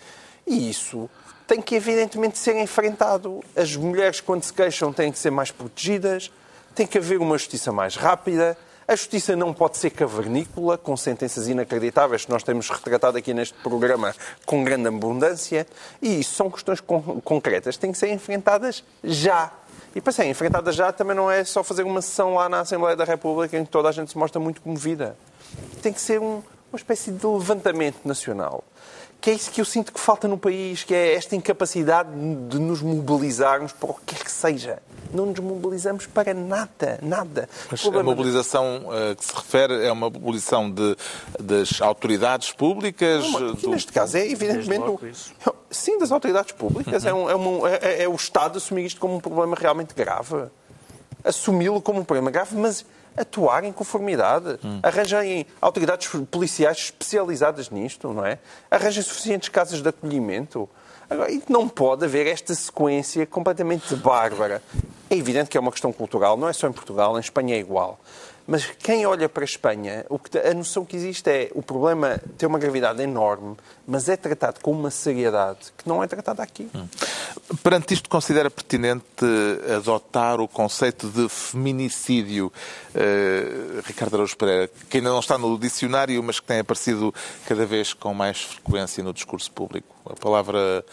E 0.45 0.69
isso 0.69 1.09
tem 1.47 1.61
que 1.61 1.75
evidentemente 1.75 2.37
ser 2.37 2.55
enfrentado. 2.57 3.41
As 3.55 3.75
mulheres, 3.75 4.19
quando 4.19 4.43
se 4.43 4.53
queixam, 4.53 4.91
têm 4.91 5.11
que 5.11 5.19
ser 5.19 5.31
mais 5.31 5.51
protegidas, 5.51 6.31
tem 6.73 6.85
que 6.85 6.97
haver 6.97 7.19
uma 7.19 7.37
justiça 7.37 7.71
mais 7.71 7.95
rápida, 7.95 8.57
a 8.87 8.95
justiça 8.95 9.35
não 9.35 9.53
pode 9.53 9.77
ser 9.77 9.89
cavernícola, 9.89 10.77
com 10.77 10.95
sentenças 10.95 11.47
inacreditáveis, 11.47 12.25
que 12.25 12.31
nós 12.31 12.43
temos 12.43 12.69
retratado 12.69 13.17
aqui 13.17 13.33
neste 13.33 13.55
programa 13.55 14.13
com 14.45 14.63
grande 14.63 14.87
abundância, 14.87 15.65
e 16.01 16.19
isso 16.19 16.35
são 16.35 16.51
questões 16.51 16.79
con 16.79 17.01
concretas, 17.21 17.77
têm 17.77 17.91
que 17.91 17.97
ser 17.97 18.11
enfrentadas 18.11 18.83
já. 19.03 19.51
E 19.95 20.01
para 20.01 20.11
ser 20.11 20.25
enfrentadas 20.25 20.75
já 20.75 20.91
também 20.91 21.15
não 21.15 21.31
é 21.31 21.43
só 21.43 21.63
fazer 21.63 21.83
uma 21.83 22.01
sessão 22.01 22.35
lá 22.35 22.47
na 22.47 22.59
Assembleia 22.59 22.95
da 22.95 23.05
República 23.05 23.57
em 23.57 23.65
que 23.65 23.71
toda 23.71 23.89
a 23.89 23.91
gente 23.91 24.11
se 24.11 24.17
mostra 24.17 24.39
muito 24.39 24.61
comovida. 24.61 25.17
Tem 25.81 25.91
que 25.91 26.01
ser 26.01 26.19
um, 26.19 26.43
uma 26.71 26.77
espécie 26.77 27.11
de 27.11 27.25
levantamento 27.25 28.05
nacional 28.05 28.63
que 29.25 29.31
é 29.31 29.33
isso 29.33 29.49
que 29.49 29.59
eu 29.59 29.65
sinto 29.65 29.91
que 29.91 29.99
falta 29.99 30.27
no 30.27 30.37
país, 30.37 30.83
que 30.83 30.93
é 30.93 31.15
esta 31.15 31.35
incapacidade 31.35 32.11
de 32.47 32.59
nos 32.59 32.83
mobilizarmos 32.83 33.71
para 33.71 33.89
o 33.89 33.93
que 33.95 34.13
quer 34.13 34.23
que 34.23 34.31
seja. 34.31 34.77
Não 35.11 35.25
nos 35.25 35.39
mobilizamos 35.39 36.05
para 36.05 36.31
nada, 36.31 36.99
nada. 37.01 37.49
Mas 37.71 37.83
a 37.83 38.03
mobilização 38.03 38.83
uh, 38.85 39.15
que 39.15 39.25
se 39.25 39.33
refere 39.33 39.83
é 39.83 39.91
uma 39.91 40.11
mobilização 40.11 40.69
de, 40.69 40.95
das 41.39 41.81
autoridades 41.81 42.51
públicas? 42.51 43.27
Não, 43.31 43.55
do... 43.55 43.69
Neste 43.71 43.91
caso 43.91 44.15
é 44.15 44.29
evidentemente... 44.29 44.85
Sim, 45.71 45.97
das 45.97 46.11
autoridades 46.11 46.51
públicas. 46.51 47.03
Uhum. 47.03 47.09
É, 47.09 47.13
um, 47.15 47.29
é, 47.31 47.35
um, 47.35 47.67
é, 47.67 48.03
é 48.03 48.07
o 48.07 48.13
Estado 48.13 48.59
assumir 48.59 48.85
isto 48.85 48.99
como 48.99 49.15
um 49.15 49.19
problema 49.19 49.57
realmente 49.59 49.95
grave. 49.95 50.35
Assumi-lo 51.23 51.81
como 51.81 52.01
um 52.01 52.03
problema 52.03 52.29
grave, 52.29 52.55
mas 52.55 52.85
atuar 53.15 53.63
em 53.63 53.71
conformidade. 53.71 54.59
Hum. 54.63 54.79
Arranjem 54.83 55.45
autoridades 55.61 56.09
policiais 56.29 56.77
especializadas 56.77 57.69
nisto, 57.69 58.11
não 58.13 58.25
é? 58.25 58.39
Arranjem 58.69 59.03
suficientes 59.03 59.49
casas 59.49 59.81
de 59.81 59.89
acolhimento. 59.89 60.69
Agora, 61.09 61.29
não 61.47 61.69
pode 61.69 62.03
haver 62.05 62.27
esta 62.27 62.53
sequência 62.55 63.25
completamente 63.25 63.95
bárbara. 63.95 64.61
É 65.09 65.15
evidente 65.15 65.49
que 65.49 65.57
é 65.57 65.59
uma 65.59 65.71
questão 65.71 65.93
cultural, 65.93 66.35
não 66.35 66.49
é 66.49 66.53
só 66.53 66.67
em 66.67 66.73
Portugal, 66.73 67.15
em 67.17 67.19
Espanha 67.19 67.55
é 67.55 67.59
igual. 67.59 67.99
Mas 68.47 68.65
quem 68.65 69.05
olha 69.07 69.27
para 69.27 69.43
a 69.43 69.45
Espanha, 69.45 70.05
a 70.49 70.53
noção 70.53 70.85
que 70.85 70.95
existe 70.95 71.27
é 71.29 71.51
o 71.55 71.63
problema 71.63 72.21
tem 72.37 72.47
uma 72.47 72.59
gravidade 72.59 73.01
enorme, 73.01 73.57
mas 73.87 74.07
é 74.07 74.15
tratado 74.15 74.59
com 74.61 74.71
uma 74.71 74.91
seriedade 74.91 75.73
que 75.75 75.87
não 75.89 76.03
é 76.03 76.07
tratada 76.07 76.43
aqui. 76.43 76.69
Hum. 76.75 76.87
Perante 77.63 77.95
isto, 77.95 78.07
considera 78.07 78.51
pertinente 78.51 79.03
adotar 79.75 80.39
o 80.39 80.47
conceito 80.47 81.09
de 81.09 81.27
feminicídio, 81.27 82.51
uh, 82.93 83.81
Ricardo 83.85 84.15
Araújo 84.15 84.37
Pereira, 84.37 84.69
que 84.89 84.97
ainda 84.97 85.09
não 85.09 85.19
está 85.19 85.37
no 85.37 85.57
dicionário, 85.57 86.21
mas 86.21 86.39
que 86.39 86.45
tem 86.45 86.59
aparecido 86.59 87.13
cada 87.47 87.65
vez 87.65 87.93
com 87.93 88.13
mais 88.13 88.41
frequência 88.41 89.03
no 89.03 89.11
discurso 89.11 89.51
público? 89.51 89.87
A 90.05 90.15
palavra 90.15 90.85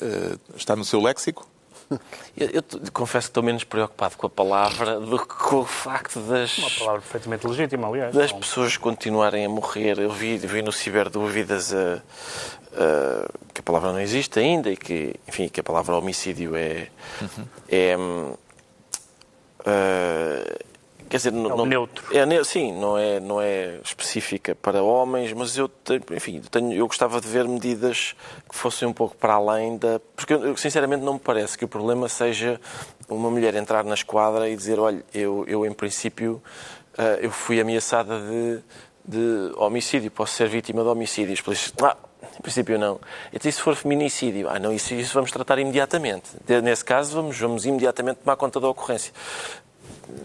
uh, 0.00 0.56
está 0.56 0.76
no 0.76 0.84
seu 0.84 1.00
léxico? 1.00 1.51
Eu, 2.36 2.48
eu, 2.48 2.62
confesso 2.92 3.26
que 3.26 3.30
estou 3.30 3.42
menos 3.42 3.62
preocupado 3.62 4.16
com 4.16 4.26
a 4.26 4.30
palavra 4.30 4.98
do 4.98 5.18
que 5.18 5.26
com 5.26 5.56
o 5.56 5.64
facto 5.64 6.18
das. 6.20 6.56
Uma 6.58 6.70
palavra 6.70 7.00
perfeitamente 7.02 7.46
legítima, 7.46 7.88
aliás. 7.88 8.14
Das 8.14 8.32
pessoas 8.32 8.76
continuarem 8.78 9.44
a 9.44 9.48
morrer. 9.48 9.98
Eu 9.98 10.10
vi, 10.10 10.38
vi 10.38 10.62
no 10.62 10.72
Ciberdúvidas 10.72 11.74
a, 11.74 11.96
a, 12.74 13.28
que 13.52 13.60
a 13.60 13.62
palavra 13.62 13.92
não 13.92 14.00
existe 14.00 14.38
ainda 14.38 14.70
e 14.70 14.76
que, 14.76 15.14
enfim, 15.28 15.48
que 15.48 15.60
a 15.60 15.62
palavra 15.62 15.94
homicídio 15.94 16.56
é. 16.56 16.88
Uhum. 17.20 17.46
é 17.68 17.96
uh, 19.66 20.71
Quer 21.12 21.18
dizer, 21.18 21.32
não, 21.34 21.66
é 21.66 21.68
neutro. 21.68 22.04
É, 22.10 22.42
sim, 22.42 22.72
não 22.72 22.96
é, 22.96 23.20
não 23.20 23.38
é 23.38 23.78
específica 23.84 24.54
para 24.54 24.82
homens, 24.82 25.30
mas 25.34 25.58
eu 25.58 25.68
tenho, 25.68 26.00
enfim, 26.10 26.40
tenho, 26.50 26.72
eu 26.72 26.86
gostava 26.86 27.20
de 27.20 27.28
ver 27.28 27.46
medidas 27.46 28.16
que 28.48 28.56
fossem 28.56 28.88
um 28.88 28.94
pouco 28.94 29.14
para 29.18 29.34
além 29.34 29.76
da. 29.76 30.00
Porque, 30.16 30.32
eu, 30.32 30.56
sinceramente, 30.56 31.04
não 31.04 31.12
me 31.12 31.20
parece 31.20 31.58
que 31.58 31.66
o 31.66 31.68
problema 31.68 32.08
seja 32.08 32.58
uma 33.10 33.30
mulher 33.30 33.54
entrar 33.56 33.84
na 33.84 33.92
esquadra 33.92 34.48
e 34.48 34.56
dizer: 34.56 34.80
olha, 34.80 35.04
eu, 35.12 35.44
eu 35.46 35.66
em 35.66 35.72
princípio, 35.74 36.42
uh, 36.98 37.20
eu 37.20 37.30
fui 37.30 37.60
ameaçada 37.60 38.18
de, 38.18 38.60
de 39.04 39.52
homicídio, 39.58 40.10
posso 40.10 40.32
ser 40.32 40.48
vítima 40.48 40.82
de 40.82 40.88
homicídio. 40.88 41.34
E 41.34 41.84
ah, 41.84 41.96
em 42.38 42.40
princípio 42.40 42.78
não. 42.78 42.98
Então, 43.30 43.50
e 43.50 43.52
se 43.52 43.60
for 43.60 43.76
feminicídio? 43.76 44.48
Ah, 44.48 44.58
não, 44.58 44.72
isso, 44.72 44.94
isso 44.94 45.12
vamos 45.12 45.30
tratar 45.30 45.58
imediatamente. 45.58 46.30
Nesse 46.62 46.82
caso, 46.82 47.14
vamos, 47.14 47.38
vamos 47.38 47.66
imediatamente 47.66 48.20
tomar 48.20 48.36
conta 48.36 48.58
da 48.58 48.70
ocorrência 48.70 49.12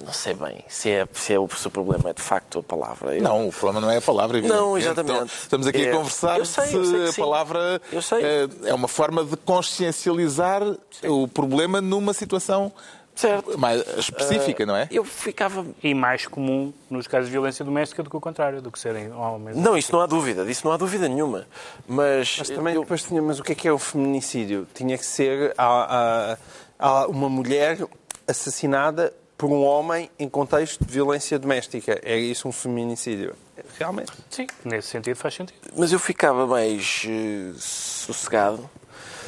não 0.06 0.14
sei 0.14 0.34
bem 0.34 0.64
se 0.68 0.90
é, 0.90 1.08
se 1.14 1.34
é 1.34 1.40
o, 1.40 1.48
se 1.50 1.68
o 1.68 1.72
problema 1.72 2.10
é 2.10 2.14
de 2.14 2.22
facto 2.22 2.60
a 2.60 2.64
palavra. 2.64 3.16
Eu... 3.16 3.22
Não, 3.22 3.48
o 3.48 3.52
problema 3.52 3.82
não 3.82 3.92
é 3.92 3.98
a 3.98 4.02
palavra. 4.02 4.42
Não, 4.42 4.78
exatamente. 4.78 5.16
Então, 5.16 5.26
estamos 5.26 5.68
aqui 5.68 5.86
é... 5.86 5.90
a 5.90 5.96
conversar 5.96 6.46
sei, 6.46 6.66
se 6.68 7.20
a 7.20 7.22
palavra 7.22 7.82
é, 7.92 8.70
é 8.70 8.74
uma 8.74 8.88
forma 8.88 9.24
de 9.24 9.38
consciencializar 9.38 10.64
sim. 10.92 11.08
o 11.08 11.28
problema 11.28 11.82
numa 11.82 12.14
situação 12.14 12.72
certo. 13.18 13.58
mais 13.58 13.82
específica, 13.98 14.64
uh, 14.64 14.68
não 14.68 14.76
é? 14.76 14.88
Eu 14.92 15.04
ficava... 15.04 15.66
E 15.84 15.94
mais 15.94 16.28
comum 16.28 16.72
nos 16.90 17.08
casos 17.08 17.28
de 17.28 17.32
violência 17.32 17.66
doméstica 17.66 18.04
do 18.04 18.10
que 18.10 18.16
o 18.16 18.22
contrário, 18.22 18.62
do 18.62 18.72
que 18.72 18.80
serem 18.80 19.12
homens. 19.12 19.58
Não, 19.58 19.78
isso 19.78 19.92
não 19.92 20.02
há 20.02 20.06
dúvida, 20.06 20.46
disso 20.46 20.62
não 20.66 20.72
há 20.72 20.78
dúvida 20.78 21.08
nenhuma. 21.08 21.48
Mas, 21.88 22.36
mas 22.38 22.50
também 22.50 22.76
eu... 22.76 22.82
depois 22.82 23.04
tinha, 23.04 23.22
mas 23.22 23.40
o 23.40 23.44
que 23.44 23.52
é 23.52 23.56
que 23.56 23.68
é 23.68 23.72
o 23.72 23.80
feminicídio? 23.80 24.68
Tinha 24.74 24.98
que 24.98 25.06
ser 25.06 25.54
a, 25.58 26.38
a, 26.80 26.98
a 27.04 27.08
uma 27.08 27.30
mulher 27.30 27.80
assassinada 28.28 29.14
por 29.38 29.50
um 29.52 29.64
homem 29.64 30.10
em 30.18 30.28
contexto 30.28 30.84
de 30.84 30.92
violência 30.92 31.38
doméstica. 31.38 32.00
É 32.04 32.18
isso 32.18 32.48
um 32.48 32.52
feminicídio? 32.52 33.36
Realmente. 33.78 34.12
Sim, 34.30 34.48
nesse 34.66 34.88
sentido 34.88 35.16
faz 35.16 35.36
sentido. 35.36 35.58
Mas 35.76 35.92
eu 35.92 36.00
ficava 36.00 36.48
mais 36.48 37.06
uh, 37.06 37.54
sossegado 37.60 38.70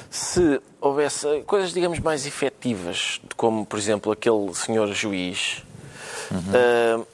se 0.09 0.59
houvesse 0.81 1.41
coisas, 1.45 1.71
digamos, 1.71 1.99
mais 1.99 2.25
efetivas, 2.25 3.21
como, 3.37 3.63
por 3.65 3.77
exemplo, 3.77 4.11
aquele 4.11 4.53
senhor 4.55 4.87
juiz, 4.87 5.63
uhum. 6.31 7.01
uh, 7.01 7.07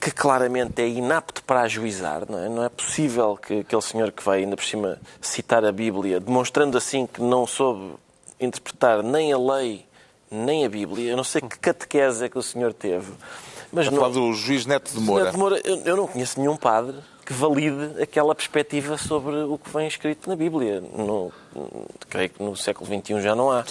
que 0.00 0.10
claramente 0.10 0.82
é 0.82 0.88
inapto 0.88 1.44
para 1.44 1.60
ajuizar, 1.60 2.24
não 2.28 2.38
é? 2.38 2.48
Não 2.48 2.64
é 2.64 2.68
possível 2.68 3.36
que 3.36 3.60
aquele 3.60 3.82
senhor 3.82 4.10
que 4.10 4.22
vai 4.22 4.40
ainda 4.40 4.56
por 4.56 4.64
cima 4.64 5.00
citar 5.20 5.64
a 5.64 5.70
Bíblia, 5.70 6.18
demonstrando 6.18 6.76
assim 6.76 7.06
que 7.06 7.22
não 7.22 7.46
soube 7.46 7.94
interpretar 8.40 9.02
nem 9.02 9.32
a 9.32 9.38
lei 9.38 9.86
nem 10.30 10.64
a 10.64 10.68
Bíblia. 10.68 11.10
Eu 11.10 11.16
não 11.16 11.24
sei 11.24 11.40
que 11.40 11.58
catequese 11.58 12.24
é 12.24 12.28
que 12.28 12.38
o 12.38 12.42
senhor 12.42 12.72
teve. 12.72 13.12
Mas 13.72 13.86
não... 13.88 13.98
falar 13.98 14.12
do 14.12 14.32
juiz 14.32 14.66
Neto 14.66 14.92
de 14.92 15.00
Moura. 15.00 15.24
Neto 15.24 15.32
de 15.32 15.38
Moura 15.38 15.60
eu, 15.64 15.76
eu 15.84 15.96
não 15.96 16.06
conheço 16.06 16.38
nenhum 16.38 16.56
padre 16.56 16.96
que 17.24 17.32
valide 17.32 18.02
aquela 18.02 18.34
perspectiva 18.34 18.98
sobre 18.98 19.34
o 19.34 19.58
que 19.58 19.70
vem 19.70 19.88
escrito 19.88 20.28
na 20.28 20.36
Bíblia. 20.36 20.80
No, 20.80 21.32
creio 22.08 22.30
que 22.30 22.42
no 22.42 22.54
século 22.54 22.86
XXI 22.86 23.20
já 23.20 23.34
não 23.34 23.50
há. 23.50 23.64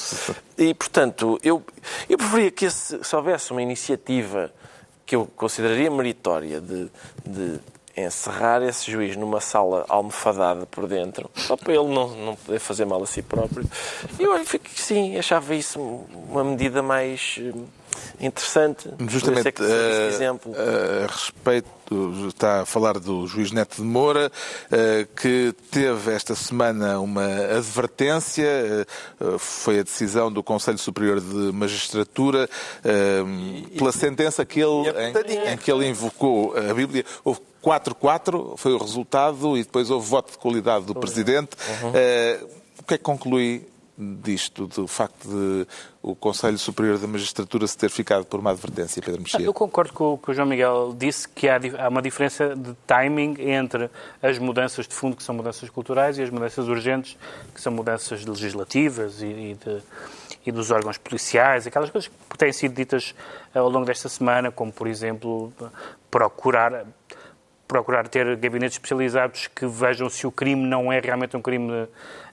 E, 0.57 0.73
portanto, 0.73 1.39
eu, 1.43 1.63
eu 2.09 2.17
preferia 2.17 2.49
que 2.49 2.65
esse, 2.65 3.03
se 3.03 3.15
houvesse 3.15 3.51
uma 3.51 3.61
iniciativa 3.61 4.51
que 5.05 5.15
eu 5.15 5.27
consideraria 5.35 5.91
meritória 5.91 6.59
de, 6.59 6.89
de 7.25 7.59
encerrar 7.95 8.61
esse 8.63 8.91
juiz 8.91 9.15
numa 9.15 9.39
sala 9.39 9.85
almofadada 9.87 10.65
por 10.65 10.87
dentro, 10.87 11.29
só 11.35 11.55
para 11.55 11.73
ele 11.73 11.87
não, 11.93 12.09
não 12.09 12.35
poder 12.35 12.59
fazer 12.59 12.85
mal 12.85 13.01
a 13.03 13.05
si 13.05 13.21
próprio. 13.21 13.65
E 14.19 14.23
eu 14.23 14.33
sim, 14.75 15.17
achava 15.17 15.53
isso 15.53 15.79
uma 15.79 16.43
medida 16.43 16.81
mais 16.81 17.39
eh, 17.39 17.53
interessante. 18.19 18.89
Justamente, 19.07 19.61
é 19.61 19.63
uh, 19.63 20.09
exemplo. 20.09 20.51
Uh, 20.51 21.03
a 21.03 21.07
respeito, 21.07 21.69
está 22.27 22.61
a 22.61 22.65
falar 22.65 22.99
do 22.99 23.27
juiz 23.27 23.51
Neto 23.51 23.77
de 23.77 23.83
Moura, 23.83 24.31
uh, 24.31 25.15
que 25.15 25.53
teve 25.71 26.11
esta 26.13 26.35
semana 26.35 26.99
uma 26.99 27.25
advertência, 27.25 28.87
foi 29.37 29.79
a 29.79 29.83
decisão 29.83 30.31
do 30.31 30.41
Conselho 30.41 30.77
Superior 30.77 31.19
de 31.19 31.51
Magistratura, 31.51 32.49
pela 33.77 33.91
sentença 33.91 34.45
que 34.45 34.59
ele, 34.59 34.89
em, 34.89 35.53
em, 35.53 35.57
que 35.57 35.71
ele 35.71 35.87
invocou 35.87 36.55
a 36.57 36.73
Bíblia. 36.73 37.05
Houve 37.23 37.41
4-4 37.63 38.57
foi 38.57 38.73
o 38.73 38.77
resultado 38.77 39.57
e 39.57 39.63
depois 39.63 39.89
houve 39.89 40.07
voto 40.07 40.31
de 40.31 40.37
qualidade 40.37 40.85
do 40.85 40.93
Presidente. 40.93 41.55
Uhum. 41.81 41.89
Uh, 41.89 42.63
o 42.79 42.83
que 42.83 42.95
é 42.95 42.97
que 42.97 43.03
conclui 43.03 43.65
disto, 44.21 44.67
do 44.67 44.87
facto 44.87 45.27
de 45.27 45.67
o 46.01 46.13
Conselho 46.15 46.57
Superior 46.57 46.97
da 46.97 47.07
Magistratura 47.07 47.65
se 47.65 47.77
ter 47.77 47.89
ficado 47.89 48.25
por 48.25 48.39
uma 48.39 48.51
advertência, 48.51 49.01
Pedro 49.01 49.21
Mexia? 49.21 49.41
Eu 49.41 49.53
concordo 49.53 49.93
com 49.93 50.13
o 50.13 50.17
que 50.17 50.31
o 50.31 50.33
João 50.33 50.47
Miguel 50.47 50.93
disse, 50.97 51.27
que 51.29 51.47
há, 51.47 51.59
há 51.79 51.87
uma 51.87 52.01
diferença 52.01 52.55
de 52.55 52.73
timing 52.85 53.35
entre 53.39 53.89
as 54.21 54.37
mudanças 54.37 54.87
de 54.87 54.93
fundo, 54.93 55.15
que 55.15 55.23
são 55.23 55.33
mudanças 55.33 55.69
culturais, 55.69 56.17
e 56.17 56.21
as 56.21 56.29
mudanças 56.29 56.67
urgentes, 56.67 57.17
que 57.53 57.61
são 57.61 57.71
mudanças 57.71 58.25
legislativas 58.25 59.21
e, 59.21 59.25
e, 59.25 59.53
de, 59.55 59.81
e 60.45 60.51
dos 60.51 60.71
órgãos 60.71 60.97
policiais, 60.97 61.65
aquelas 61.65 61.89
coisas 61.89 62.11
que 62.29 62.37
têm 62.37 62.51
sido 62.51 62.75
ditas 62.75 63.15
ao 63.55 63.69
longo 63.69 63.85
desta 63.85 64.09
semana, 64.09 64.51
como, 64.51 64.71
por 64.71 64.87
exemplo, 64.87 65.53
procurar 66.11 66.85
procurar 67.65 68.07
ter 68.07 68.35
gabinetes 68.35 68.75
especializados 68.75 69.47
que 69.47 69.65
vejam 69.65 70.07
se 70.07 70.27
o 70.27 70.31
crime 70.31 70.61
não 70.61 70.93
é 70.93 70.99
realmente 70.99 71.35
um 71.35 71.41
crime 71.41 71.87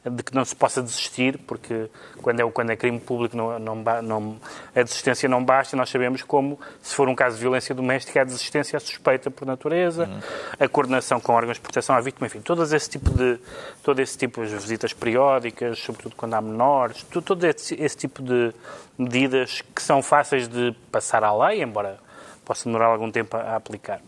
de 0.04 0.22
que 0.22 0.34
não 0.34 0.44
se 0.44 0.56
possa 0.56 0.82
desistir, 0.82 1.38
porque 1.46 1.90
quando 2.22 2.40
é, 2.40 2.50
quando 2.50 2.70
é 2.70 2.76
crime 2.76 2.98
público 2.98 3.36
não, 3.36 3.58
não, 3.58 3.74
não, 4.02 4.36
a 4.74 4.82
desistência 4.82 5.28
não 5.28 5.44
basta, 5.44 5.76
e 5.76 5.78
nós 5.78 5.90
sabemos 5.90 6.22
como, 6.22 6.58
se 6.82 6.94
for 6.94 7.06
um 7.08 7.14
caso 7.14 7.36
de 7.36 7.42
violência 7.42 7.74
doméstica, 7.74 8.22
a 8.22 8.24
desistência 8.24 8.78
é 8.78 8.80
suspeita 8.80 9.30
por 9.30 9.46
natureza, 9.46 10.04
uhum. 10.04 10.20
a 10.58 10.68
coordenação 10.68 11.20
com 11.20 11.34
órgãos 11.34 11.58
de 11.58 11.60
proteção 11.60 11.94
à 11.94 12.00
vítima, 12.00 12.26
enfim, 12.26 12.40
todo 12.40 12.62
esse 12.62 12.88
tipo 12.88 13.10
de, 13.10 13.38
todo 13.82 14.00
esse 14.00 14.16
tipo 14.16 14.44
de 14.44 14.56
visitas 14.56 14.94
periódicas, 14.94 15.78
sobretudo 15.78 16.16
quando 16.16 16.32
há 16.32 16.40
menores, 16.40 17.02
todo, 17.02 17.22
todo 17.22 17.44
esse, 17.44 17.74
esse 17.74 17.96
tipo 17.96 18.22
de 18.22 18.54
medidas 18.96 19.62
que 19.74 19.82
são 19.82 20.02
fáceis 20.02 20.48
de 20.48 20.74
passar 20.90 21.22
à 21.22 21.48
lei, 21.48 21.62
embora 21.62 21.98
possa 22.42 22.64
demorar 22.64 22.86
algum 22.86 23.10
tempo 23.10 23.36
a, 23.36 23.40
a 23.40 23.56
aplicar. 23.56 24.00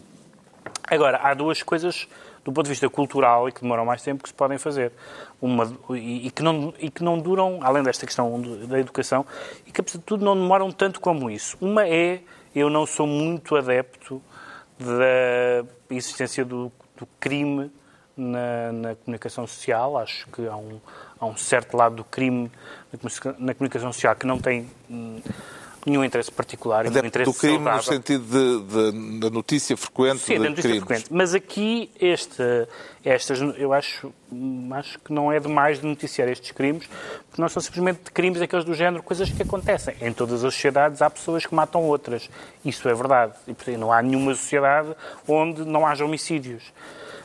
Agora, 0.92 1.20
há 1.22 1.32
duas 1.32 1.62
coisas 1.62 2.06
do 2.44 2.52
ponto 2.52 2.64
de 2.64 2.68
vista 2.68 2.86
cultural 2.90 3.48
e 3.48 3.52
que 3.52 3.62
demoram 3.62 3.82
mais 3.82 4.02
tempo 4.02 4.22
que 4.22 4.28
se 4.28 4.34
podem 4.34 4.58
fazer. 4.58 4.92
Uma, 5.40 5.74
e, 5.92 6.26
e, 6.26 6.30
que 6.30 6.42
não, 6.42 6.74
e 6.78 6.90
que 6.90 7.02
não 7.02 7.18
duram, 7.18 7.60
além 7.62 7.82
desta 7.82 8.04
questão 8.04 8.38
da 8.68 8.78
educação, 8.78 9.24
e 9.66 9.72
que, 9.72 9.80
apesar 9.80 9.98
de 10.00 10.04
tudo, 10.04 10.22
não 10.22 10.34
demoram 10.34 10.70
tanto 10.70 11.00
como 11.00 11.30
isso. 11.30 11.56
Uma 11.62 11.88
é, 11.88 12.20
eu 12.54 12.68
não 12.68 12.84
sou 12.84 13.06
muito 13.06 13.56
adepto 13.56 14.20
da 14.78 15.66
existência 15.88 16.44
do, 16.44 16.70
do 16.94 17.08
crime 17.18 17.72
na, 18.14 18.72
na, 18.72 18.94
comunicação 18.96 19.46
social. 19.46 19.96
Acho 19.96 20.28
que 20.28 20.46
há 20.46 20.56
um, 20.56 20.78
há 21.18 21.24
um 21.24 21.38
certo 21.38 21.74
lado 21.74 21.96
do 21.96 22.04
crime 22.04 22.52
na, 22.92 23.32
na 23.38 23.54
comunicação 23.54 23.90
social 23.94 24.14
que 24.14 24.26
não 24.26 24.38
tem 24.38 24.68
hum, 24.90 25.22
nenhum 25.86 26.04
interesse 26.04 26.30
particular. 26.30 26.86
Adepto 26.86 27.06
interesse 27.06 27.32
do 27.32 27.38
crime 27.38 27.56
saudável. 27.56 27.76
no 27.78 27.82
sentido 27.82 28.60
da 29.20 29.30
notícia 29.30 29.76
frequente 29.76 30.20
Sim, 30.20 30.34
de 30.34 30.38
da 30.38 30.48
notícia 30.50 30.70
crimes. 30.70 30.86
frequente. 30.86 31.12
Mas 31.12 31.34
aqui, 31.34 31.90
este, 32.00 32.42
estas, 33.04 33.40
eu 33.58 33.72
acho, 33.72 34.12
acho 34.72 34.98
que 35.00 35.12
não 35.12 35.32
é 35.32 35.40
demais 35.40 35.80
de 35.80 35.86
noticiar 35.86 36.28
estes 36.28 36.52
crimes, 36.52 36.86
porque 37.28 37.40
não 37.40 37.48
são 37.48 37.62
simplesmente 37.62 38.10
crimes 38.12 38.40
aqueles 38.40 38.64
do 38.64 38.74
género, 38.74 39.02
coisas 39.02 39.30
que 39.30 39.42
acontecem. 39.42 39.94
Em 40.00 40.12
todas 40.12 40.44
as 40.44 40.54
sociedades 40.54 41.02
há 41.02 41.10
pessoas 41.10 41.46
que 41.46 41.54
matam 41.54 41.82
outras. 41.82 42.28
Isso 42.64 42.88
é 42.88 42.94
verdade. 42.94 43.32
E, 43.46 43.54
portanto, 43.54 43.78
não 43.78 43.92
há 43.92 44.00
nenhuma 44.02 44.34
sociedade 44.34 44.94
onde 45.26 45.64
não 45.64 45.86
haja 45.86 46.04
homicídios. 46.04 46.62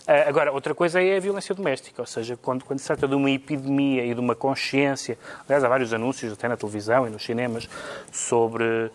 Uh, 0.07 0.23
agora, 0.25 0.53
outra 0.53 0.73
coisa 0.73 1.03
é 1.03 1.17
a 1.17 1.19
violência 1.19 1.53
doméstica, 1.53 2.01
ou 2.01 2.05
seja, 2.05 2.37
quando, 2.41 2.63
quando 2.63 2.79
se 2.79 2.87
trata 2.87 3.05
de 3.09 3.13
uma 3.13 3.29
epidemia 3.29 4.05
e 4.05 4.13
de 4.13 4.19
uma 4.21 4.35
consciência, 4.35 5.17
aliás, 5.43 5.61
há 5.65 5.67
vários 5.67 5.91
anúncios 5.91 6.31
até 6.31 6.47
na 6.47 6.55
televisão 6.55 7.05
e 7.05 7.09
nos 7.09 7.25
cinemas 7.25 7.67
sobre 8.09 8.89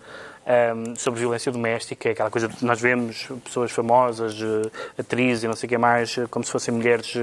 um, 0.75 0.97
sobre 0.97 1.21
violência 1.21 1.53
doméstica, 1.53 2.11
aquela 2.11 2.31
coisa 2.31 2.49
de 2.49 2.65
nós 2.65 2.81
vemos 2.81 3.29
pessoas 3.45 3.71
famosas, 3.71 4.41
uh, 4.41 4.73
atrizes 4.99 5.45
e 5.45 5.47
não 5.47 5.55
sei 5.55 5.67
o 5.67 5.69
que 5.69 5.79
mais, 5.79 6.17
uh, 6.17 6.27
como 6.29 6.45
se 6.47 6.51
fossem 6.51 6.73
mulheres 6.73 7.15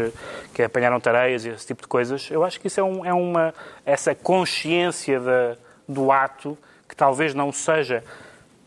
que 0.53 0.61
apanharam 0.61 0.99
tareias 0.99 1.43
e 1.43 1.49
esse 1.49 1.65
tipo 1.65 1.81
de 1.81 1.87
coisas. 1.87 2.29
Eu 2.29 2.43
acho 2.43 2.61
que 2.61 2.67
isso 2.67 2.79
é, 2.79 2.83
um, 2.83 3.03
é 3.03 3.13
uma. 3.13 3.55
essa 3.85 4.13
consciência 4.13 5.19
do 5.87 6.11
ato 6.11 6.55
que 6.87 6.95
talvez 6.95 7.33
não 7.33 7.51
seja. 7.51 8.03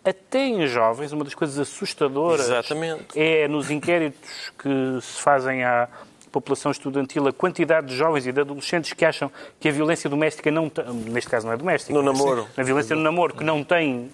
Até 0.05 0.47
em 0.47 0.67
jovens, 0.67 1.13
uma 1.13 1.25
das 1.25 1.35
coisas 1.35 1.59
assustadoras 1.59 2.47
Exatamente. 2.47 3.19
é 3.19 3.47
nos 3.47 3.71
inquéritos 3.71 4.53
que 4.59 5.01
se 5.01 5.21
fazem 5.21 5.63
à 5.63 5.89
população 6.33 6.73
estudantil, 6.73 7.29
a 7.29 7.33
quantidade 7.33 7.89
de 7.89 7.95
jovens 7.95 8.27
e 8.27 8.33
de 8.33 8.41
adolescentes 8.41 8.93
que 8.95 9.05
acham 9.05 9.31
que 9.61 9.69
a 9.69 9.73
violência 9.73 10.09
doméstica 10.09 10.51
não 10.51 10.69
tem, 10.69 10.85
neste 10.93 11.31
caso 11.31 11.47
não 11.47 11.53
é 11.53 11.57
doméstica, 11.57 11.93
no 11.93 12.03
namoro. 12.03 12.49
a 12.57 12.63
violência 12.63 12.97
no 12.97 13.03
namoro 13.03 13.35
que 13.35 13.45
não 13.45 13.63
tem 13.63 14.11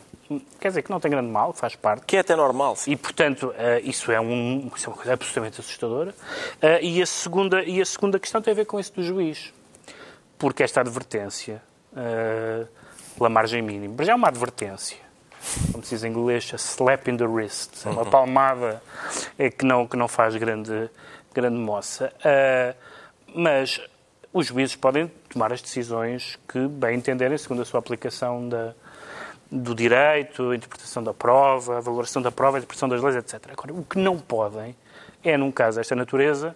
quer 0.61 0.69
dizer, 0.69 0.83
que 0.83 0.91
não 0.91 1.01
tem 1.01 1.11
grande 1.11 1.31
mal, 1.31 1.53
faz 1.53 1.75
parte. 1.75 2.05
Que 2.05 2.17
é 2.17 2.21
até 2.21 2.37
normal. 2.37 2.77
Sim. 2.77 2.93
E, 2.93 2.97
portanto, 2.97 3.49
uh, 3.49 3.55
isso, 3.83 4.13
é 4.13 4.21
um, 4.21 4.71
isso 4.77 4.87
é 4.87 4.89
uma 4.91 4.97
coisa 4.97 5.13
absolutamente 5.15 5.61
assustadora. 5.61 6.11
Uh, 6.63 6.83
e, 6.83 7.01
a 7.01 7.07
segunda, 7.07 7.63
e 7.63 7.81
a 7.81 7.85
segunda 7.87 8.19
questão 8.19 8.43
tem 8.43 8.53
a 8.53 8.55
ver 8.55 8.67
com 8.67 8.79
isso 8.79 8.93
do 8.93 9.03
juiz. 9.03 9.53
Porque 10.37 10.63
esta 10.63 10.81
advertência, 10.81 11.63
uh, 11.93 12.69
pela 13.17 13.31
margem 13.31 13.63
mínima, 13.63 14.05
já 14.05 14.13
é 14.13 14.15
uma 14.15 14.29
advertência, 14.29 14.99
como 15.73 15.85
se 15.85 15.95
diz 15.95 16.05
em 16.05 16.09
inglês, 16.09 16.51
a 16.53 16.57
slap 16.57 17.09
in 17.09 17.17
the 17.17 17.27
wrist, 17.27 17.85
uma 17.87 18.03
uhum. 18.03 18.11
palmada 18.11 18.83
que 19.57 19.65
não, 19.65 19.87
que 19.87 19.97
não 19.97 20.09
faz 20.09 20.37
grande, 20.37 20.91
grande 21.33 21.57
moça. 21.57 22.13
mas 23.35 23.81
os 24.33 24.47
juízes 24.47 24.77
podem 24.77 25.11
tomar 25.29 25.53
as 25.53 25.63
decisões 25.63 26.39
que 26.49 26.67
bem 26.69 26.97
entenderem, 26.97 27.37
segundo 27.39 27.63
a 27.63 27.65
sua 27.65 27.81
aplicação 27.81 28.49
da, 28.49 28.75
do 29.51 29.75
direito, 29.75 30.51
a 30.51 30.57
interpretação 30.57 31.03
da 31.03 31.15
prova, 31.15 31.79
a 31.79 31.81
valoração 31.81 32.21
da 32.21 32.31
prova, 32.31 32.57
a 32.57 32.59
interpretação 32.59 32.89
das 32.89 33.03
leis, 33.03 33.17
etc. 33.17 33.53
Agora, 33.53 33.73
o 33.73 33.85
que 33.85 33.99
não 33.99 34.19
podem 34.19 34.77
é, 35.25 35.37
num 35.37 35.51
caso 35.51 35.79
desta 35.79 35.97
natureza, 35.97 36.55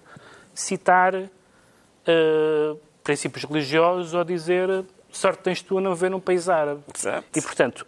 citar 0.55 1.14
uh, 1.14 2.78
princípios 3.03 3.45
religiosos 3.45 4.14
ou 4.14 4.24
dizer 4.24 4.85
sorte 5.11 5.43
tens 5.43 5.62
tu 5.62 5.78
a 5.78 5.80
não 5.80 5.95
ver 5.95 6.14
um 6.14 6.20
país 6.20 6.49
árabe. 6.49 6.83
Exato. 6.95 7.26
E, 7.35 7.43
portanto, 7.43 7.87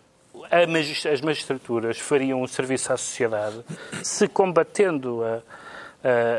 as 0.51 1.21
magistraturas 1.21 1.99
fariam 1.99 2.43
um 2.43 2.47
serviço 2.47 2.93
à 2.93 2.97
sociedade 2.97 3.65
se, 4.03 4.29
combatendo 4.29 5.23
a, 5.25 5.43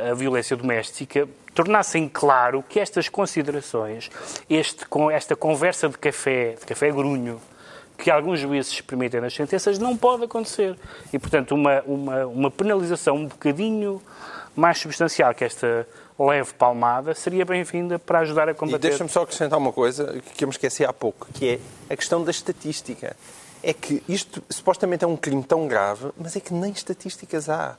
a, 0.08 0.12
a 0.12 0.14
violência 0.14 0.56
doméstica, 0.56 1.28
tornassem 1.54 2.08
claro 2.10 2.64
que 2.68 2.80
estas 2.80 3.10
considerações, 3.10 4.10
este, 4.50 4.86
com 4.86 5.10
esta 5.10 5.36
conversa 5.36 5.88
de 5.88 5.98
café, 5.98 6.56
de 6.60 6.66
café 6.66 6.92
grunho, 6.92 7.42
que 7.98 8.12
alguns 8.12 8.40
juízes 8.40 8.82
permitem 8.82 9.22
nas 9.22 9.34
sentenças 9.34 9.80
não 9.80 9.96
pode 9.96 10.26
acontecer. 10.26 10.78
E, 11.14 11.18
portanto, 11.18 11.56
uma, 11.56 11.82
uma, 11.84 12.26
uma 12.26 12.52
penalização 12.52 13.16
um 13.16 13.28
bocadinho 13.28 14.02
mais 14.56 14.80
substancial 14.80 15.34
que 15.34 15.44
esta 15.44 15.88
leve 16.18 16.54
palmada 16.54 17.14
seria 17.14 17.46
bem-vinda 17.46 18.00
para 18.00 18.20
ajudar 18.20 18.48
a 18.50 18.54
combater. 18.54 18.88
E 18.88 18.90
deixa-me 18.90 19.10
só 19.10 19.24
acrescentar 19.24 19.60
uma 19.60 19.74
coisa 19.74 20.22
que 20.34 20.44
eu 20.44 20.48
me 20.48 20.54
esqueci 20.54 20.86
há 20.86 20.94
pouco, 20.94 21.28
que 21.34 21.50
é 21.50 21.94
a 21.94 21.96
questão 21.96 22.24
da 22.24 22.32
estatística. 22.32 23.16
É 23.68 23.74
que 23.74 24.04
isto 24.08 24.44
supostamente 24.48 25.04
é 25.04 25.08
um 25.08 25.18
crime 25.18 25.44
tão 25.44 25.68
grave, 25.68 26.12
mas 26.16 26.36
é 26.36 26.40
que 26.40 26.54
nem 26.54 26.72
estatísticas 26.72 27.50
há. 27.50 27.76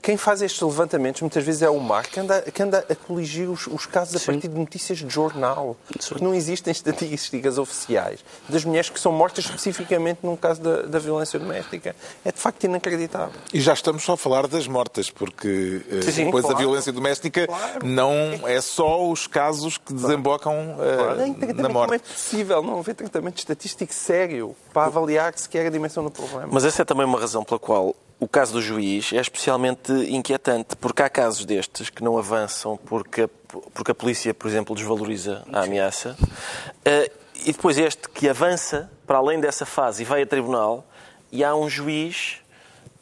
Quem 0.00 0.16
faz 0.16 0.42
estes 0.42 0.60
levantamentos 0.62 1.20
muitas 1.20 1.44
vezes 1.44 1.62
é 1.62 1.68
o 1.68 1.78
MAR, 1.80 2.08
que 2.08 2.20
anda, 2.20 2.40
que 2.42 2.62
anda 2.62 2.84
a 2.88 2.94
coligir 2.94 3.48
os, 3.48 3.66
os 3.66 3.86
casos 3.86 4.16
a 4.16 4.18
Sim. 4.18 4.26
partir 4.26 4.48
de 4.48 4.58
notícias 4.58 4.98
de 4.98 5.08
jornal. 5.08 5.76
Sim. 6.00 6.08
Porque 6.08 6.24
não 6.24 6.34
existem 6.34 6.70
estatísticas 6.70 7.58
oficiais 7.58 8.24
das 8.48 8.64
mulheres 8.64 8.88
que 8.90 8.98
são 8.98 9.12
mortas 9.12 9.44
especificamente 9.44 10.20
num 10.22 10.36
caso 10.36 10.60
da, 10.60 10.82
da, 10.82 10.98
violência 10.98 11.38
doméstica. 11.38 11.94
É 12.24 12.32
de 12.32 12.38
facto 12.38 12.64
inacreditável. 12.64 13.34
E 13.52 13.60
já 13.60 13.72
estamos 13.72 14.02
só 14.02 14.12
a 14.12 14.16
falar 14.16 14.46
das 14.46 14.66
mortas, 14.66 15.10
porque 15.10 15.82
eh, 15.90 16.02
sim, 16.02 16.26
depois 16.26 16.44
claro. 16.44 16.56
a 16.56 16.60
violência 16.60 16.92
doméstica 16.92 17.46
claro. 17.46 17.86
não 17.86 18.40
é 18.46 18.60
só 18.60 19.08
os 19.08 19.26
casos 19.26 19.78
que 19.78 19.92
desembocam 19.92 20.76
claro. 20.76 21.22
uh, 21.22 21.62
na 21.62 21.68
morte. 21.68 21.88
Como 21.88 21.94
é 21.94 21.98
possível 21.98 22.62
não 22.62 22.78
haver 22.78 22.94
tratamento 22.94 23.38
estatístico 23.38 23.92
sério 23.92 24.54
para 24.72 24.86
avaliar 24.86 25.32
sequer 25.36 25.66
a 25.66 25.70
dimensão 25.70 26.04
do 26.04 26.10
problema? 26.10 26.48
Mas 26.50 26.64
essa 26.64 26.82
é 26.82 26.84
também 26.84 27.04
uma 27.04 27.18
razão 27.18 27.44
pela 27.44 27.58
qual 27.58 27.94
o 28.20 28.26
caso 28.26 28.54
do 28.54 28.62
juiz 28.62 29.12
é 29.12 29.20
especialmente 29.20 29.92
inquietante, 29.92 30.74
porque 30.76 31.02
há 31.02 31.08
casos 31.08 31.44
destes 31.44 31.88
que 31.88 32.02
não 32.02 32.18
avançam 32.18 32.76
porque 32.76 33.22
a, 33.22 33.28
porque 33.72 33.92
a 33.92 33.94
polícia, 33.94 34.34
por 34.34 34.48
exemplo, 34.48 34.74
desvaloriza 34.74 35.44
a 35.52 35.62
ameaça, 35.62 36.16
uh, 36.20 37.18
e 37.46 37.52
depois 37.52 37.78
este 37.78 38.08
que 38.08 38.28
avança 38.28 38.90
para 39.06 39.18
além 39.18 39.40
dessa 39.40 39.64
fase 39.64 40.02
e 40.02 40.04
vai 40.04 40.22
a 40.22 40.26
tribunal, 40.26 40.84
e 41.30 41.44
há 41.44 41.54
um 41.54 41.68
juiz 41.68 42.38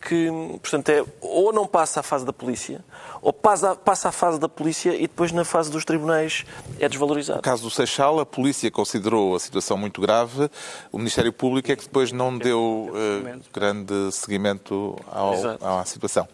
que, 0.01 0.29
portanto, 0.61 0.89
é, 0.91 1.05
ou 1.21 1.53
não 1.53 1.67
passa 1.67 2.01
a 2.01 2.03
fase 2.03 2.25
da 2.25 2.33
polícia, 2.33 2.85
ou 3.27 3.33
passa, 3.33 3.74
passa 3.74 4.11
a 4.11 4.12
fase 4.12 4.39
da 4.39 4.49
polícia 4.49 4.95
e 4.95 5.01
depois 5.01 5.33
na 5.33 5.45
fase 5.45 5.68
dos 5.68 5.85
tribunais 5.85 6.45
é 6.79 6.89
desvalorizado. 6.89 7.39
No 7.39 7.43
caso 7.43 7.64
do 7.64 7.70
Seixal, 7.70 8.20
a 8.20 8.24
polícia 8.24 8.70
considerou 8.70 9.35
a 9.35 9.41
situação 9.41 9.77
muito 9.77 10.01
grave, 10.01 10.49
o 10.93 10.99
Ministério 10.99 11.33
Público 11.33 11.72
é 11.72 11.74
que 11.74 11.83
depois 11.83 12.12
não 12.12 12.39
deu 12.39 12.89
uh, 12.89 13.41
grande 13.53 14.12
seguimento 14.12 14.97
ao, 15.11 15.35
à 15.81 15.85
situação. 15.85 16.29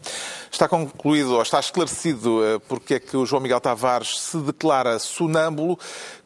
Está 0.51 0.69
concluído, 0.69 1.33
ou 1.33 1.41
está 1.41 1.59
esclarecido, 1.61 2.41
uh, 2.41 2.61
porque 2.69 2.93
é 2.93 3.01
que 3.01 3.17
o 3.17 3.25
João 3.25 3.41
Miguel 3.41 3.59
Tavares 3.59 4.21
se 4.21 4.37
declara 4.37 4.99
sonâmbulo, 4.99 5.79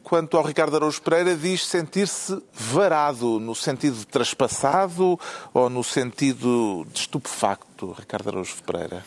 quanto 0.03 0.35
ao 0.35 0.43
Ricardo 0.43 0.75
Araújo 0.75 1.01
Pereira, 1.01 1.33
diz 1.33 1.65
sentir-se 1.65 2.43
varado, 2.51 3.39
no 3.39 3.55
sentido 3.55 3.99
de 3.99 4.05
traspassado 4.05 5.17
ou 5.53 5.69
no 5.69 5.81
sentido 5.81 6.85
de 6.91 6.99
estupefacto, 6.99 7.95
Ricardo 7.97 8.27
Araújo 8.31 8.61
Pereira? 8.65 9.05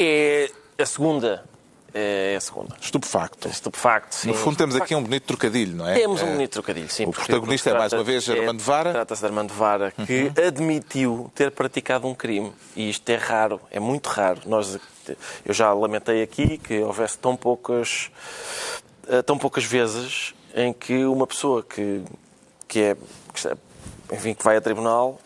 É 0.00 0.48
a 0.80 0.86
segunda. 0.86 1.44
É 1.92 2.36
a 2.36 2.40
segunda. 2.40 2.76
Estupefacto. 2.80 3.48
Estupefacto, 3.48 4.14
sim. 4.14 4.28
No 4.28 4.34
fundo 4.34 4.56
temos 4.56 4.76
aqui 4.76 4.94
um 4.94 5.02
bonito 5.02 5.24
trocadilho, 5.24 5.74
não 5.74 5.88
é? 5.88 5.94
Temos 5.94 6.22
um 6.22 6.26
é. 6.28 6.32
bonito 6.32 6.52
trocadilho, 6.52 6.88
sim. 6.88 7.06
O 7.06 7.10
protagonista 7.10 7.70
é, 7.70 7.78
mais 7.78 7.92
uma 7.92 8.04
vez, 8.04 8.28
Armando 8.28 8.62
Vara. 8.62 8.92
Trata-se 8.92 9.20
de 9.20 9.26
Armando 9.26 9.52
Vara, 9.54 9.90
que 9.90 10.24
uhum. 10.24 10.46
admitiu 10.46 11.32
ter 11.34 11.50
praticado 11.50 12.06
um 12.06 12.14
crime. 12.14 12.52
E 12.76 12.90
isto 12.90 13.08
é 13.08 13.16
raro, 13.16 13.60
é 13.70 13.80
muito 13.80 14.08
raro. 14.08 14.42
Nós, 14.46 14.78
eu 15.44 15.54
já 15.54 15.72
lamentei 15.72 16.22
aqui 16.22 16.58
que 16.58 16.78
houvesse 16.80 17.18
tão 17.18 17.34
poucas, 17.34 18.10
eh, 19.08 19.22
tão 19.22 19.38
poucas 19.38 19.64
vezes 19.64 20.34
em 20.54 20.72
que 20.72 21.04
uma 21.06 21.26
pessoa 21.26 21.62
que, 21.62 22.04
que 22.68 22.80
é, 22.80 22.96
enfim, 24.12 24.34
que 24.34 24.44
vai 24.44 24.56
a 24.56 24.60
tribunal 24.60 25.18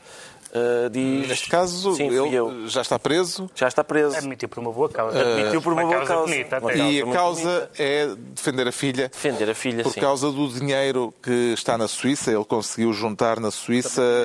Uh, 0.53 0.91
diz... 0.91 1.29
Neste 1.29 1.49
caso, 1.49 1.95
Sim, 1.95 2.09
ele 2.09 2.35
eu. 2.35 2.69
já 2.69 2.83
está 2.83 2.99
preso. 2.99 3.51
Já 3.55 3.69
está 3.69 3.83
preso. 3.83 4.17
Admitiu 4.17 4.49
por 4.51 4.59
uma 4.59 4.71
boa 4.71 4.89
causa. 4.89 5.17
Uh, 5.17 5.39
Admitiu 5.39 5.63
por 5.63 5.73
uma, 5.73 5.83
uma 5.83 5.93
boa 5.95 6.05
causa. 6.05 6.27
Bonita, 6.27 6.61
e 6.77 7.01
a 7.03 7.07
causa 7.07 7.71
é 7.79 8.15
defender 8.35 8.69
a 8.69 8.73
filha. 8.73 9.09
Defender 9.09 9.51
a 9.51 9.55
filha, 9.55 9.83
Por 9.83 9.93
sim. 9.95 10.01
causa 10.01 10.31
do 10.31 10.49
dinheiro 10.49 11.15
que 11.23 11.55
está 11.55 11.79
na 11.79 11.89
Suíça. 11.89 12.31
Ele 12.31 12.45
conseguiu 12.45 12.93
juntar 12.93 13.41
na 13.41 13.51
Suíça... 13.51 14.25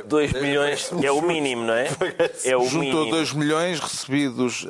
Uh, 0.00 0.06
2 0.06 0.32
milhões, 0.34 0.90
é 1.02 1.10
o 1.10 1.20
mínimo, 1.20 1.64
não 1.64 1.74
é? 1.74 1.88
É 2.44 2.56
o 2.56 2.64
Juntou 2.66 3.10
2 3.10 3.32
milhões 3.32 3.80
recebidos 3.80 4.68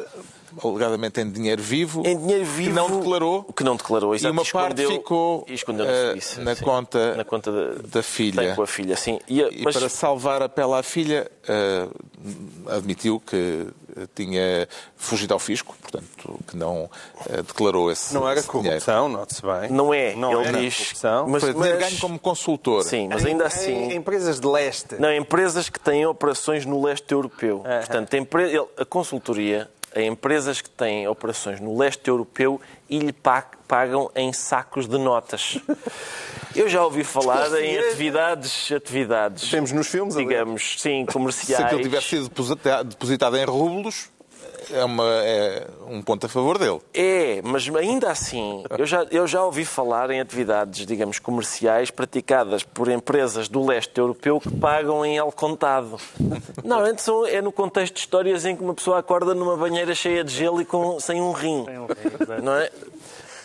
alegadamente 0.62 1.20
em 1.20 1.30
dinheiro 1.30 1.62
vivo, 1.62 2.02
em 2.06 2.16
dinheiro 2.16 2.44
vivo 2.44 2.70
que 2.70 2.76
não 2.76 2.98
declarou, 2.98 3.42
que 3.44 3.64
não 3.64 3.76
declarou 3.76 4.14
exato, 4.14 4.34
e 4.34 4.38
uma 4.38 4.44
parte 4.44 4.86
ficou 4.86 5.46
uh, 5.48 6.40
na, 6.42 6.56
conta 6.56 7.16
na 7.16 7.24
conta 7.24 7.50
de, 7.50 7.88
da 7.88 8.02
filha. 8.02 8.54
com 8.54 8.62
a 8.62 8.66
filha, 8.66 8.96
sim. 8.96 9.18
E, 9.28 9.40
e 9.40 9.62
mas... 9.62 9.76
para 9.76 9.88
salvar 9.88 10.42
a 10.42 10.48
pele 10.48 10.74
à 10.74 10.82
filha, 10.82 11.30
uh, 11.48 12.70
admitiu 12.70 13.20
que 13.20 13.66
tinha 14.14 14.68
fugido 14.96 15.34
ao 15.34 15.40
fisco, 15.40 15.74
portanto, 15.80 16.38
que 16.46 16.56
não 16.56 16.84
uh, 16.84 17.42
declarou 17.42 17.90
esse 17.90 18.14
Não 18.14 18.28
era 18.28 18.42
corrupção, 18.42 19.08
note-se 19.08 19.42
bem. 19.42 19.70
Não 19.70 19.92
é, 19.92 20.14
não 20.14 20.42
ele 20.42 20.60
diz. 20.60 20.76
Corrupção. 20.76 21.28
Mas, 21.28 21.42
Foi 21.42 21.54
mas... 21.54 21.78
ganho 21.78 21.98
como 21.98 22.18
consultor. 22.18 22.84
Sim, 22.84 23.08
mas 23.08 23.24
ainda 23.24 23.46
assim... 23.46 23.72
Em, 23.72 23.96
empresas 23.96 24.40
de 24.40 24.46
leste. 24.46 24.96
Não, 24.98 25.12
empresas 25.12 25.68
que 25.68 25.78
têm 25.78 26.06
operações 26.06 26.64
no 26.64 26.82
leste 26.84 27.12
europeu. 27.12 27.58
Uh 27.58 27.62
-huh. 27.64 27.78
Portanto, 27.78 28.16
a 28.76 28.84
consultoria 28.84 29.68
a 29.94 30.00
empresas 30.00 30.60
que 30.60 30.70
têm 30.70 31.06
operações 31.08 31.60
no 31.60 31.76
leste 31.76 32.08
europeu 32.08 32.60
e 32.88 32.98
lhe 32.98 33.12
pagam 33.12 34.10
em 34.14 34.32
sacos 34.32 34.86
de 34.86 34.98
notas. 34.98 35.58
Eu 36.54 36.68
já 36.68 36.84
ouvi 36.84 37.04
falar 37.04 37.52
em 37.60 37.78
atividades, 37.78 38.72
atividades. 38.72 39.50
Temos 39.50 39.72
nos 39.72 39.86
filmes, 39.88 40.16
digamos, 40.16 40.76
sim, 40.78 41.06
comerciais. 41.06 41.56
Se 41.56 41.62
aquilo 41.62 41.82
tivesse 41.82 42.06
sido 42.08 42.30
depositado 42.84 43.36
em 43.36 43.44
rublos, 43.44 44.10
é, 44.72 44.84
uma, 44.84 45.04
é 45.24 45.66
um 45.88 46.02
ponto 46.02 46.26
a 46.26 46.28
favor 46.28 46.58
dele. 46.58 46.80
É, 46.94 47.40
mas 47.42 47.68
ainda 47.74 48.10
assim, 48.10 48.64
eu 48.78 48.86
já, 48.86 49.06
eu 49.10 49.26
já 49.26 49.44
ouvi 49.44 49.64
falar 49.64 50.10
em 50.10 50.20
atividades, 50.20 50.86
digamos, 50.86 51.18
comerciais 51.18 51.90
praticadas 51.90 52.62
por 52.62 52.88
empresas 52.88 53.48
do 53.48 53.64
leste 53.64 53.98
europeu 53.98 54.40
que 54.40 54.50
pagam 54.50 55.04
em 55.04 55.18
al 55.18 55.32
contado. 55.32 55.98
Normalmente 56.64 57.02
são, 57.02 57.26
é 57.26 57.40
no 57.40 57.52
contexto 57.52 57.94
de 57.94 58.00
histórias 58.00 58.44
em 58.44 58.56
que 58.56 58.62
uma 58.62 58.74
pessoa 58.74 58.98
acorda 58.98 59.34
numa 59.34 59.56
banheira 59.56 59.94
cheia 59.94 60.24
de 60.24 60.32
gelo 60.32 60.60
e 60.60 60.64
com, 60.64 60.98
sem 61.00 61.20
um 61.20 61.32
rim. 61.32 61.64
Sem 61.64 61.78
um 61.78 61.86
rim, 61.86 62.42
não 62.42 62.54
é? 62.54 62.70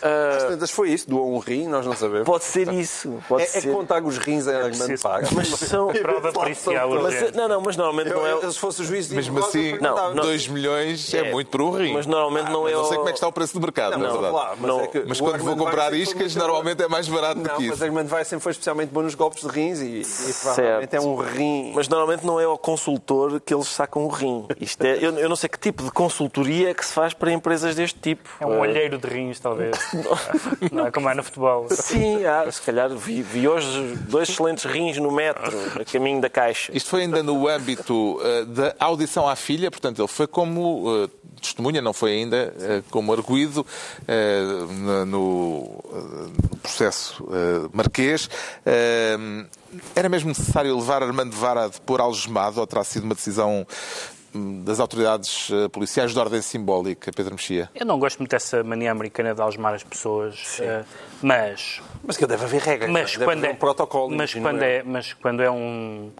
Uh, 0.02 0.66
foi 0.68 0.90
isso, 0.90 1.08
doou 1.08 1.34
um 1.34 1.38
rim, 1.38 1.66
nós 1.68 1.86
não 1.86 1.94
sabemos. 1.94 2.26
Pode 2.26 2.44
ser 2.44 2.72
isso. 2.72 3.18
Pode 3.28 3.44
é, 3.44 3.46
ser. 3.46 3.68
é 3.68 3.72
contar 3.72 4.02
os 4.02 4.18
rins 4.18 4.46
em 4.46 4.50
é 4.50 4.56
argumento 4.56 5.02
paga. 5.02 5.28
Mas 5.32 5.48
são 5.48 5.88
prova 5.92 6.32
policial. 6.32 6.90
Mas, 7.02 7.32
não, 7.32 7.48
não, 7.48 7.60
mas 7.60 7.76
normalmente 7.76 8.10
eu, 8.10 8.16
não 8.16 8.48
é. 8.48 8.50
Se 8.50 8.58
fosse 8.58 8.82
o 8.82 8.84
juiz, 8.84 9.08
mesmo 9.08 9.38
assim, 9.38 9.78
não, 9.80 10.14
2 10.14 10.48
milhões 10.48 11.12
é, 11.14 11.18
é, 11.18 11.32
muito 11.32 11.48
por 11.48 11.62
um 11.62 11.70
rim. 11.70 11.94
Mas 11.94 12.06
normalmente 12.06 12.48
ah, 12.48 12.50
não 12.50 12.68
é. 12.68 12.72
Não 12.72 12.84
sei 12.84 12.96
como 12.96 13.08
é 13.08 13.12
que 13.12 13.18
está 13.18 13.28
o 13.28 13.32
preço 13.32 13.54
do 13.54 13.60
mercado, 13.60 13.92
não, 13.92 14.00
na 14.00 14.12
verdade. 14.12 14.32
Claro, 14.32 14.56
mas, 14.60 14.68
não, 14.68 14.80
é 14.80 14.90
mas 15.06 15.20
quando 15.20 15.44
vou 15.44 15.56
comprar 15.56 15.92
iscas, 15.94 16.34
normalmente 16.34 16.82
é 16.82 16.88
mais 16.88 17.08
barato 17.08 17.40
do 17.40 17.48
que 17.50 17.62
isso. 17.62 17.70
Mas 17.70 17.82
Armando 17.82 18.08
vai 18.08 18.24
sempre 18.24 18.42
foi 18.42 18.52
especialmente 18.52 18.90
bom 18.90 19.02
nos 19.02 19.14
golpes 19.14 19.42
de 19.42 19.48
rins 19.48 19.80
e, 19.80 20.02
e 20.02 20.34
provavelmente 20.42 20.96
é 20.96 21.00
um 21.00 21.16
rim. 21.16 21.72
Mas 21.74 21.88
normalmente 21.88 22.24
não 22.24 22.40
é 22.40 22.44
ao 22.44 22.58
consultor 22.58 23.40
que 23.40 23.54
eles 23.54 23.68
sacam 23.68 24.04
o 24.04 24.08
rim. 24.08 24.46
Isto 24.60 24.84
é, 24.84 24.96
eu, 24.96 25.16
eu 25.18 25.28
não 25.28 25.36
sei 25.36 25.48
que 25.48 25.58
tipo 25.58 25.82
de 25.82 25.90
consultoria 25.90 26.70
é 26.70 26.74
que 26.74 26.84
se 26.84 26.92
faz 26.92 27.14
para 27.14 27.32
empresas 27.32 27.74
deste 27.74 27.98
tipo. 27.98 28.28
É 28.40 28.46
um 28.46 28.58
olheiro 28.60 28.98
de 28.98 29.06
rins, 29.06 29.40
talvez. 29.40 29.76
Não 30.72 30.86
é 30.86 30.90
como 30.90 31.08
é 31.08 31.14
no 31.14 31.22
futebol. 31.22 31.66
Sim, 31.70 32.24
ah, 32.24 32.50
se 32.50 32.60
calhar 32.62 32.88
vi, 32.90 33.22
vi, 33.22 33.48
hoje 33.48 33.96
dois 34.08 34.28
excelentes 34.28 34.64
rins 34.64 34.96
no 34.98 35.10
metro, 35.10 35.56
a 35.80 35.84
caminho 35.84 36.20
da 36.20 36.28
caixa. 36.28 36.72
Isto 36.74 36.90
foi 36.90 37.02
ainda 37.02 37.22
no 37.22 37.48
âmbito 37.48 38.16
uh, 38.16 38.46
da 38.46 38.74
audição 38.78 39.28
à 39.28 39.36
filha, 39.36 39.70
portanto, 39.70 40.00
ele 40.00 40.08
foi 40.08 40.26
como 40.26 41.04
uh, 41.04 41.08
testemunha, 41.40 41.80
não 41.80 41.92
foi 41.92 42.12
ainda 42.12 42.54
uh, 42.56 42.90
como 42.90 43.12
arguído 43.12 43.66
no, 44.96 45.04
no, 45.06 45.82
processo 46.62 47.26
marquês. 47.72 48.28
era 49.94 50.08
mesmo 50.08 50.28
necessário 50.28 50.76
levar 50.76 51.02
Armando 51.02 51.34
Vara 51.36 51.64
a 51.64 51.68
depor 51.68 52.00
algemado 52.00 52.60
ou 52.60 52.66
terá 52.66 52.82
sido 52.84 53.04
uma 53.04 53.14
decisão 53.14 53.66
das 54.64 54.80
autoridades 54.80 55.50
eh, 55.50 55.68
policiais 55.68 56.12
de 56.12 56.18
ordem 56.18 56.40
simbólica, 56.42 57.10
Pedro 57.14 57.34
Mexia? 57.34 57.70
Eu 57.74 57.86
não 57.86 57.98
gosto 57.98 58.18
muito 58.18 58.30
dessa 58.30 58.62
mania 58.62 58.90
americana 58.90 59.34
de 59.34 59.40
algemar 59.40 59.74
as 59.74 59.82
pessoas, 59.82 60.58
uh, 60.58 60.84
mas... 61.22 61.82
Mas 62.02 62.16
que 62.16 62.26
deve 62.26 62.44
haver 62.44 62.60
regras, 62.60 62.90
mas 62.90 63.12
deve 63.12 63.24
quando 63.24 63.38
haver 63.38 63.50
é, 63.50 63.52
um 63.52 63.56
protocolo. 63.56 64.16
Mas 64.16 64.34
quando, 64.34 64.62
é, 64.62 64.82
mas 64.82 65.12
quando 65.14 65.42
é 65.42 65.50
um, 65.50 66.12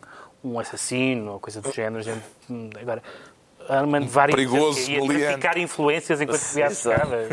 um 0.42 0.58
assassino 0.58 1.32
ou 1.32 1.40
coisa 1.40 1.60
do 1.60 1.72
género, 1.72 2.02
gente, 2.02 2.24
agora, 2.80 3.02
Armando 3.68 4.08
várias 4.08 4.36
perigoso, 4.36 4.90
e 4.90 4.96
a 4.96 5.06
traficar 5.06 5.58
influências 5.58 6.20
enquanto 6.20 6.36
as 6.40 6.56
escadas. 6.56 7.28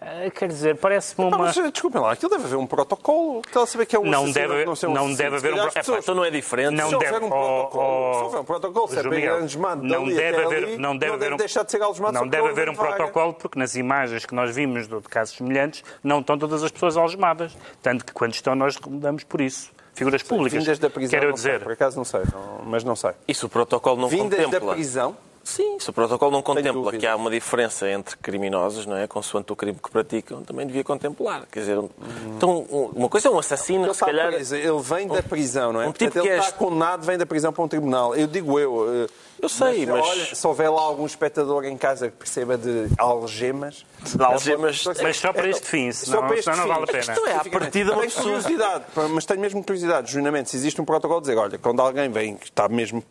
Ah, 0.00 0.30
quer 0.30 0.48
dizer, 0.48 0.76
parece-me 0.76 1.26
uma... 1.26 1.38
Mas, 1.38 1.54
desculpem 1.54 2.00
lá, 2.00 2.12
aquilo 2.12 2.30
deve 2.30 2.44
haver 2.44 2.56
um 2.56 2.66
protocolo. 2.66 3.42
Ela 3.54 3.66
saber 3.66 3.86
que 3.86 3.96
é 3.96 3.98
um 3.98 4.04
não 4.04 4.30
deve, 4.30 4.64
não, 4.64 4.74
não 4.92 5.14
deve 5.14 5.36
haver 5.36 5.54
um 5.54 5.56
protocolo. 5.56 5.98
Então 5.98 6.14
não 6.14 6.24
é 6.24 6.30
diferente. 6.30 6.74
Não 6.74 6.90
se 6.90 6.98
deve 6.98 7.14
houver 7.14 7.26
um 7.26 7.30
protocolo, 7.30 8.10
oh, 8.10 8.14
se 8.14 8.24
houver 8.24 8.40
um 8.40 8.44
protocolo, 8.44 8.88
se 8.88 8.98
é 8.98 9.02
para 9.02 9.32
algemado 9.32 9.82
não 9.82 10.06
deve 10.06 10.44
haver, 10.44 10.78
não 10.78 10.96
deve 10.96 11.14
haver 11.14 11.32
um, 11.32 11.36
deixar 11.36 11.64
de 11.64 11.70
ser 11.70 11.82
algemado 11.82 12.14
Não 12.14 12.28
deve 12.28 12.48
haver 12.48 12.68
um 12.68 12.74
protocolo 12.74 13.34
porque 13.34 13.58
nas 13.58 13.74
imagens 13.74 14.26
que 14.26 14.34
nós 14.34 14.54
vimos 14.54 14.86
de 14.86 15.00
casos 15.02 15.36
semelhantes 15.36 15.82
não 16.02 16.20
estão 16.20 16.38
todas 16.38 16.62
as 16.62 16.70
pessoas 16.70 16.96
algemadas. 16.96 17.56
Tanto 17.82 18.04
que 18.04 18.12
quando 18.12 18.34
estão 18.34 18.54
nós 18.54 18.76
damos 18.86 19.24
por 19.24 19.40
isso 19.40 19.72
figuras 19.94 20.22
públicas. 20.22 20.60
Vindas 20.60 20.78
da 20.78 20.90
prisão, 20.90 21.20
quero 21.20 21.32
dizer. 21.32 21.50
Sei, 21.50 21.58
por 21.60 21.72
acaso 21.72 21.96
não 21.96 22.04
sei, 22.04 22.20
não, 22.32 22.64
mas 22.66 22.84
não 22.84 22.96
sei. 22.96 23.12
Isso 23.26 23.46
o 23.46 23.48
protocolo 23.48 24.00
não 24.00 24.08
Vindas 24.08 24.44
contempla. 24.44 24.70
da 24.70 24.74
prisão? 24.74 25.16
Sim, 25.44 25.78
se 25.78 25.90
o 25.90 25.92
protocolo 25.92 26.32
não 26.32 26.40
contempla 26.40 26.92
que 26.92 27.06
há 27.06 27.14
uma 27.14 27.30
diferença 27.30 27.88
entre 27.88 28.16
criminosos, 28.16 28.86
não 28.86 28.96
é? 28.96 29.06
Consoante 29.06 29.52
o 29.52 29.56
crime 29.56 29.78
que 29.80 29.90
praticam, 29.90 30.42
também 30.42 30.66
devia 30.66 30.82
contemplar. 30.82 31.46
Quer 31.52 31.60
dizer, 31.60 31.78
hum. 31.78 31.90
então, 32.34 32.60
uma 32.94 33.10
coisa 33.10 33.28
é 33.28 33.30
um 33.30 33.38
assassino, 33.38 33.84
ele 33.84 33.94
se 33.94 34.00
calhar... 34.00 34.32
Ele 34.32 34.82
vem 34.82 35.06
da 35.06 35.22
prisão, 35.22 35.72
não 35.72 35.82
é? 35.82 35.86
Um 35.86 35.92
tipo 35.92 36.04
Portanto, 36.04 36.22
que 36.22 36.28
ele 36.28 36.36
é... 36.36 36.38
está 36.38 36.52
condenado, 36.52 37.04
vem 37.04 37.18
da 37.18 37.26
prisão 37.26 37.52
para 37.52 37.62
um 37.62 37.68
tribunal. 37.68 38.14
Eu 38.16 38.26
digo 38.26 38.58
eu, 38.58 39.04
eh, 39.04 39.06
eu 39.44 39.48
sei, 39.48 39.86
mas... 39.86 40.06
Olha, 40.06 40.34
se 40.34 40.46
houver 40.46 40.70
lá 40.70 40.80
algum 40.80 41.06
espectador 41.06 41.64
em 41.64 41.76
casa 41.76 42.10
que 42.10 42.16
perceba 42.16 42.56
de 42.56 42.88
algemas... 42.98 43.84
De 44.02 44.22
algemas, 44.22 44.84
mas 45.02 45.16
só 45.16 45.32
para 45.32 45.48
este 45.48 45.66
fim, 45.66 45.90
senão, 45.92 46.20
só 46.20 46.26
para 46.26 46.38
este 46.38 46.50
não 46.50 46.68
vale 46.68 46.84
a 46.84 46.86
pena. 46.86 47.00
Isto 47.00 47.26
é, 47.26 47.36
a 47.36 47.44
partida 47.44 47.92
uma 47.92 48.02
pessoa... 48.02 48.24
curiosidade, 48.24 48.84
mas 49.10 49.24
tenho 49.24 49.40
mesmo 49.40 49.62
curiosidade, 49.62 50.12
justamente, 50.12 50.50
se 50.50 50.56
existe 50.56 50.80
um 50.80 50.84
protocolo 50.84 51.20
de 51.20 51.28
dizer, 51.28 51.38
olha, 51.38 51.58
quando 51.58 51.80
alguém 51.80 52.10
vem, 52.10 52.38
está 52.42 52.68
mesmo, 52.68 53.02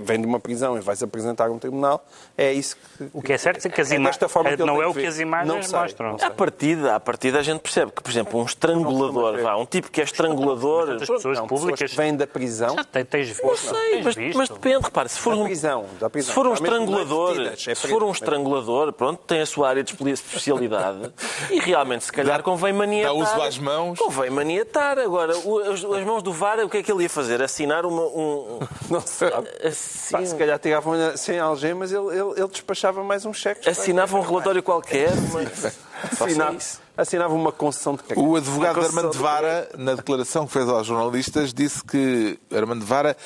vem 0.00 0.20
de 0.20 0.26
uma 0.26 0.40
prisão 0.40 0.76
e 0.76 0.80
vai-se 0.80 1.04
apresentar 1.04 1.48
a 1.48 1.50
um 1.50 1.58
tribunal, 1.58 2.04
é 2.36 2.52
isso 2.52 2.76
que... 2.76 3.10
O 3.12 3.22
que 3.22 3.32
é 3.32 3.38
certo 3.38 3.66
é 3.66 3.70
que 3.70 3.80
as 3.80 3.90
é 3.90 3.96
imagens... 3.96 4.20
Não 4.58 4.82
é 4.82 4.86
o 4.86 4.94
que 4.94 5.06
as 5.06 5.18
imagens 5.18 5.70
mostram. 5.72 6.16
À 6.20 6.30
partida, 6.30 6.96
à 6.96 7.00
partida 7.00 7.38
a 7.38 7.42
gente 7.42 7.60
percebe 7.60 7.92
que, 7.92 8.02
por 8.02 8.10
exemplo, 8.10 8.40
um 8.40 8.44
estrangulador, 8.44 9.40
vá, 9.42 9.56
um 9.56 9.66
tipo 9.66 9.90
que 9.90 10.00
é 10.00 10.04
estrangulador... 10.04 10.90
As 10.90 11.08
pessoas 11.08 11.40
públicas... 11.40 11.90
que 11.90 11.96
vêm 11.96 12.14
da 12.14 12.26
prisão... 12.26 12.76
Já 12.76 13.04
tens 13.04 13.28
visto. 13.28 13.46
Não 13.46 13.56
sei, 13.56 14.02
mas 14.34 14.48
depende, 14.48 14.84
repare, 14.84 15.08
se 15.08 15.18
for 15.18 15.34
um... 15.82 16.22
Se 16.22 16.32
for 16.32 16.46
um 16.46 16.54
estrangulador, 16.54 17.40
é 17.40 17.56
se 17.56 17.74
for 17.74 18.02
um 18.02 18.10
estrangulador, 18.10 18.92
pronto, 18.92 19.22
tem 19.26 19.40
a 19.40 19.46
sua 19.46 19.68
área 19.68 19.82
de 19.82 19.92
especialidade 20.10 21.12
e 21.50 21.60
realmente, 21.60 22.04
se 22.04 22.12
calhar, 22.12 22.42
convém 22.42 22.72
maniatar. 22.72 23.14
Dá 23.14 23.18
uso 23.18 23.42
às 23.42 23.58
mãos. 23.58 23.98
Convém 23.98 24.30
maniatar. 24.30 24.98
Agora, 24.98 25.32
as, 25.32 25.84
as 25.84 26.04
mãos 26.04 26.22
do 26.22 26.32
VAR, 26.32 26.60
o 26.60 26.68
que 26.68 26.78
é 26.78 26.82
que 26.82 26.90
ele 26.90 27.04
ia 27.04 27.10
fazer? 27.10 27.42
Assinar 27.42 27.84
uma. 27.84 28.02
Um, 28.02 28.60
não 28.90 29.00
sabe. 29.00 29.48
Assim, 29.62 30.26
se 30.26 30.36
calhar 30.36 30.58
tiravam 30.58 30.94
sem 31.16 31.38
algemas, 31.38 31.92
ele, 31.92 32.06
ele, 32.08 32.32
ele 32.36 32.48
despachava 32.48 33.02
mais 33.02 33.24
um 33.24 33.32
cheque. 33.32 33.68
Assinava 33.68 34.16
um 34.16 34.20
relatório 34.20 34.62
qualquer, 34.62 35.10
mas. 35.32 35.92
Assinava, 36.02 36.58
assinava 36.96 37.34
uma 37.34 37.52
concessão 37.52 37.94
de 37.94 38.02
O 38.16 38.36
advogado 38.36 38.80
Armando 38.80 39.12
Vara, 39.12 39.68
na 39.78 39.94
declaração 39.94 40.46
que 40.46 40.52
fez 40.52 40.68
aos 40.68 40.86
jornalistas, 40.86 41.54
disse 41.54 41.84
que 41.84 42.38
Armando 42.52 42.84
Vara 42.84 43.16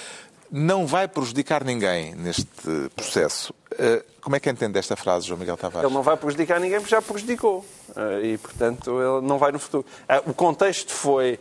não 0.50 0.86
vai 0.86 1.08
prejudicar 1.08 1.64
ninguém 1.64 2.14
neste 2.14 2.46
processo. 2.94 3.54
Eh, 3.78 4.04
como 4.20 4.36
é 4.36 4.40
que 4.40 4.48
entende 4.48 4.78
esta 4.78 4.96
frase, 4.96 5.26
João 5.26 5.38
Miguel 5.38 5.56
Tavares? 5.56 5.86
Ele 5.86 5.94
não 5.94 6.02
vai 6.02 6.16
prejudicar 6.16 6.58
ninguém 6.60 6.78
porque 6.78 6.94
já 6.94 7.02
prejudicou. 7.02 7.64
Eh, 7.94 8.20
e, 8.24 8.38
portanto, 8.38 8.90
ele 9.00 9.26
não 9.26 9.38
vai 9.38 9.52
no 9.52 9.58
futuro. 9.58 9.84
Eh, 10.08 10.22
o 10.26 10.34
contexto 10.34 10.92
foi. 10.92 11.38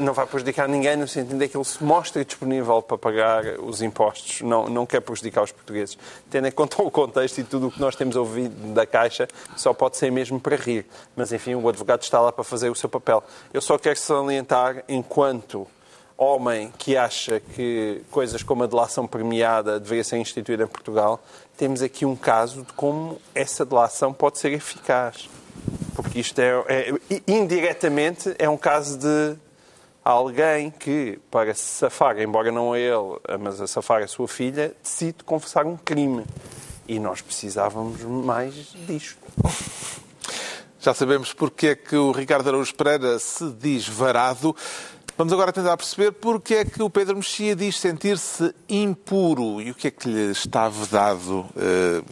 Não 0.00 0.12
vai 0.12 0.26
prejudicar 0.26 0.68
ninguém 0.68 0.96
no 0.96 1.06
sentido 1.06 1.38
de 1.38 1.46
que 1.46 1.56
ele 1.56 1.64
se 1.64 1.84
mostra 1.84 2.24
disponível 2.24 2.82
para 2.82 2.98
pagar 2.98 3.44
os 3.60 3.80
impostos, 3.80 4.40
não, 4.40 4.68
não 4.68 4.84
quer 4.84 5.00
prejudicar 5.00 5.44
os 5.44 5.52
portugueses. 5.52 5.96
Tendo 6.28 6.48
em 6.48 6.50
conta 6.50 6.82
o 6.82 6.90
contexto 6.90 7.38
e 7.38 7.44
tudo 7.44 7.68
o 7.68 7.70
que 7.70 7.80
nós 7.80 7.94
temos 7.94 8.16
ouvido 8.16 8.74
da 8.74 8.84
Caixa, 8.84 9.28
só 9.56 9.72
pode 9.72 9.96
ser 9.96 10.10
mesmo 10.10 10.40
para 10.40 10.56
rir. 10.56 10.86
Mas, 11.14 11.32
enfim, 11.32 11.54
o 11.54 11.68
advogado 11.68 12.02
está 12.02 12.20
lá 12.20 12.32
para 12.32 12.42
fazer 12.42 12.68
o 12.68 12.74
seu 12.74 12.88
papel. 12.88 13.22
Eu 13.54 13.60
só 13.60 13.78
quero 13.78 13.96
salientar, 13.96 14.82
enquanto 14.88 15.68
homem 16.22 16.70
que 16.76 16.98
acha 16.98 17.40
que 17.40 18.02
coisas 18.10 18.42
como 18.42 18.62
a 18.62 18.66
delação 18.66 19.06
premiada 19.06 19.80
deveria 19.80 20.04
ser 20.04 20.18
instituída 20.18 20.64
em 20.64 20.66
Portugal, 20.66 21.24
temos 21.56 21.80
aqui 21.80 22.04
um 22.04 22.14
caso 22.14 22.62
de 22.62 22.72
como 22.74 23.18
essa 23.34 23.64
delação 23.64 24.12
pode 24.12 24.38
ser 24.38 24.52
eficaz. 24.52 25.30
Porque 25.96 26.20
isto 26.20 26.38
é, 26.38 26.50
é 26.68 27.22
indiretamente 27.26 28.34
é 28.38 28.46
um 28.48 28.58
caso 28.58 28.98
de 28.98 29.34
alguém 30.04 30.70
que, 30.70 31.18
para 31.30 31.54
se 31.54 31.62
safar, 31.62 32.18
embora 32.18 32.52
não 32.52 32.74
é 32.74 32.80
ele, 32.80 33.18
mas 33.40 33.58
a 33.58 33.66
safar 33.66 34.02
a 34.02 34.06
sua 34.06 34.28
filha, 34.28 34.74
decide 34.82 35.24
confessar 35.24 35.64
um 35.64 35.76
crime. 35.76 36.26
E 36.86 36.98
nós 36.98 37.22
precisávamos 37.22 38.02
mais 38.02 38.54
disto. 38.86 39.16
Já 40.80 40.94
sabemos 40.94 41.34
porque 41.34 41.66
é 41.68 41.74
que 41.74 41.94
o 41.94 42.10
Ricardo 42.10 42.48
Araújo 42.48 42.74
Pereira 42.74 43.18
se 43.18 43.50
diz 43.52 43.86
varado. 43.86 44.56
Vamos 45.20 45.34
agora 45.34 45.52
tentar 45.52 45.76
perceber 45.76 46.12
porque 46.12 46.54
é 46.54 46.64
que 46.64 46.82
o 46.82 46.88
Pedro 46.88 47.14
Mexia 47.14 47.54
diz 47.54 47.76
sentir-se 47.76 48.54
impuro 48.66 49.60
e 49.60 49.70
o 49.70 49.74
que 49.74 49.88
é 49.88 49.90
que 49.90 50.08
lhe 50.08 50.30
está 50.30 50.66
vedado 50.66 51.40
uh, 51.40 52.04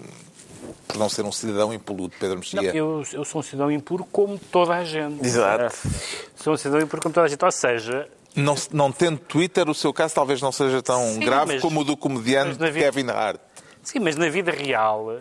por 0.86 0.98
não 0.98 1.08
ser 1.08 1.24
um 1.24 1.32
cidadão 1.32 1.72
impoluto, 1.72 2.14
Pedro 2.20 2.36
Mexia? 2.36 2.60
Não, 2.60 2.68
eu, 2.68 3.02
eu, 3.14 3.24
sou 3.24 3.40
um 3.40 3.42
cidadão 3.42 3.72
impuro 3.72 4.04
como 4.12 4.38
toda 4.38 4.74
a 4.74 4.84
gente. 4.84 5.24
Exato. 5.24 5.64
É. 5.64 5.70
Sou 6.36 6.52
um 6.52 6.56
cidadão 6.58 6.82
impuro 6.82 7.00
como 7.00 7.14
toda 7.14 7.24
a 7.24 7.30
gente. 7.30 7.42
Ou 7.42 7.50
seja, 7.50 8.06
não, 8.36 8.54
não 8.74 8.92
tendo 8.92 9.16
Twitter, 9.20 9.70
o 9.70 9.74
seu 9.74 9.90
caso 9.90 10.14
talvez 10.14 10.42
não 10.42 10.52
seja 10.52 10.82
tão 10.82 11.14
Sim, 11.14 11.20
grave 11.20 11.54
mas, 11.54 11.62
como 11.62 11.80
o 11.80 11.84
do 11.84 11.96
comediante 11.96 12.58
vida, 12.58 12.92
Kevin 12.92 13.08
Hart. 13.08 13.40
Sim, 13.82 14.00
mas 14.00 14.16
na 14.16 14.28
vida 14.28 14.50
real, 14.50 15.18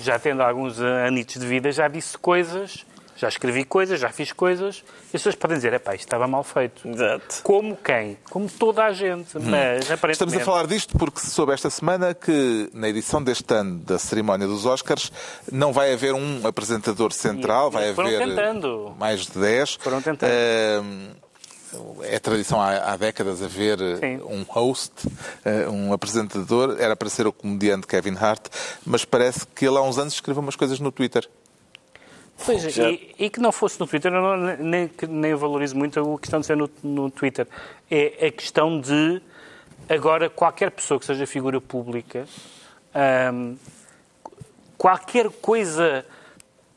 já 0.00 0.18
tendo 0.18 0.42
alguns 0.42 0.80
anitos 0.80 1.40
de 1.40 1.46
vida, 1.46 1.70
já 1.70 1.86
disse 1.86 2.18
coisas 2.18 2.84
já 3.20 3.28
escrevi 3.28 3.64
coisas, 3.64 4.00
já 4.00 4.08
fiz 4.08 4.32
coisas, 4.32 4.82
e 5.12 5.16
as 5.16 5.22
pessoas 5.22 5.34
podem 5.34 5.58
dizer, 5.58 5.74
epá, 5.74 5.94
isto 5.94 6.04
estava 6.04 6.26
mal 6.26 6.42
feito. 6.42 6.88
Exato. 6.88 7.42
Como 7.42 7.76
quem? 7.76 8.16
Como 8.30 8.48
toda 8.48 8.84
a 8.84 8.92
gente. 8.92 9.36
Hum. 9.36 9.42
Mas, 9.42 9.90
aparentemente... 9.90 10.12
Estamos 10.12 10.34
a 10.36 10.40
falar 10.40 10.66
disto 10.66 10.96
porque 10.96 11.20
se 11.20 11.30
soube 11.30 11.52
esta 11.52 11.68
semana 11.68 12.14
que 12.14 12.70
na 12.72 12.88
edição 12.88 13.22
deste 13.22 13.52
ano 13.52 13.78
da 13.80 13.98
cerimónia 13.98 14.46
dos 14.46 14.64
Oscars 14.64 15.12
não 15.52 15.70
vai 15.70 15.92
haver 15.92 16.14
um 16.14 16.46
apresentador 16.46 17.12
central, 17.12 17.68
e, 17.68 17.72
vai 17.72 17.88
haver 17.90 18.18
tentando. 18.18 18.94
mais 18.98 19.26
de 19.26 19.38
10. 19.38 19.74
Foram 19.74 20.00
tentando. 20.00 20.30
Uh, 20.30 21.30
é 22.02 22.18
tradição 22.18 22.60
há, 22.60 22.92
há 22.92 22.96
décadas 22.96 23.42
haver 23.42 23.78
Sim. 23.98 24.20
um 24.24 24.44
host, 24.48 24.92
um 25.70 25.92
apresentador, 25.92 26.76
era 26.80 26.96
para 26.96 27.08
ser 27.08 27.28
o 27.28 27.32
comediante 27.32 27.86
Kevin 27.86 28.16
Hart, 28.16 28.46
mas 28.84 29.04
parece 29.04 29.46
que 29.54 29.66
ele 29.66 29.76
há 29.76 29.82
uns 29.82 29.96
anos 29.96 30.14
escreveu 30.14 30.42
umas 30.42 30.56
coisas 30.56 30.80
no 30.80 30.90
Twitter. 30.90 31.28
Pois, 32.44 32.76
e, 32.76 33.14
e, 33.18 33.30
que 33.30 33.38
não 33.40 33.52
fosse 33.52 33.78
no 33.78 33.86
Twitter, 33.86 34.12
eu 34.12 34.22
não, 34.22 34.56
nem, 34.56 34.90
nem 35.08 35.34
valorizo 35.34 35.76
muito 35.76 36.00
a 36.00 36.18
questão 36.18 36.40
de 36.40 36.46
ser 36.46 36.56
no, 36.56 36.70
no 36.82 37.10
Twitter. 37.10 37.46
É 37.90 38.26
a 38.26 38.30
questão 38.30 38.80
de, 38.80 39.20
agora, 39.88 40.30
qualquer 40.30 40.70
pessoa 40.70 40.98
que 40.98 41.06
seja 41.06 41.26
figura 41.26 41.60
pública, 41.60 42.26
hum, 43.32 43.56
qualquer 44.78 45.28
coisa 45.28 46.04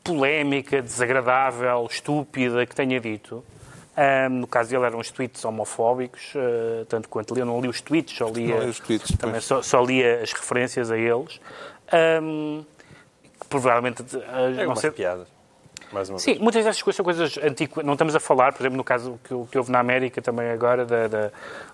polémica, 0.02 0.82
desagradável, 0.82 1.86
estúpida 1.90 2.66
que 2.66 2.74
tenha 2.74 3.00
dito, 3.00 3.42
um, 3.96 4.40
no 4.40 4.46
caso 4.46 4.70
dele 4.70 4.84
eram 4.84 4.98
os 4.98 5.10
tweets 5.10 5.44
homofóbicos, 5.44 6.34
uh, 6.34 6.84
tanto 6.86 7.08
quanto 7.08 7.32
li, 7.32 7.40
eu 7.40 7.46
não 7.46 7.60
li 7.60 7.68
os 7.68 7.80
tweets, 7.80 8.14
só 8.14 8.28
lia, 8.28 8.56
os 8.56 8.80
tweets, 8.80 9.16
também 9.16 9.40
só, 9.40 9.62
só, 9.62 9.82
lia 9.82 10.20
as 10.20 10.32
referências 10.32 10.90
a 10.90 10.98
eles. 10.98 11.40
Um, 12.22 12.64
provavelmente... 13.48 14.02
Uh, 14.02 14.60
é 14.60 14.66
uma 14.66 14.76
sei, 14.76 14.90
piada. 15.94 16.18
Sim, 16.18 16.32
vez. 16.32 16.42
muitas 16.42 16.64
dessas 16.64 16.82
coisas 16.82 16.96
são 16.96 17.04
coisas 17.04 17.38
antigas. 17.38 17.84
Não 17.84 17.92
estamos 17.94 18.14
a 18.14 18.20
falar, 18.20 18.52
por 18.52 18.62
exemplo, 18.62 18.76
no 18.76 18.84
caso 18.84 19.18
que, 19.24 19.34
que 19.50 19.58
houve 19.58 19.70
na 19.70 19.80
América 19.80 20.20
também 20.20 20.50
agora, 20.50 20.84
da, 20.84 21.08
da 21.08 21.30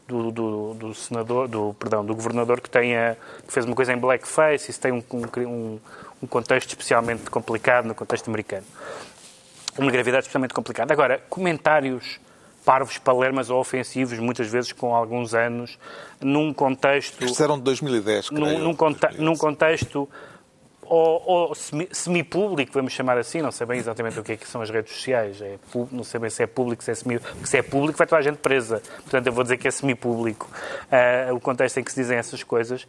do, 0.06 0.30
do, 0.30 0.74
do, 0.74 0.94
senador, 0.94 1.48
do, 1.48 1.74
perdão, 1.78 2.04
do 2.04 2.14
governador 2.14 2.60
que, 2.60 2.68
tenha, 2.68 3.16
que 3.46 3.52
fez 3.52 3.64
uma 3.64 3.76
coisa 3.76 3.92
em 3.92 3.98
blackface, 3.98 4.70
isso 4.70 4.80
tem 4.80 4.92
um, 4.92 5.02
um, 5.12 5.78
um 6.22 6.26
contexto 6.26 6.68
especialmente 6.70 7.30
complicado 7.30 7.86
no 7.86 7.94
contexto 7.94 8.28
americano. 8.28 8.66
Uma 9.78 9.90
gravidade 9.90 10.24
especialmente 10.24 10.52
complicada. 10.52 10.92
Agora, 10.92 11.22
comentários 11.28 12.18
parvos, 12.64 12.98
palermas 12.98 13.50
ou 13.50 13.58
ofensivos, 13.58 14.18
muitas 14.18 14.48
vezes 14.48 14.72
com 14.72 14.94
alguns 14.94 15.34
anos, 15.34 15.78
num 16.20 16.52
contexto... 16.52 17.24
Estes 17.24 17.40
eram 17.40 17.56
de 17.56 17.64
2010, 17.64 18.28
creio. 18.28 18.44
Num, 18.44 18.58
num, 18.58 18.74
conte, 18.74 19.06
num 19.18 19.36
contexto 19.36 20.08
ou, 20.90 21.22
ou 21.24 21.54
semi-público, 21.54 22.72
vamos 22.74 22.92
chamar 22.92 23.16
assim, 23.16 23.40
não 23.40 23.52
sei 23.52 23.64
bem 23.64 23.78
exatamente 23.78 24.18
o 24.18 24.24
que, 24.24 24.32
é 24.32 24.36
que 24.36 24.46
são 24.46 24.60
as 24.60 24.70
redes 24.70 24.92
sociais, 24.92 25.40
é, 25.40 25.56
não 25.92 26.02
sei 26.02 26.18
bem 26.18 26.28
se 26.28 26.42
é 26.42 26.48
público, 26.48 26.82
se 26.82 26.90
é 26.90 26.94
semi 26.96 27.20
porque 27.20 27.46
se 27.46 27.56
é 27.56 27.62
público 27.62 27.96
vai 27.96 28.08
toda 28.08 28.18
a 28.18 28.22
gente 28.22 28.38
presa, 28.38 28.82
portanto 29.02 29.24
eu 29.24 29.32
vou 29.32 29.44
dizer 29.44 29.56
que 29.56 29.68
é 29.68 29.70
semi-público 29.70 30.50
uh, 30.50 31.32
o 31.32 31.38
contexto 31.38 31.78
em 31.78 31.84
que 31.84 31.92
se 31.92 32.00
dizem 32.00 32.18
essas 32.18 32.42
coisas. 32.42 32.88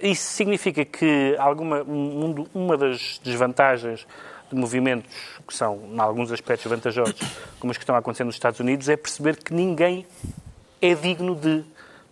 Isso 0.00 0.22
significa 0.22 0.86
que 0.86 1.36
alguma, 1.38 1.82
um, 1.82 2.46
uma 2.54 2.78
das 2.78 3.20
desvantagens 3.22 4.06
de 4.50 4.56
movimentos 4.56 5.14
que 5.46 5.54
são, 5.54 5.82
em 5.92 6.00
alguns 6.00 6.32
aspectos, 6.32 6.70
vantajosos, 6.70 7.20
como 7.60 7.70
os 7.70 7.76
que 7.76 7.82
estão 7.82 7.94
a 7.94 7.98
acontecer 7.98 8.24
nos 8.24 8.36
Estados 8.36 8.58
Unidos, 8.58 8.88
é 8.88 8.96
perceber 8.96 9.36
que 9.36 9.52
ninguém 9.52 10.06
é 10.80 10.94
digno 10.94 11.36
de 11.36 11.62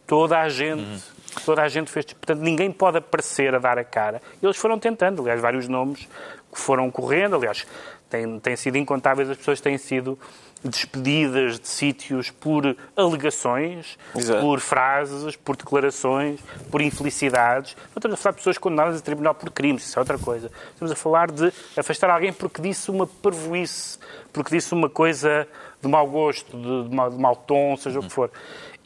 toda 0.07 0.39
a 0.39 0.49
gente. 0.51 0.83
Uhum 0.83 1.16
Toda 1.45 1.62
a 1.62 1.68
gente 1.68 1.91
fez. 1.91 2.07
Portanto, 2.07 2.41
ninguém 2.41 2.70
pode 2.70 2.99
aparecer 2.99 3.55
a 3.55 3.59
dar 3.59 3.78
a 3.78 3.84
cara. 3.84 4.20
Eles 4.43 4.57
foram 4.57 4.78
tentando, 4.78 5.22
aliás, 5.22 5.41
vários 5.41 5.68
nomes 5.68 6.09
que 6.53 6.61
foram 6.61 6.91
correndo. 6.91 7.37
Aliás, 7.37 7.66
têm, 8.09 8.39
têm 8.41 8.57
sido 8.57 8.76
incontáveis 8.76 9.30
as 9.30 9.37
pessoas 9.37 9.59
que 9.59 9.64
têm 9.64 9.78
sido 9.78 10.18
despedidas 10.64 11.61
de 11.61 11.68
sítios 11.68 12.30
por 12.30 12.76
alegações, 12.97 13.99
Exato. 14.14 14.41
por 14.41 14.61
frases, 14.61 15.37
por 15.37 15.57
declarações, 15.57 16.41
por 16.70 16.80
infelicidades. 16.80 17.76
Não 17.76 17.99
estamos 17.99 18.18
a 18.18 18.22
falar 18.22 18.32
de 18.32 18.39
pessoas 18.39 18.59
condenadas 18.59 18.99
a 18.99 19.03
tribunal 19.03 19.34
por 19.34 19.51
crimes, 19.51 19.84
isso 19.87 19.99
é 19.99 20.01
outra 20.01 20.18
coisa. 20.18 20.51
Estamos 20.72 20.91
a 20.91 20.97
falar 20.97 21.30
de 21.30 21.53
afastar 21.76 22.11
alguém 22.11 22.32
porque 22.32 22.61
disse 22.61 22.91
uma 22.91 23.07
parvoíce, 23.07 23.99
porque 24.32 24.51
disse 24.57 24.72
uma 24.74 24.89
coisa 24.89 25.47
de 25.80 25.89
mau 25.89 26.07
gosto, 26.07 26.57
de, 26.57 26.89
de, 26.89 26.95
mau, 26.95 27.11
de 27.11 27.18
mau 27.18 27.37
tom, 27.37 27.76
seja 27.76 28.01
o 28.01 28.03
que 28.03 28.11
for. 28.11 28.30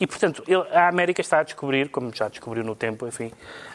E, 0.00 0.06
portanto, 0.06 0.42
a 0.72 0.88
América 0.88 1.20
está 1.20 1.40
a 1.40 1.42
descobrir, 1.42 1.90
como 1.90 2.10
já 2.14 2.28
descobriu 2.28 2.64
no 2.64 2.74
tempo, 2.74 3.06
enfim, 3.06 3.30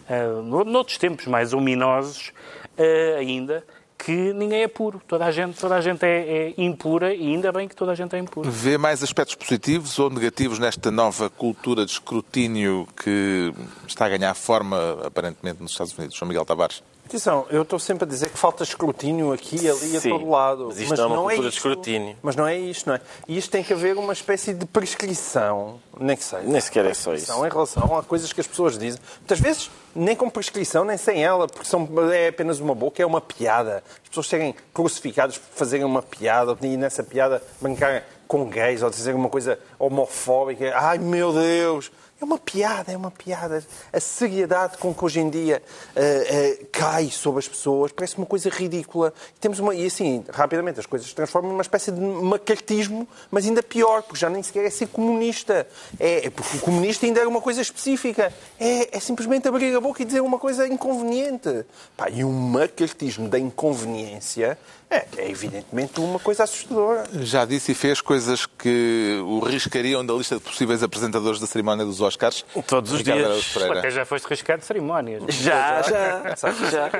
uh, 0.10 0.42
noutros 0.42 0.98
tempos 0.98 1.28
mais 1.28 1.54
ominosos 1.54 2.34
uh, 2.80 3.18
ainda, 3.20 3.64
que 3.98 4.34
ninguém 4.34 4.64
é 4.64 4.68
puro. 4.68 5.00
Toda 5.08 5.26
a 5.26 5.32
gente, 5.32 5.60
toda 5.60 5.76
a 5.76 5.82
gente 5.82 6.04
é, 6.04 6.50
é, 6.50 6.54
impura 6.58 7.14
e 7.14 7.28
ainda 7.28 7.52
bem 7.52 7.68
que 7.68 7.76
toda 7.76 7.92
a 7.92 7.96
gente 7.96 8.16
é 8.16 8.20
impura. 8.20 8.50
Vê 8.50 8.78
mais 8.78 9.04
aspectos 9.04 9.36
positivos 9.36 9.98
ou 10.00 10.10
negativos 10.10 10.58
nesta 10.58 10.90
nova 10.90 11.30
cultura 11.30 11.86
de 11.86 11.92
escrutínio 11.92 12.88
que 13.02 13.54
está 13.88 14.06
a 14.06 14.10
ganhar 14.10 14.34
forma, 14.34 14.98
aparentemente, 15.06 15.62
nos 15.62 15.72
Estados 15.72 15.98
Unidos? 15.98 16.18
João 16.18 16.28
Miguel 16.28 16.46
Tavares. 16.46 16.84
Atenção, 17.06 17.46
eu 17.52 17.62
estou 17.62 17.78
sempre 17.78 18.04
a 18.04 18.08
dizer 18.08 18.30
que 18.30 18.38
falta 18.38 18.64
escrutínio 18.64 19.32
aqui, 19.32 19.70
ali, 19.70 19.78
Sim, 19.78 19.98
a 19.98 20.02
todo 20.18 20.28
lado. 20.28 20.66
Mas 20.70 20.80
isto 20.80 20.90
mas 20.90 21.00
é 21.00 21.06
uma 21.06 21.16
não 21.16 21.30
é 21.30 21.34
cultura 21.34 21.48
é 21.48 21.52
de 21.52 21.56
escrutínio. 21.56 22.18
Mas 22.24 22.36
não 22.36 22.48
é 22.48 22.58
isto, 22.58 22.88
não 22.88 22.96
é? 22.96 23.02
E 23.28 23.38
isto 23.38 23.52
tem 23.52 23.64
que 23.64 23.74
haver 23.74 23.96
uma 23.96 24.12
espécie 24.12 24.56
de 24.56 24.66
prescrição, 24.66 25.80
nem 26.00 26.18
que 26.18 26.24
seja. 26.24 26.42
Nem 26.44 26.60
sequer 26.60 26.84
é 26.86 26.96
só 26.96 27.14
isso. 27.14 27.32
Em 27.46 27.50
relação 27.50 27.96
a 27.96 28.02
coisas 28.02 28.34
que 28.34 28.42
as 28.42 28.48
pessoas 28.48 28.76
dizem. 28.78 29.00
Muitas 29.20 29.40
vezes, 29.40 29.70
nem 29.96 30.16
com 30.16 30.28
prescrição, 30.32 30.84
nem 30.84 30.98
sem 30.98 31.24
ela, 31.24 31.48
porque 31.48 31.70
são, 31.70 31.88
é 32.12 32.30
apenas 32.30 32.60
uma 32.60 32.74
boca, 32.74 33.04
é 33.04 33.06
uma 33.06 33.22
piada. 33.22 33.84
As 34.02 34.10
pessoas 34.10 34.28
serem 34.28 34.56
crucificadas 34.74 35.38
por 35.38 35.56
fazerem 35.56 35.86
uma 35.86 36.02
piada 36.02 36.58
e 36.64 36.76
nessa 36.76 37.04
piada 37.04 37.40
brincarem 37.62 38.02
com 38.28 38.50
gays 38.50 38.82
ou 38.82 38.90
dizer 38.90 39.14
uma 39.14 39.30
coisa 39.30 39.60
homofóbica. 39.78 40.74
Ai, 40.76 40.98
meu 40.98 41.32
Deus! 41.32 41.92
É 42.20 42.24
uma 42.24 42.38
piada, 42.38 42.94
é 42.94 42.98
uma 42.98 43.12
piada. 43.12 43.62
A 43.92 44.00
seriedade 44.00 44.78
com 44.78 44.94
que 44.94 45.04
hoje 45.04 45.20
em 45.20 45.30
dia 45.30 45.62
uh, 45.96 46.62
uh, 46.64 46.68
cai 46.72 47.10
sobre 47.10 47.40
as 47.40 47.48
pessoas 47.48 47.92
parece 47.92 48.18
uma 48.18 48.26
coisa 48.26 48.50
ridícula. 48.50 49.14
E, 49.36 49.40
temos 49.40 49.60
uma, 49.60 49.76
e 49.76 49.86
assim, 49.86 50.24
rapidamente, 50.32 50.80
as 50.80 50.86
coisas 50.86 51.10
se 51.10 51.14
transformam 51.14 51.52
numa 51.52 51.62
espécie 51.62 51.92
de 51.92 52.00
macartismo, 52.00 53.06
mas 53.30 53.46
ainda 53.46 53.62
pior, 53.62 54.02
porque 54.02 54.18
já 54.18 54.30
nem 54.30 54.42
sequer 54.42 54.64
é 54.64 54.70
ser 54.70 54.88
comunista. 54.88 55.68
É, 56.00 56.28
é 56.28 56.30
porque 56.30 56.56
o 56.56 56.62
comunista 56.62 57.06
ainda 57.06 57.20
é 57.20 57.28
uma 57.28 57.42
coisa 57.42 57.62
específica. 57.62 58.32
É, 58.58 58.96
é 58.96 59.00
simplesmente 59.02 59.50
abrir 59.50 59.76
a 59.76 59.82
boca 59.82 60.02
e 60.02 60.06
dizer 60.06 60.22
uma 60.22 60.40
coisa 60.40 60.66
inconveniente. 60.66 61.66
Pá, 61.98 62.10
e 62.10 62.24
um 62.24 62.32
macartismo 62.32 63.28
da 63.28 63.38
inconveniência 63.38 64.58
é, 64.90 65.06
é 65.18 65.30
evidentemente 65.30 66.00
uma 66.00 66.20
coisa 66.20 66.44
assustadora. 66.44 67.06
Já 67.22 67.44
disse 67.46 67.72
e 67.72 67.76
fez 67.76 68.02
coisas 68.02 68.46
que 68.46 69.20
o 69.26 69.40
riscariam 69.40 70.06
da 70.06 70.14
lista 70.14 70.36
de 70.36 70.42
possíveis 70.42 70.84
apresentadores 70.84 71.40
da 71.40 71.48
cerimónia 71.48 71.84
dos 71.84 72.02
Oscars. 72.02 72.46
Todos 72.68 72.92
os 72.92 73.04
dias. 73.04 73.56
Até 73.78 73.90
já 73.90 74.06
foste 74.06 74.26
riscado 74.26 74.60
de 74.60 74.66
cerimónias. 74.66 75.24
Já, 75.36 75.82
já. 75.82 76.36
já, 76.70 76.92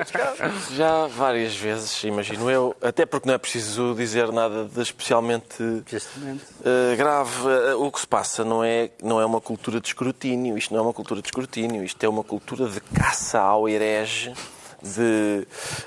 já 0.74 1.06
várias 1.06 1.56
vezes, 1.56 2.02
imagino 2.04 2.50
eu. 2.50 2.76
Até 2.82 3.06
porque 3.06 3.28
não 3.28 3.34
é 3.34 3.38
preciso 3.38 3.94
dizer 3.94 4.32
nada 4.32 4.64
de 4.64 4.82
especialmente 4.82 5.62
uh, 5.62 6.96
grave. 6.96 7.46
Uh, 7.46 7.86
o 7.86 7.92
que 7.92 8.00
se 8.00 8.06
passa 8.06 8.44
não 8.44 8.64
é, 8.64 8.90
não 9.02 9.20
é 9.20 9.24
uma 9.24 9.40
cultura 9.40 9.80
de 9.80 9.86
escrutínio. 9.86 10.58
Isto 10.58 10.74
não 10.74 10.80
é 10.80 10.82
uma 10.82 10.92
cultura 10.92 11.22
de 11.22 11.28
escrutínio. 11.28 11.84
Isto 11.84 12.02
é 12.04 12.08
uma 12.08 12.24
cultura 12.24 12.68
de 12.68 12.80
caça 12.80 13.40
ao 13.40 13.68
herege 13.68 14.34
de, 14.94 15.46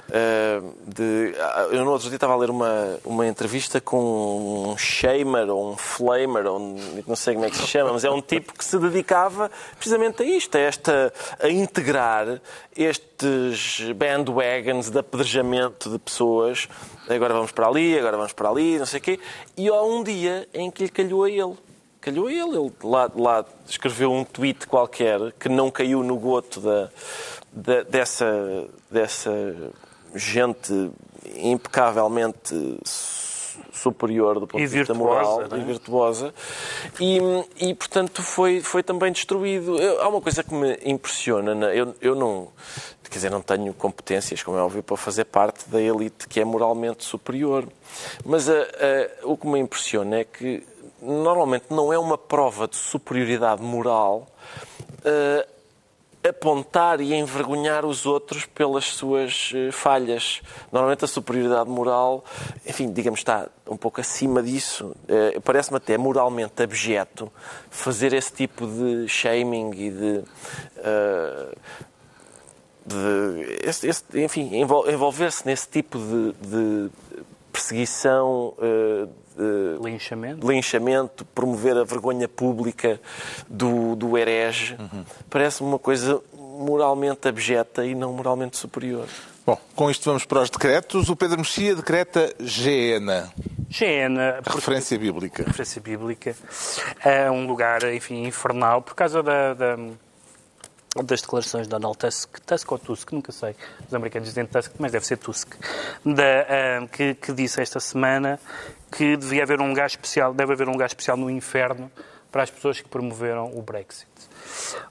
uh, 0.10 0.74
de, 0.88 1.34
eu 1.72 1.86
no 1.86 1.92
outro 1.92 2.08
dia 2.08 2.18
estava 2.18 2.34
a 2.34 2.38
ler 2.38 2.50
uma, 2.50 3.00
uma 3.06 3.28
entrevista 3.28 3.80
com 3.80 4.70
um 4.72 4.78
shamer 4.78 5.50
ou 5.50 5.72
um 5.72 5.78
flamer, 5.78 6.46
ou 6.46 6.60
não 7.08 7.16
sei 7.16 7.34
como 7.34 7.46
é 7.46 7.50
que 7.50 7.58
se 7.58 7.68
chama, 7.68 7.94
mas 7.94 8.04
é 8.04 8.10
um 8.10 8.22
tipo 8.22 8.54
que 8.54 8.64
se 8.64 8.78
dedicava 8.78 9.50
precisamente 9.76 10.24
a 10.24 10.26
isto, 10.26 10.56
a, 10.58 10.60
esta, 10.60 11.14
a 11.40 11.50
integrar 11.50 12.42
estes 12.76 13.92
bandwagons 13.96 14.90
de 14.90 15.00
apedrejamento 15.00 15.90
de 15.90 16.00
pessoas. 16.00 16.68
Agora 17.08 17.34
vamos 17.34 17.52
para 17.52 17.68
ali, 17.68 17.98
agora 17.98 18.18
vamos 18.18 18.34
para 18.34 18.50
ali, 18.50 18.78
não 18.78 18.86
sei 18.86 19.00
o 19.00 19.04
quê. 19.04 19.20
E 19.58 19.68
há 19.68 19.82
um 19.82 20.04
dia 20.04 20.48
em 20.54 20.70
que 20.70 20.84
lhe 20.84 20.90
calhou 20.90 21.24
a 21.24 21.30
ele 21.30 21.58
calhou 22.02 22.28
a 22.28 22.32
ele. 22.32 22.58
Ele 22.58 22.72
lá, 22.84 23.12
lá 23.16 23.46
escreveu 23.68 24.12
um 24.12 24.24
tweet 24.24 24.68
qualquer 24.68 25.32
que 25.40 25.50
não 25.50 25.70
caiu 25.70 26.04
no 26.04 26.18
goto 26.18 26.60
da, 26.60 26.90
da, 27.52 27.84
dessa, 27.84 28.68
dessa 28.90 29.32
gente 30.16 30.92
impecavelmente 31.36 32.80
superior 33.72 34.40
do 34.40 34.48
ponto 34.48 34.60
de 34.60 34.68
vista 34.68 34.94
moral 34.94 35.44
é? 35.44 35.58
e 35.58 35.64
virtuosa 35.64 36.34
e, 37.00 37.20
e 37.58 37.74
portanto 37.74 38.22
foi, 38.22 38.62
foi 38.62 38.84
também 38.84 39.12
destruído. 39.12 39.78
Eu, 39.80 40.02
há 40.02 40.08
uma 40.08 40.22
coisa 40.22 40.44
que 40.44 40.54
me 40.54 40.78
impressiona, 40.84 41.52
eu, 41.74 41.96
eu 42.02 42.16
não 42.16 42.50
quer 43.10 43.16
dizer, 43.16 43.32
não 43.32 43.42
tenho 43.42 43.74
competências, 43.74 44.44
como 44.44 44.58
é 44.58 44.62
óbvio, 44.62 44.84
para 44.84 44.96
fazer 44.96 45.26
parte 45.26 45.68
da 45.68 45.82
elite 45.82 46.28
que 46.28 46.40
é 46.40 46.46
moralmente 46.46 47.04
superior. 47.04 47.68
Mas 48.24 48.48
a, 48.48 48.54
a, 48.54 49.26
o 49.26 49.36
que 49.36 49.48
me 49.48 49.58
impressiona 49.60 50.18
é 50.18 50.24
que 50.24 50.64
normalmente 51.02 51.66
não 51.70 51.92
é 51.92 51.98
uma 52.00 52.18
prova 52.18 52.68
de 52.68 52.76
superioridade 52.76 53.62
moral 53.62 54.28
uh, 55.00 55.60
apontar 56.28 57.00
e 57.00 57.14
envergonhar 57.14 57.86
os 57.86 58.06
outros 58.06 58.46
pelas 58.46 58.86
suas 58.86 59.54
eh, 59.56 59.72
falhas. 59.72 60.42
Normalmente 60.70 61.06
a 61.06 61.08
superioridade 61.08 61.70
moral, 61.70 62.26
enfim, 62.68 62.92
digamos, 62.92 63.22
está 63.22 63.48
um 63.66 63.78
pouco 63.78 64.02
acima 64.02 64.44
disso. 64.44 64.94
Uh, 65.08 65.40
Parece-me 65.42 65.78
até 65.78 65.98
moralmente 65.98 66.62
abjeto 66.62 67.32
fazer 67.70 68.12
esse 68.12 68.34
tipo 68.34 68.68
de 68.68 69.08
shaming 69.08 69.72
e 69.72 69.90
de. 69.90 70.24
De 72.86 73.60
esse, 73.64 73.88
esse, 73.88 74.04
enfim, 74.16 74.50
envolver-se 74.56 75.46
nesse 75.46 75.70
tipo 75.70 76.00
de, 76.00 76.34
de 76.34 76.92
perseguição, 77.52 78.56
uh, 79.40 79.86
linchamento. 79.86 80.48
linchamento, 80.48 81.26
promover 81.26 81.78
a 81.78 81.84
vergonha 81.84 82.28
pública 82.28 83.00
do, 83.48 83.96
do 83.96 84.18
herege. 84.18 84.76
Uhum. 84.80 85.04
Parece-me 85.30 85.70
uma 85.70 85.80
coisa 85.80 86.22
moralmente 86.38 87.28
abjeta 87.28 87.86
e 87.86 87.96
não 87.96 88.12
moralmente 88.12 88.58
superior. 88.58 89.08
Bom, 89.46 89.58
com 89.76 89.90
isto 89.90 90.06
vamos 90.06 90.26
para 90.26 90.42
os 90.42 90.50
decretos. 90.50 91.10
O 91.10 91.16
Pedro 91.16 91.38
Mexia 91.40 91.74
decreta 91.74 92.34
GENA. 92.40 93.32
GENA. 93.70 94.42
Referência 94.46 95.00
bíblica. 95.00 95.44
Referência 95.44 95.82
bíblica. 95.82 96.36
É 97.04 97.32
um 97.32 97.48
lugar, 97.48 97.84
enfim, 97.94 98.26
infernal 98.26 98.82
por 98.82 98.94
causa 98.94 99.24
da, 99.24 99.54
da 99.54 99.78
das 101.04 101.22
declarações 101.22 101.68
de 101.68 101.70
Donald 101.70 101.98
Tusk, 101.98 102.40
Tusk 102.46 102.72
ou 102.72 102.80
Tusk, 102.80 103.12
nunca 103.12 103.32
sei, 103.32 103.56
os 103.88 103.94
americanos 103.94 104.30
dizem 104.30 104.46
Tusk, 104.46 104.72
mas 104.80 104.92
deve 104.92 105.06
ser 105.06 105.18
Tusk, 105.18 105.54
da, 106.04 106.84
uh, 106.84 106.88
que, 106.88 107.14
que, 107.14 107.32
disse 107.32 107.62
esta 107.62 107.80
semana 107.80 108.40
que 108.92 109.16
devia 109.18 109.44
haver 109.44 109.62
um 109.62 109.70
lugar 109.70 109.88
especial, 109.88 110.34
deve 110.34 110.54
haver 110.54 110.68
um 110.68 110.74
lugar 110.74 110.88
especial 110.88 111.18
no 111.18 111.30
inferno 111.30 111.92
para 112.32 112.44
as 112.44 112.50
pessoas 112.50 112.80
que 112.80 112.88
promoveram 112.88 113.52
o 113.56 113.62
Brexit. 113.62 114.08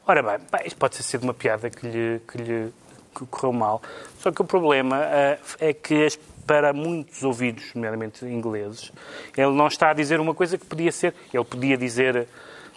Ora 0.07 0.22
bem, 0.22 0.38
bem 0.51 0.66
isto 0.66 0.76
pode 0.76 0.96
ter 0.96 1.03
sido 1.03 1.22
uma 1.22 1.34
piada 1.34 1.70
que 1.70 1.86
lhe, 1.86 2.20
que 2.20 2.38
lhe 2.38 2.72
que 3.14 3.26
correu 3.26 3.53
mal, 3.53 3.82
só 4.20 4.30
que 4.30 4.40
o 4.40 4.44
problema 4.44 4.99
uh, 4.99 5.57
é 5.59 5.72
que 5.72 6.05
as, 6.05 6.16
para 6.46 6.72
muitos 6.72 7.22
ouvidos, 7.24 7.74
nomeadamente 7.74 8.24
ingleses, 8.24 8.92
ele 9.36 9.53
não 9.53 9.66
está 9.66 9.90
a 9.90 9.92
dizer 9.92 10.20
uma 10.20 10.34
coisa 10.34 10.57
que 10.57 10.64
podia 10.64 10.92
ser, 10.92 11.14
ele 11.32 11.44
podia 11.44 11.76
dizer 11.76 12.28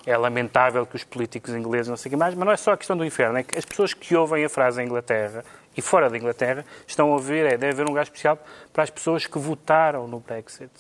é 0.06 0.18
lamentável 0.18 0.86
que 0.86 0.95
os 0.95 1.04
políticos 1.04 1.54
ingleses 1.54 1.88
não 1.88 1.97
sei 1.97 2.12
mais, 2.16 2.34
mas 2.34 2.45
não 2.45 2.52
é 2.52 2.58
só 2.58 2.74
a 2.74 2.78
questão 2.78 2.97
do 2.97 3.06
inferno, 3.06 3.38
é 3.38 3.43
que 3.43 3.58
as 3.58 3.66
pessoas 3.66 3.93
que 3.93 4.16
ouvem 4.16 4.43
a 4.43 4.49
frase 4.49 4.82
em 4.82 4.86
Inglaterra 4.86 5.43
e 5.76 5.82
fora 5.82 6.10
da 6.10 6.18
Inglaterra 6.18 6.66
estão 6.88 7.10
a 7.10 7.14
ouvir, 7.14 7.45
é, 7.45 7.58
deve 7.58 7.74
haver 7.74 7.86
um 7.86 7.89
lugar 7.89 8.04
especial 8.04 8.38
para 8.74 8.84
as 8.84 8.89
pessoas 8.89 9.26
que 9.26 9.38
votaram 9.38 10.08
no 10.08 10.20
Brexit. 10.20 10.72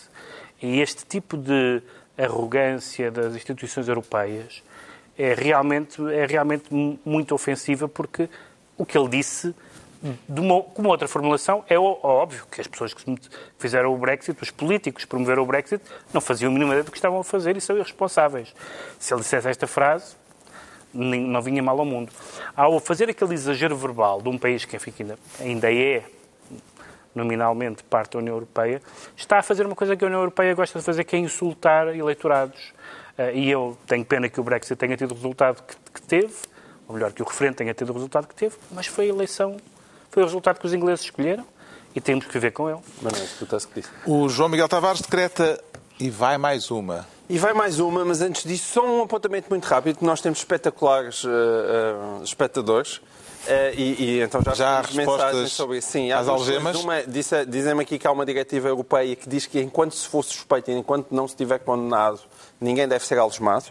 E 0.61 0.81
este 0.81 1.05
tipo 1.05 1.37
de 1.37 1.81
arrogância 2.17 3.09
das 3.09 3.35
instituições 3.35 3.87
europeias 3.87 4.63
é 5.17 5.33
realmente, 5.33 6.01
é 6.11 6.25
realmente 6.25 6.65
muito 7.05 7.33
ofensiva 7.33 7.87
porque 7.87 8.29
o 8.77 8.85
que 8.85 8.97
ele 8.97 9.09
disse 9.09 9.55
uma, 10.27 10.63
com 10.63 10.83
outra 10.87 11.07
formulação, 11.07 11.63
é 11.69 11.77
óbvio 11.77 12.45
que 12.49 12.59
as 12.59 12.67
pessoas 12.67 12.93
que 12.93 13.03
fizeram 13.59 13.93
o 13.93 13.97
Brexit, 13.97 14.41
os 14.41 14.49
políticos 14.49 15.03
que 15.03 15.09
promoveram 15.09 15.43
o 15.43 15.45
Brexit, 15.45 15.81
não 16.13 16.19
faziam 16.19 16.49
a 16.49 16.53
mínima 16.53 16.71
ideia 16.71 16.83
do 16.83 16.91
que 16.91 16.97
estavam 16.97 17.19
a 17.19 17.23
fazer 17.23 17.55
e 17.55 17.61
são 17.61 17.75
irresponsáveis. 17.75 18.53
Se 18.99 19.13
ele 19.13 19.21
dissesse 19.21 19.47
esta 19.47 19.67
frase, 19.67 20.15
não 20.93 21.41
vinha 21.41 21.61
mal 21.61 21.77
ao 21.79 21.85
mundo. 21.85 22.11
Ao 22.55 22.79
fazer 22.79 23.09
aquele 23.09 23.33
exagero 23.33 23.75
verbal 23.75 24.21
de 24.21 24.29
um 24.29 24.37
país 24.37 24.65
que, 24.65 24.75
enfim, 24.75 24.93
ainda, 24.99 25.19
ainda 25.39 25.73
é 25.73 26.03
nominalmente 27.13 27.83
parte 27.83 28.13
da 28.13 28.19
União 28.19 28.35
Europeia, 28.35 28.81
está 29.15 29.39
a 29.39 29.43
fazer 29.43 29.65
uma 29.65 29.75
coisa 29.75 29.95
que 29.95 30.03
a 30.03 30.07
União 30.07 30.21
Europeia 30.21 30.53
gosta 30.55 30.79
de 30.79 30.85
fazer, 30.85 31.03
que 31.03 31.15
é 31.15 31.19
insultar 31.19 31.95
eleitorados. 31.95 32.73
Eh, 33.17 33.33
e 33.35 33.51
eu 33.51 33.77
tenho 33.85 34.03
pena 34.05 34.29
que 34.29 34.39
o 34.39 34.43
Brexit 34.43 34.75
tenha 34.77 34.95
tido 34.95 35.11
o 35.11 35.15
resultado 35.15 35.61
que, 35.61 35.75
que 35.93 36.01
teve, 36.01 36.33
ou 36.87 36.95
melhor, 36.95 37.11
que 37.11 37.21
o 37.21 37.25
referendo 37.25 37.57
tenha 37.57 37.73
tido 37.73 37.89
o 37.89 37.93
resultado 37.93 38.27
que 38.27 38.35
teve, 38.35 38.55
mas 38.71 38.87
foi 38.87 39.05
a 39.05 39.09
eleição 39.09 39.57
foi 40.11 40.23
o 40.23 40.25
resultado 40.25 40.59
que 40.59 40.65
os 40.65 40.73
ingleses 40.73 41.05
escolheram 41.05 41.45
e 41.95 42.01
temos 42.01 42.25
que 42.25 42.33
viver 42.33 42.51
com 42.51 42.69
ele. 42.69 42.79
Mas 43.01 43.13
não 43.13 43.19
é 43.19 43.23
isso 43.23 43.67
que 43.67 43.81
disse. 43.81 43.89
O 44.05 44.29
João 44.29 44.49
Miguel 44.49 44.67
Tavares 44.67 45.01
decreta 45.01 45.61
e 45.99 46.09
vai 46.09 46.37
mais 46.37 46.69
uma. 46.69 47.07
E 47.29 47.37
vai 47.37 47.53
mais 47.53 47.79
uma, 47.79 48.03
mas 48.03 48.21
antes 48.21 48.43
disso, 48.43 48.73
só 48.73 48.85
um 48.85 49.03
apontamento 49.03 49.49
muito 49.49 49.63
rápido, 49.65 49.99
que 49.99 50.05
nós 50.05 50.19
temos 50.19 50.39
espetaculares 50.39 51.23
uh, 51.23 51.29
uh, 51.29 52.23
espectadores. 52.23 52.97
Uh, 52.97 53.73
e, 53.75 54.03
e, 54.03 54.21
então 54.21 54.41
já, 54.43 54.53
já 54.53 54.79
há 54.79 54.83
mensagens 54.93 55.51
sobre 55.53 55.77
isso. 55.77 55.89
Sim, 55.91 56.11
às 56.11 56.27
algemas. 56.27 56.77
Dizem-me 57.47 57.83
aqui 57.83 57.97
que 57.97 58.05
há 58.05 58.11
uma 58.11 58.25
diretiva 58.25 58.67
europeia 58.67 59.15
que 59.15 59.29
diz 59.29 59.45
que 59.45 59.61
enquanto 59.61 59.95
se 59.95 60.07
for 60.07 60.23
suspeito 60.23 60.69
e 60.69 60.73
enquanto 60.73 61.11
não 61.11 61.27
se 61.27 61.35
tiver 61.35 61.59
condenado, 61.59 62.19
ninguém 62.59 62.87
deve 62.87 63.05
ser 63.05 63.17
algemado, 63.17 63.65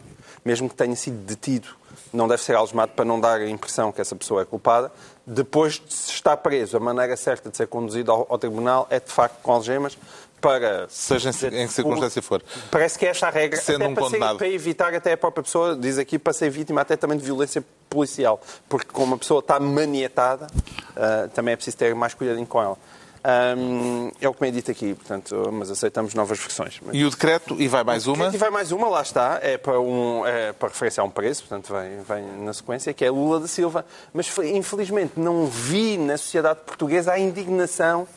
mesmo 0.45 0.69
que 0.69 0.75
tenha 0.75 0.97
sido 0.97 1.19
detido, 1.19 1.69
não 2.13 2.27
deve 2.27 2.43
ser 2.43 2.57
algemado 2.57 2.93
para 2.93 3.05
não 3.05 3.21
dar 3.21 3.41
a 3.41 3.49
impressão 3.49 3.93
que 3.93 4.01
essa 4.01 4.17
pessoa 4.17 4.43
é 4.43 4.45
culpada 4.45 4.91
depois 5.33 5.75
de 5.75 5.95
se 5.95 6.11
estar 6.11 6.37
preso, 6.39 6.77
a 6.77 6.81
maneira 6.81 7.17
certa 7.17 7.51
de 7.51 7.57
ser 7.57 7.69
conduzido 7.69 8.11
ao, 8.11 8.27
ao 8.29 8.37
tribunal 8.37 8.89
é, 8.91 8.99
de 8.99 9.11
facto, 9.11 9.41
com 9.43 9.53
algemas, 9.53 9.97
para... 10.41 10.89
Seja 10.89 11.31
em, 11.31 11.63
em 11.63 11.67
que 11.69 11.73
circunstância 11.73 12.21
for. 12.21 12.43
Parece 12.71 12.99
que 12.99 13.07
é 13.07 13.11
esta 13.11 13.29
a 13.29 13.31
regra. 13.31 13.61
Sendo 13.61 13.85
um 13.85 13.95
para, 13.95 14.03
condenado. 14.03 14.33
Ser, 14.33 14.39
para 14.39 14.49
evitar 14.49 14.95
até 14.95 15.13
a 15.13 15.17
própria 15.17 15.45
pessoa, 15.45 15.77
diz 15.77 15.99
aqui, 15.99 16.19
para 16.19 16.33
ser 16.33 16.51
vítima 16.51 16.81
até 16.81 16.97
também 16.97 17.17
de 17.17 17.25
violência 17.25 17.65
policial. 17.89 18.41
Porque 18.69 18.89
como 18.93 19.15
a 19.15 19.19
pessoa 19.19 19.39
está 19.41 19.61
maniatada, 19.61 20.47
uh, 20.47 21.29
também 21.29 21.53
é 21.53 21.57
preciso 21.57 21.77
ter 21.77 21.95
mais 21.95 22.13
cuidadinho 22.13 22.47
com 22.47 22.61
ela. 22.61 22.77
Um, 23.23 24.11
é 24.19 24.29
o 24.29 24.33
que 24.33 24.41
me 24.41 24.49
é 24.49 24.51
dito 24.51 24.71
aqui, 24.71 24.95
portanto, 24.95 25.51
mas 25.53 25.71
aceitamos 25.71 26.15
novas 26.15 26.39
versões. 26.39 26.81
E 26.91 27.05
o 27.05 27.11
decreto, 27.11 27.55
e 27.61 27.69
vai 27.69 27.85
mais 27.85 28.07
uma? 28.07 28.29
E 28.29 28.39
vai 28.39 28.51
mais 28.51 28.73
uma, 28.73 28.89
lá 28.89 29.03
está, 29.03 29.39
é 29.43 29.59
para, 29.59 29.79
um, 29.79 30.27
é 30.27 30.53
para 30.53 30.69
referência 30.69 31.03
a 31.03 31.05
um 31.05 31.11
preço, 31.11 31.45
portanto, 31.45 31.75
vem, 31.75 32.01
vem 32.03 32.45
na 32.45 32.53
sequência, 32.55 32.95
que 32.95 33.05
é 33.05 33.11
Lula 33.11 33.41
da 33.41 33.47
Silva. 33.47 33.85
Mas, 34.15 34.31
infelizmente, 34.39 35.13
não 35.17 35.47
vi 35.47 35.99
na 35.99 36.17
sociedade 36.17 36.61
portuguesa 36.65 37.13
a 37.13 37.19
indignação 37.19 38.09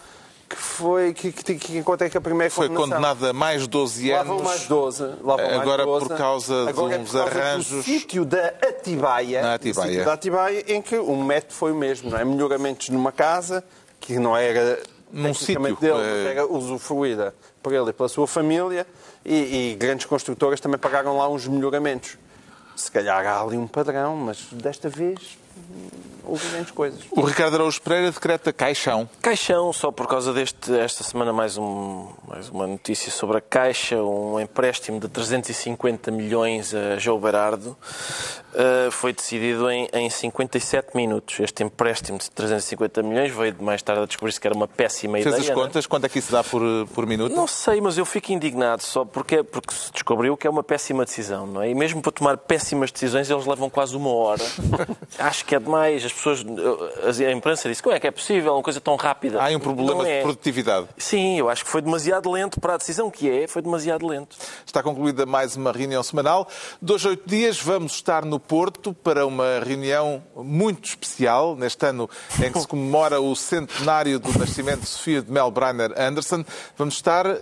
que 0.48 0.56
foi 0.56 1.14
que, 1.14 1.32
que, 1.32 1.56
que 1.56 1.78
encontrei 1.78 2.10
que 2.10 2.18
a 2.18 2.22
primeira 2.22 2.50
foi 2.52 2.70
condenada 2.70 3.32
a 3.32 3.34
mais 3.34 3.68
12 3.68 4.12
anos. 4.12 4.28
Lá 4.28 4.36
vão 4.36 4.44
mais 4.44 4.68
12. 4.68 5.04
Lá 5.04 5.36
vão 5.36 5.62
agora 5.62 5.86
mais 5.86 6.00
12. 6.00 6.08
por 6.08 6.18
causa 6.18 6.66
de 6.66 6.80
uns 6.80 6.92
é 6.92 6.98
por 7.00 7.12
causa 7.12 7.24
arranjos. 7.24 7.70
Do 7.72 7.84
sítio 7.84 8.24
da 8.24 8.48
Atibaia, 8.62 9.42
Na 9.42 9.54
Atibaia. 9.56 10.06
da 10.06 10.14
Atibaia, 10.14 10.64
em 10.68 10.82
que 10.82 10.96
o 10.96 11.16
método 11.18 11.54
foi 11.54 11.72
o 11.72 11.76
mesmo, 11.76 12.10
não 12.10 12.18
é? 12.18 12.24
Melhoramentos 12.24 12.90
numa 12.90 13.12
casa 13.12 13.64
que 14.00 14.20
não 14.20 14.36
era 14.36 14.80
num 15.14 15.34
sítio. 15.34 15.76
dele, 15.76 16.28
era 16.28 16.46
usufruída 16.46 17.34
por 17.62 17.72
ele 17.72 17.92
e 17.92 17.94
pela 17.94 18.10
sua 18.10 18.28
família, 18.28 18.86
e, 19.24 19.72
e, 19.72 19.76
grandes 19.76 20.06
construtoras 20.06 20.60
também 20.60 20.80
pagaram 20.80 21.16
lá 21.16 21.30
uns 21.30 21.48
melhoramentos. 21.48 22.18
Se 22.76 22.92
calhar 22.92 23.26
há 23.26 23.40
ali 23.40 23.56
um 23.56 23.68
padrão, 23.68 24.16
mas 24.18 24.48
desta 24.52 24.90
vez 24.90 25.38
coisas. 26.74 27.00
O 27.12 27.22
Ricardo 27.22 27.56
Araújo 27.56 27.82
Pereira 27.82 28.12
decreta 28.12 28.52
caixão. 28.52 29.10
Caixão, 29.22 29.72
só 29.74 29.92
por 29.92 30.08
causa 30.08 30.34
deste, 30.34 30.74
esta 30.78 31.04
semana 31.04 31.34
mais, 31.34 31.58
um, 31.58 32.08
mais 32.28 32.50
uma 32.50 32.66
notícia 32.66 33.12
sobre 33.12 33.38
a 33.38 33.42
Caixa, 33.42 34.02
um 34.02 34.40
empréstimo 34.40 35.00
de 35.00 35.08
350 35.08 36.12
milhões 36.12 36.74
a 36.74 36.98
João 36.98 37.20
Berardo, 37.20 37.78
uh, 38.54 38.92
foi 38.92 39.14
decidido 39.14 39.70
em, 39.70 39.88
em 39.94 40.10
57 40.10 40.96
minutos. 40.96 41.40
Este 41.40 41.64
empréstimo 41.64 42.18
de 42.18 42.30
350 42.32 43.04
milhões 43.04 43.32
veio 43.32 43.54
de 43.54 43.64
mais 43.64 43.82
tarde 43.82 44.04
a 44.04 44.06
descobrir-se 44.06 44.40
que 44.40 44.48
era 44.48 44.56
uma 44.56 44.68
péssima 44.68 45.14
Fez 45.14 45.26
ideia. 45.26 45.38
Fez 45.38 45.50
as 45.50 45.58
é? 45.58 45.62
contas? 45.62 45.86
Quanto 45.86 46.06
é 46.06 46.10
que 46.10 46.20
isso 46.20 46.32
dá 46.32 46.44
por, 46.44 46.62
por 46.94 47.06
minuto? 47.06 47.36
Não 47.36 47.48
sei, 47.48 47.82
mas 47.82 47.98
eu 47.98 48.06
fico 48.06 48.32
indignado 48.32 48.84
só 48.84 49.04
porque, 49.04 49.44
porque 49.44 49.74
se 49.74 49.92
descobriu 49.92 50.38
que 50.38 50.48
é 50.48 50.50
uma 50.50 50.64
péssima 50.64 51.06
decisão, 51.06 51.46
não 51.46 51.62
é? 51.62 51.70
E 51.70 51.76
mesmo 51.76 52.02
para 52.02 52.12
tomar 52.12 52.38
péssimas 52.38 52.92
decisões 52.92 53.30
eles 53.30 53.46
levam 53.46 53.70
quase 53.70 53.96
uma 53.96 54.10
hora. 54.14 54.44
Acho 55.20 55.46
que 55.46 55.56
é 55.56 55.60
demais. 55.60 56.06
As 56.06 56.13
pessoas, 56.14 57.20
a 57.20 57.32
imprensa 57.32 57.70
disse, 57.70 57.82
como 57.82 57.96
é 57.96 58.00
que 58.00 58.08
é 58.08 58.12
possível 58.12 58.54
uma 58.54 58.64
coisa 58.64 58.80
tão 58.80 58.96
rápida? 58.96 59.42
Há 59.42 59.50
um 59.50 59.60
problema 59.60 60.08
é. 60.08 60.18
de 60.18 60.24
produtividade. 60.24 60.88
Sim, 60.98 61.40
eu 61.40 61.50
acho 61.50 61.64
que 61.64 61.70
foi 61.70 61.82
demasiado 61.82 62.32
lento 62.32 62.60
para 62.60 62.76
a 62.76 62.78
decisão 62.78 63.10
que 63.10 63.30
é, 63.30 63.48
foi 63.48 63.62
demasiado 63.62 64.06
lento. 64.08 64.36
Está 64.66 64.82
concluída 64.82 65.26
mais 65.26 65.56
uma 65.56 65.72
reunião 65.72 66.04
semanal. 66.04 66.48
Dois, 66.82 67.06
oito 67.06 67.28
dias 67.28 67.60
vamos 67.60 67.94
estar 67.94 68.26
no 68.26 68.40
Porto 68.40 68.94
para 68.94 69.26
uma 69.26 69.60
reunião 69.60 70.24
muito 70.36 70.86
especial, 70.86 71.56
neste 71.56 71.86
ano 71.86 72.10
em 72.44 72.52
que 72.52 72.60
se 72.60 72.68
comemora 72.68 73.20
o 73.20 73.36
centenário 73.36 74.20
do 74.20 74.38
nascimento 74.38 74.82
de 74.82 74.88
Sofia 74.88 75.22
de 75.22 75.32
Melbrenner 75.32 75.94
Anderson. 75.98 76.44
Vamos 76.78 76.96
estar 76.96 77.26
uh, 77.26 77.40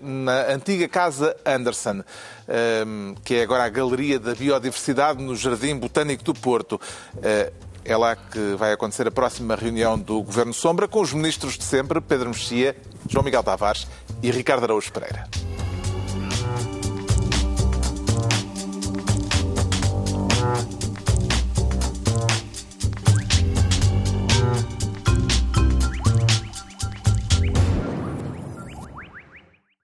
na 0.00 0.52
antiga 0.52 0.88
Casa 0.88 1.36
Anderson, 1.44 2.00
uh, 2.00 3.20
que 3.24 3.36
é 3.36 3.42
agora 3.42 3.64
a 3.64 3.68
Galeria 3.68 4.18
da 4.18 4.34
Biodiversidade 4.34 5.22
no 5.22 5.34
Jardim 5.36 5.76
Botânico 5.76 6.24
do 6.24 6.34
Porto. 6.34 6.80
Uh, 7.16 7.65
é 7.88 7.96
lá 7.96 8.16
que 8.16 8.56
vai 8.56 8.72
acontecer 8.72 9.06
a 9.06 9.12
próxima 9.12 9.54
reunião 9.54 9.96
do 9.96 10.20
Governo 10.20 10.52
Sombra 10.52 10.88
com 10.88 11.00
os 11.00 11.12
ministros 11.12 11.56
de 11.56 11.62
sempre, 11.62 12.00
Pedro 12.00 12.30
Mexia, 12.30 12.76
João 13.08 13.24
Miguel 13.24 13.44
Tavares 13.44 13.86
e 14.20 14.30
Ricardo 14.32 14.64
Araújo 14.64 14.90
Pereira. 14.90 15.24